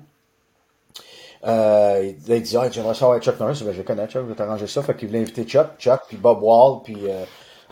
euh, 1.45 2.13
il, 2.29 2.43
dit, 2.43 2.57
ah, 2.57 2.69
j'aimerais 2.71 2.95
savoir 2.95 3.21
Chuck 3.21 3.39
Norris. 3.41 3.63
Ben, 3.65 3.73
je 3.73 3.83
connais 3.83 4.07
Chuck, 4.07 4.23
je 4.23 4.29
vais 4.29 4.35
t'arranger 4.35 4.67
ça. 4.67 4.83
Fait 4.83 4.97
qu'il 4.97 5.09
voulait 5.09 5.21
inviter 5.21 5.45
Chuck, 5.45 5.79
Chuck, 5.79 6.03
puis 6.09 6.17
Bob 6.17 6.43
Wall, 6.43 6.83
puis 6.85 6.97
euh, 7.09 7.25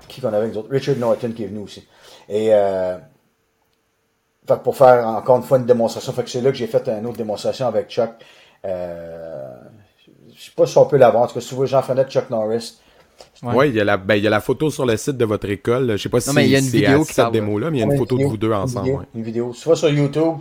qui 0.08 0.20
qu'on 0.20 0.28
avait 0.28 0.46
avec 0.46 0.56
autres? 0.56 0.70
Richard 0.70 0.96
Norton 0.96 1.32
qui 1.32 1.44
est 1.44 1.46
venu 1.46 1.60
aussi. 1.60 1.86
Et 2.28 2.48
euh, 2.52 2.98
fait 4.46 4.62
pour 4.62 4.76
faire 4.76 5.06
encore 5.06 5.36
une 5.36 5.42
fois 5.42 5.58
une 5.58 5.66
démonstration, 5.66 6.12
fait 6.12 6.24
que 6.24 6.30
c'est 6.30 6.40
là 6.40 6.50
que 6.50 6.56
j'ai 6.56 6.66
fait 6.66 6.88
une 6.88 7.06
autre 7.06 7.18
démonstration 7.18 7.66
avec 7.66 7.88
Chuck. 7.88 8.10
Euh, 8.64 9.54
je 10.34 10.42
sais 10.44 10.52
pas 10.56 10.66
si 10.66 10.76
on 10.78 10.86
peut 10.86 10.96
l'avoir. 10.96 11.24
En 11.24 11.26
tout 11.28 11.34
cas, 11.34 11.40
si 11.40 11.54
vois 11.54 11.66
Jean 11.66 11.82
Fenêtre, 11.82 12.10
Chuck 12.10 12.30
Norris. 12.30 12.80
Ouais. 13.42 13.54
Ouais, 13.54 13.68
il 13.70 13.74
y, 13.74 13.80
a 13.80 13.84
la, 13.84 13.96
ben, 13.96 14.16
il 14.16 14.22
y 14.24 14.26
a 14.26 14.30
la 14.30 14.40
photo 14.40 14.70
sur 14.70 14.84
le 14.86 14.96
site 14.96 15.16
de 15.16 15.24
votre 15.24 15.48
école. 15.48 15.92
Je 15.92 15.96
sais 16.02 16.08
pas 16.08 16.18
Non, 16.18 16.22
si 16.22 16.34
mais 16.34 16.44
il 16.44 16.50
y 16.50 16.56
a 16.56 16.58
une 16.58 16.66
vidéo 16.66 17.04
qui 17.04 17.14
cette 17.14 17.30
démo-là, 17.32 17.70
mais 17.70 17.78
il 17.78 17.80
y 17.80 17.82
a 17.82 17.86
une 17.86 17.96
photo 17.98 18.18
de 18.18 18.24
vous 18.24 18.36
deux 18.36 18.48
une 18.48 18.54
ensemble. 18.54 18.84
vidéo, 18.86 18.98
ouais. 19.00 19.06
Une 19.14 19.22
vidéo. 19.22 19.54
Tu 19.58 19.68
vas 19.68 19.74
sur 19.76 19.88
YouTube, 19.88 20.34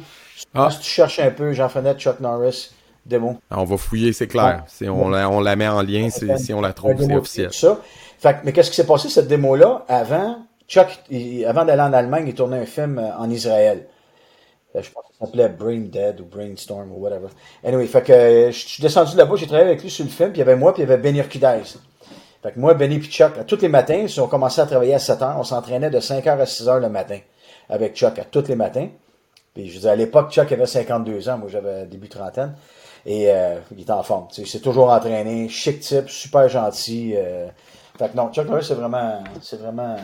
Ah. 0.53 0.69
si 0.71 0.79
tu 0.79 0.89
cherches 0.89 1.19
un 1.19 1.31
peu 1.31 1.53
Jean 1.53 1.69
Fenêtre, 1.69 1.99
Chuck 1.99 2.19
Norris, 2.19 2.71
démo. 3.05 3.37
On 3.51 3.63
va 3.63 3.77
fouiller, 3.77 4.11
c'est 4.13 4.27
clair. 4.27 4.63
Si 4.67 4.87
on 4.89 5.09
la, 5.09 5.29
on 5.29 5.39
la 5.39 5.55
met 5.55 5.67
en 5.67 5.81
lien, 5.81 6.09
si 6.09 6.53
on 6.53 6.61
la 6.61 6.73
trouve, 6.73 6.93
c'est 6.99 7.15
officiel. 7.15 7.53
Ça. 7.53 7.79
Fait 8.19 8.33
que- 8.33 8.39
mais 8.43 8.51
qu'est-ce 8.51 8.69
qui 8.69 8.75
s'est 8.75 8.85
passé 8.85 9.07
cette 9.07 9.27
démo-là? 9.27 9.85
Avant, 9.87 10.39
Chuck, 10.67 10.87
il- 11.09 11.45
avant 11.45 11.63
d'aller 11.65 11.81
en 11.81 11.93
Allemagne, 11.93 12.25
il 12.27 12.33
tournait 12.33 12.57
un 12.59 12.65
film 12.65 12.99
euh, 12.99 13.15
en 13.17 13.29
Israël. 13.29 13.87
Euh, 14.75 14.81
Je 14.83 14.91
pense 14.91 15.03
que 15.09 15.13
ça 15.17 15.25
s'appelait 15.25 15.49
Brain 15.49 15.79
Dead 15.89 16.19
ou 16.21 16.25
Brainstorm 16.25 16.91
ou 16.91 16.99
whatever. 17.01 17.27
Anyway, 17.63 17.87
fait 17.87 18.03
que 18.03 18.11
euh, 18.11 18.51
je 18.51 18.67
suis 18.67 18.83
descendu 18.83 19.15
là-bas, 19.17 19.35
j'ai 19.37 19.47
travaillé 19.47 19.67
avec 19.69 19.81
lui 19.81 19.89
sur 19.89 20.03
le 20.05 20.11
film, 20.11 20.29
puis 20.31 20.37
il 20.37 20.45
y 20.45 20.47
avait 20.47 20.55
moi, 20.57 20.73
puis 20.73 20.83
il 20.83 20.87
y 20.89 20.91
avait 20.91 21.01
Benny 21.01 21.19
Urquidez. 21.19 21.61
Fait 22.41 22.51
que 22.53 22.59
moi, 22.59 22.73
Benny 22.73 22.95
et 22.95 23.01
Chuck, 23.01 23.37
à 23.37 23.43
tous 23.43 23.61
les 23.61 23.67
matins, 23.67 24.07
si 24.07 24.19
on 24.19 24.27
commençait 24.27 24.61
à 24.61 24.65
travailler 24.65 24.93
à 24.93 24.99
7 24.99 25.21
heures, 25.21 25.35
on 25.37 25.43
s'entraînait 25.43 25.89
de 25.89 25.99
5 25.99 26.25
heures 26.27 26.39
à 26.39 26.45
6 26.45 26.67
heures 26.69 26.79
le 26.79 26.89
matin 26.89 27.19
avec 27.69 27.95
Chuck 27.95 28.17
à 28.17 28.23
tous 28.23 28.47
les 28.47 28.55
matins. 28.55 28.87
Puis 29.53 29.67
je 29.69 29.75
disais, 29.77 29.89
à 29.89 29.95
l'époque, 29.95 30.31
Chuck 30.31 30.51
avait 30.51 30.65
52 30.65 31.27
ans, 31.29 31.37
moi 31.37 31.49
j'avais 31.49 31.85
début 31.85 32.07
trentaine. 32.09 32.55
Et 33.05 33.29
euh, 33.31 33.57
il 33.71 33.81
était 33.81 33.91
en 33.91 34.03
forme. 34.03 34.27
tu 34.29 34.35
sais, 34.35 34.41
Il 34.43 34.47
s'est 34.47 34.59
toujours 34.59 34.89
entraîné, 34.89 35.47
chic 35.49 35.79
type, 35.79 36.09
super 36.09 36.47
gentil. 36.49 37.13
euh. 37.15 37.47
Fait 37.97 38.09
que 38.09 38.15
non, 38.15 38.31
Chuck 38.31 38.47
Norris, 38.47 38.65
c'est 38.65 38.73
vraiment. 38.75 39.23
C'est 39.41 39.59
vraiment. 39.59 39.95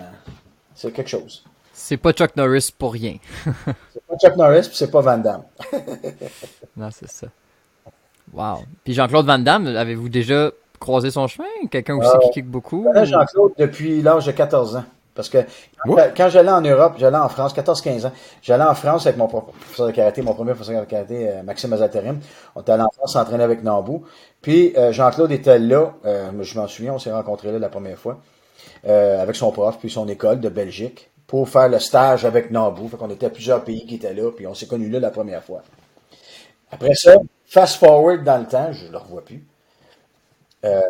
C'est 0.73 0.91
quelque 0.91 1.09
chose. 1.09 1.43
C'est 1.73 1.97
pas 1.97 2.11
Chuck 2.13 2.35
Norris 2.35 2.73
pour 2.77 2.93
rien. 2.93 3.17
C'est 3.93 4.05
pas 4.07 4.15
Chuck 4.17 4.35
Norris, 4.37 4.61
puis 4.67 4.75
c'est 4.77 4.91
pas 4.91 5.01
Van 5.01 5.17
Damme. 5.17 5.43
Non, 6.77 6.89
c'est 6.91 7.09
ça. 7.09 7.27
Wow. 8.33 8.59
Puis 8.83 8.93
Jean-Claude 8.93 9.25
Van 9.25 9.39
Damme, 9.39 9.67
avez-vous 9.67 10.09
déjà 10.09 10.51
croisé 10.79 11.11
son 11.11 11.27
chemin? 11.27 11.47
Quelqu'un 11.71 11.95
aussi 11.97 12.09
Euh, 12.09 12.19
qui 12.19 12.31
kick 12.31 12.45
beaucoup? 12.45 12.83
Je 12.87 12.93
connais 12.93 13.05
Jean-Claude 13.05 13.53
depuis 13.57 14.01
l'âge 14.01 14.25
de 14.25 14.31
14 14.31 14.75
ans. 14.77 14.83
Parce 15.15 15.29
que 15.29 15.37
quand, 15.85 16.29
j'allais 16.29 16.51
en 16.51 16.59
Europe, 16.59 16.95
j'allais 16.97 17.17
en 17.17 17.29
France, 17.29 17.53
14-15 17.55 18.05
ans, 18.05 18.11
j'allais 18.41 18.65
en 18.65 18.75
France 18.75 19.07
avec 19.07 19.17
mon 19.17 19.27
professeur 19.27 19.87
de 19.87 19.93
karaté, 19.93 20.21
mon 20.21 20.33
premier 20.33 20.53
professeur 20.53 20.81
de 20.81 20.85
karaté, 20.85 21.29
euh, 21.29 21.41
Maxime 21.41 21.71
Azaterim. 21.71 22.19
On 22.53 22.61
était 22.61 22.73
allé 22.73 22.83
en 22.83 22.89
France 22.89 23.13
s'entraîner 23.13 23.45
avec 23.45 23.63
Nambou. 23.63 24.03
Puis 24.41 24.73
euh, 24.77 24.91
Jean-Claude 24.91 25.31
était 25.31 25.57
là, 25.57 25.93
euh, 26.05 26.31
je 26.41 26.59
m'en 26.59 26.67
souviens, 26.67 26.93
on 26.93 26.99
s'est 26.99 27.13
rencontrés 27.13 27.53
là 27.53 27.59
la 27.59 27.69
première 27.69 27.97
fois, 27.97 28.19
euh, 28.87 29.21
avec 29.21 29.37
son 29.37 29.51
prof, 29.51 29.77
puis 29.79 29.89
son 29.89 30.05
école 30.09 30.41
de 30.41 30.49
Belgique, 30.49 31.09
pour 31.27 31.47
faire 31.47 31.69
le 31.69 31.79
stage 31.79 32.25
avec 32.25 32.51
Nambou. 32.51 32.89
Fait 32.89 32.97
qu'on 32.97 33.09
était 33.09 33.27
à 33.27 33.29
plusieurs 33.29 33.63
pays 33.63 33.85
qui 33.85 33.95
étaient 33.95 34.13
là, 34.13 34.29
puis 34.35 34.45
on 34.45 34.53
s'est 34.53 34.67
connus 34.67 34.89
là 34.89 34.99
la 34.99 35.11
première 35.11 35.43
fois. 35.43 35.61
Après 36.71 36.93
ça, 36.93 37.15
fast 37.45 37.77
forward 37.77 38.25
dans 38.25 38.37
le 38.37 38.47
temps, 38.47 38.73
je 38.73 38.87
ne 38.87 38.91
le 38.91 38.97
revois 38.97 39.23
plus. 39.23 39.45
Euh, 40.65 40.81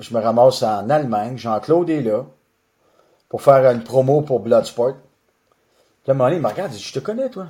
je 0.00 0.14
me 0.14 0.20
ramasse 0.20 0.62
en 0.62 0.88
Allemagne, 0.90 1.36
Jean-Claude 1.36 1.90
est 1.90 2.02
là, 2.02 2.24
pour 3.28 3.42
faire 3.42 3.70
une 3.70 3.82
promo 3.82 4.22
pour 4.22 4.40
Bloodsport. 4.40 4.94
Puis 6.02 6.10
à 6.10 6.12
un 6.12 6.14
moment 6.14 6.24
donné, 6.24 6.36
il 6.36 6.42
me 6.42 6.48
regarde, 6.48 6.72
il 6.72 6.76
dit, 6.76 6.82
je 6.82 6.92
te 6.92 6.98
connais, 6.98 7.30
toi. 7.30 7.46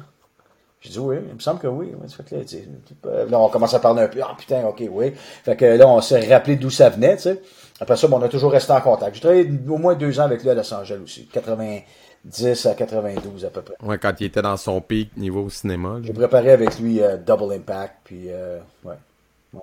J'ai 0.82 0.90
dit 0.90 0.98
oui, 0.98 1.16
il 1.28 1.34
me 1.34 1.38
semble 1.38 1.60
que 1.60 1.68
oui. 1.68 1.92
Fait 2.08 2.24
que 2.24 3.30
là, 3.30 3.38
on 3.38 3.48
commence 3.48 3.72
à 3.72 3.78
parler 3.78 4.02
un 4.02 4.08
peu. 4.08 4.18
Ah 4.20 4.34
putain, 4.36 4.64
ok, 4.66 4.82
oui. 4.90 5.12
Fait 5.14 5.54
que 5.54 5.64
là, 5.64 5.86
on 5.86 6.00
s'est 6.00 6.28
rappelé 6.28 6.56
d'où 6.56 6.70
ça 6.70 6.88
venait, 6.88 7.14
tu 7.16 7.22
sais. 7.22 7.40
Après 7.80 7.96
ça, 7.96 8.08
bon, 8.08 8.18
on 8.18 8.22
a 8.22 8.28
toujours 8.28 8.50
resté 8.50 8.72
en 8.72 8.80
contact. 8.80 9.14
J'ai 9.14 9.20
travaillé 9.20 9.48
au 9.68 9.78
moins 9.78 9.94
deux 9.94 10.18
ans 10.18 10.24
avec 10.24 10.42
lui 10.42 10.50
à 10.50 10.54
Los 10.54 10.74
Angeles 10.74 10.98
aussi. 11.02 11.26
90 11.26 12.66
à 12.66 12.74
92 12.74 13.44
à 13.44 13.50
peu 13.50 13.62
près. 13.62 13.74
Ouais, 13.80 13.96
quand 13.96 14.12
il 14.20 14.26
était 14.26 14.42
dans 14.42 14.56
son 14.56 14.80
pic 14.80 15.16
niveau 15.16 15.48
cinéma. 15.50 15.98
J'ai 16.02 16.12
préparé 16.12 16.50
avec 16.50 16.76
lui 16.80 17.00
euh, 17.00 17.16
Double 17.16 17.52
Impact, 17.54 17.94
puis 18.02 18.24
euh, 18.30 18.58
ouais. 18.84 18.96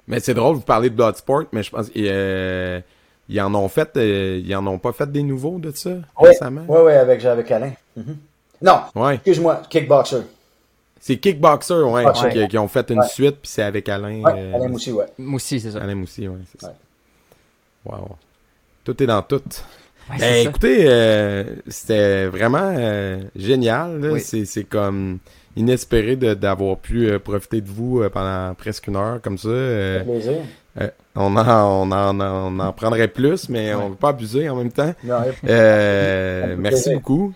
Mais 0.07 0.19
c'est 0.19 0.33
drôle, 0.33 0.55
vous 0.55 0.61
parlez 0.61 0.89
de 0.89 0.95
Bloodsport, 0.95 1.45
mais 1.51 1.63
je 1.63 1.71
pense 1.71 1.87
euh, 1.95 2.79
ils 3.27 3.41
en 3.41 3.53
ont 3.55 3.67
fait, 3.69 3.89
euh, 3.97 4.41
ils 4.43 4.55
en 4.55 4.65
ont 4.67 4.77
pas 4.79 4.91
fait 4.91 5.11
des 5.11 5.23
nouveaux 5.23 5.57
de 5.59 5.71
ça 5.71 5.89
Oui, 6.19 6.29
récemment? 6.29 6.65
oui, 6.67 6.79
oui, 6.85 6.93
avec, 6.93 7.23
avec 7.25 7.49
Alain. 7.51 7.71
Mhm. 7.95 8.17
Non, 8.61 8.81
Ouais. 8.95 9.15
excuse-moi, 9.15 9.61
Kickboxer. 9.69 10.21
C'est 10.99 11.17
Kickboxer, 11.17 11.73
ouais, 11.83 12.05
Ouais. 12.05 12.29
qui, 12.33 12.47
qui 12.49 12.57
ont 12.57 12.67
fait 12.67 12.89
une 12.91 12.99
Ouais. 12.99 13.07
suite, 13.07 13.37
puis 13.41 13.49
c'est 13.49 13.63
avec 13.63 13.87
Alain. 13.89 14.21
Ouais, 14.21 14.33
euh, 14.35 14.53
Alain 14.55 14.73
aussi, 14.73 14.91
ouais. 14.91 15.05
Moi 15.17 15.35
aussi, 15.37 15.59
c'est 15.59 15.71
ça. 15.71 15.81
Alain 15.81 15.95
Moussi, 15.95 16.27
ouais, 16.27 16.37
c'est 16.51 16.61
ça. 16.61 16.73
Wow. 17.85 18.09
Tout 18.83 19.01
est 19.01 19.07
dans 19.07 19.21
tout. 19.21 19.41
Ouais, 20.09 20.17
Ben, 20.19 20.47
écoutez, 20.47 20.85
euh, 20.89 21.43
c'était 21.67 22.25
vraiment 22.27 22.73
euh, 22.77 23.21
génial. 23.35 23.99
là. 24.01 24.11
Oui. 24.13 24.21
C'est, 24.21 24.43
c'est 24.45 24.63
comme 24.65 25.19
inespéré 25.59 26.15
d'avoir 26.15 26.77
pu 26.77 27.09
euh, 27.09 27.19
profiter 27.19 27.61
de 27.61 27.67
vous 27.67 28.01
euh, 28.01 28.09
pendant 28.09 28.55
presque 28.55 28.87
une 28.87 28.95
heure 28.95 29.21
comme 29.21 29.37
ça. 29.37 29.49
Euh, 29.49 30.03
plaisir. 30.03 30.33
on, 31.15 31.35
en, 31.35 31.87
on, 31.87 31.91
en, 31.91 32.19
on 32.21 32.59
en 32.59 32.73
prendrait 32.73 33.09
plus, 33.09 33.49
mais 33.49 33.73
on 33.75 33.85
ne 33.85 33.89
veut 33.91 33.95
pas 33.95 34.09
abuser 34.09 34.49
en 34.49 34.55
même 34.55 34.71
temps. 34.71 34.93
Non, 35.03 35.19
merci 36.57 36.93
beaucoup. 36.93 37.33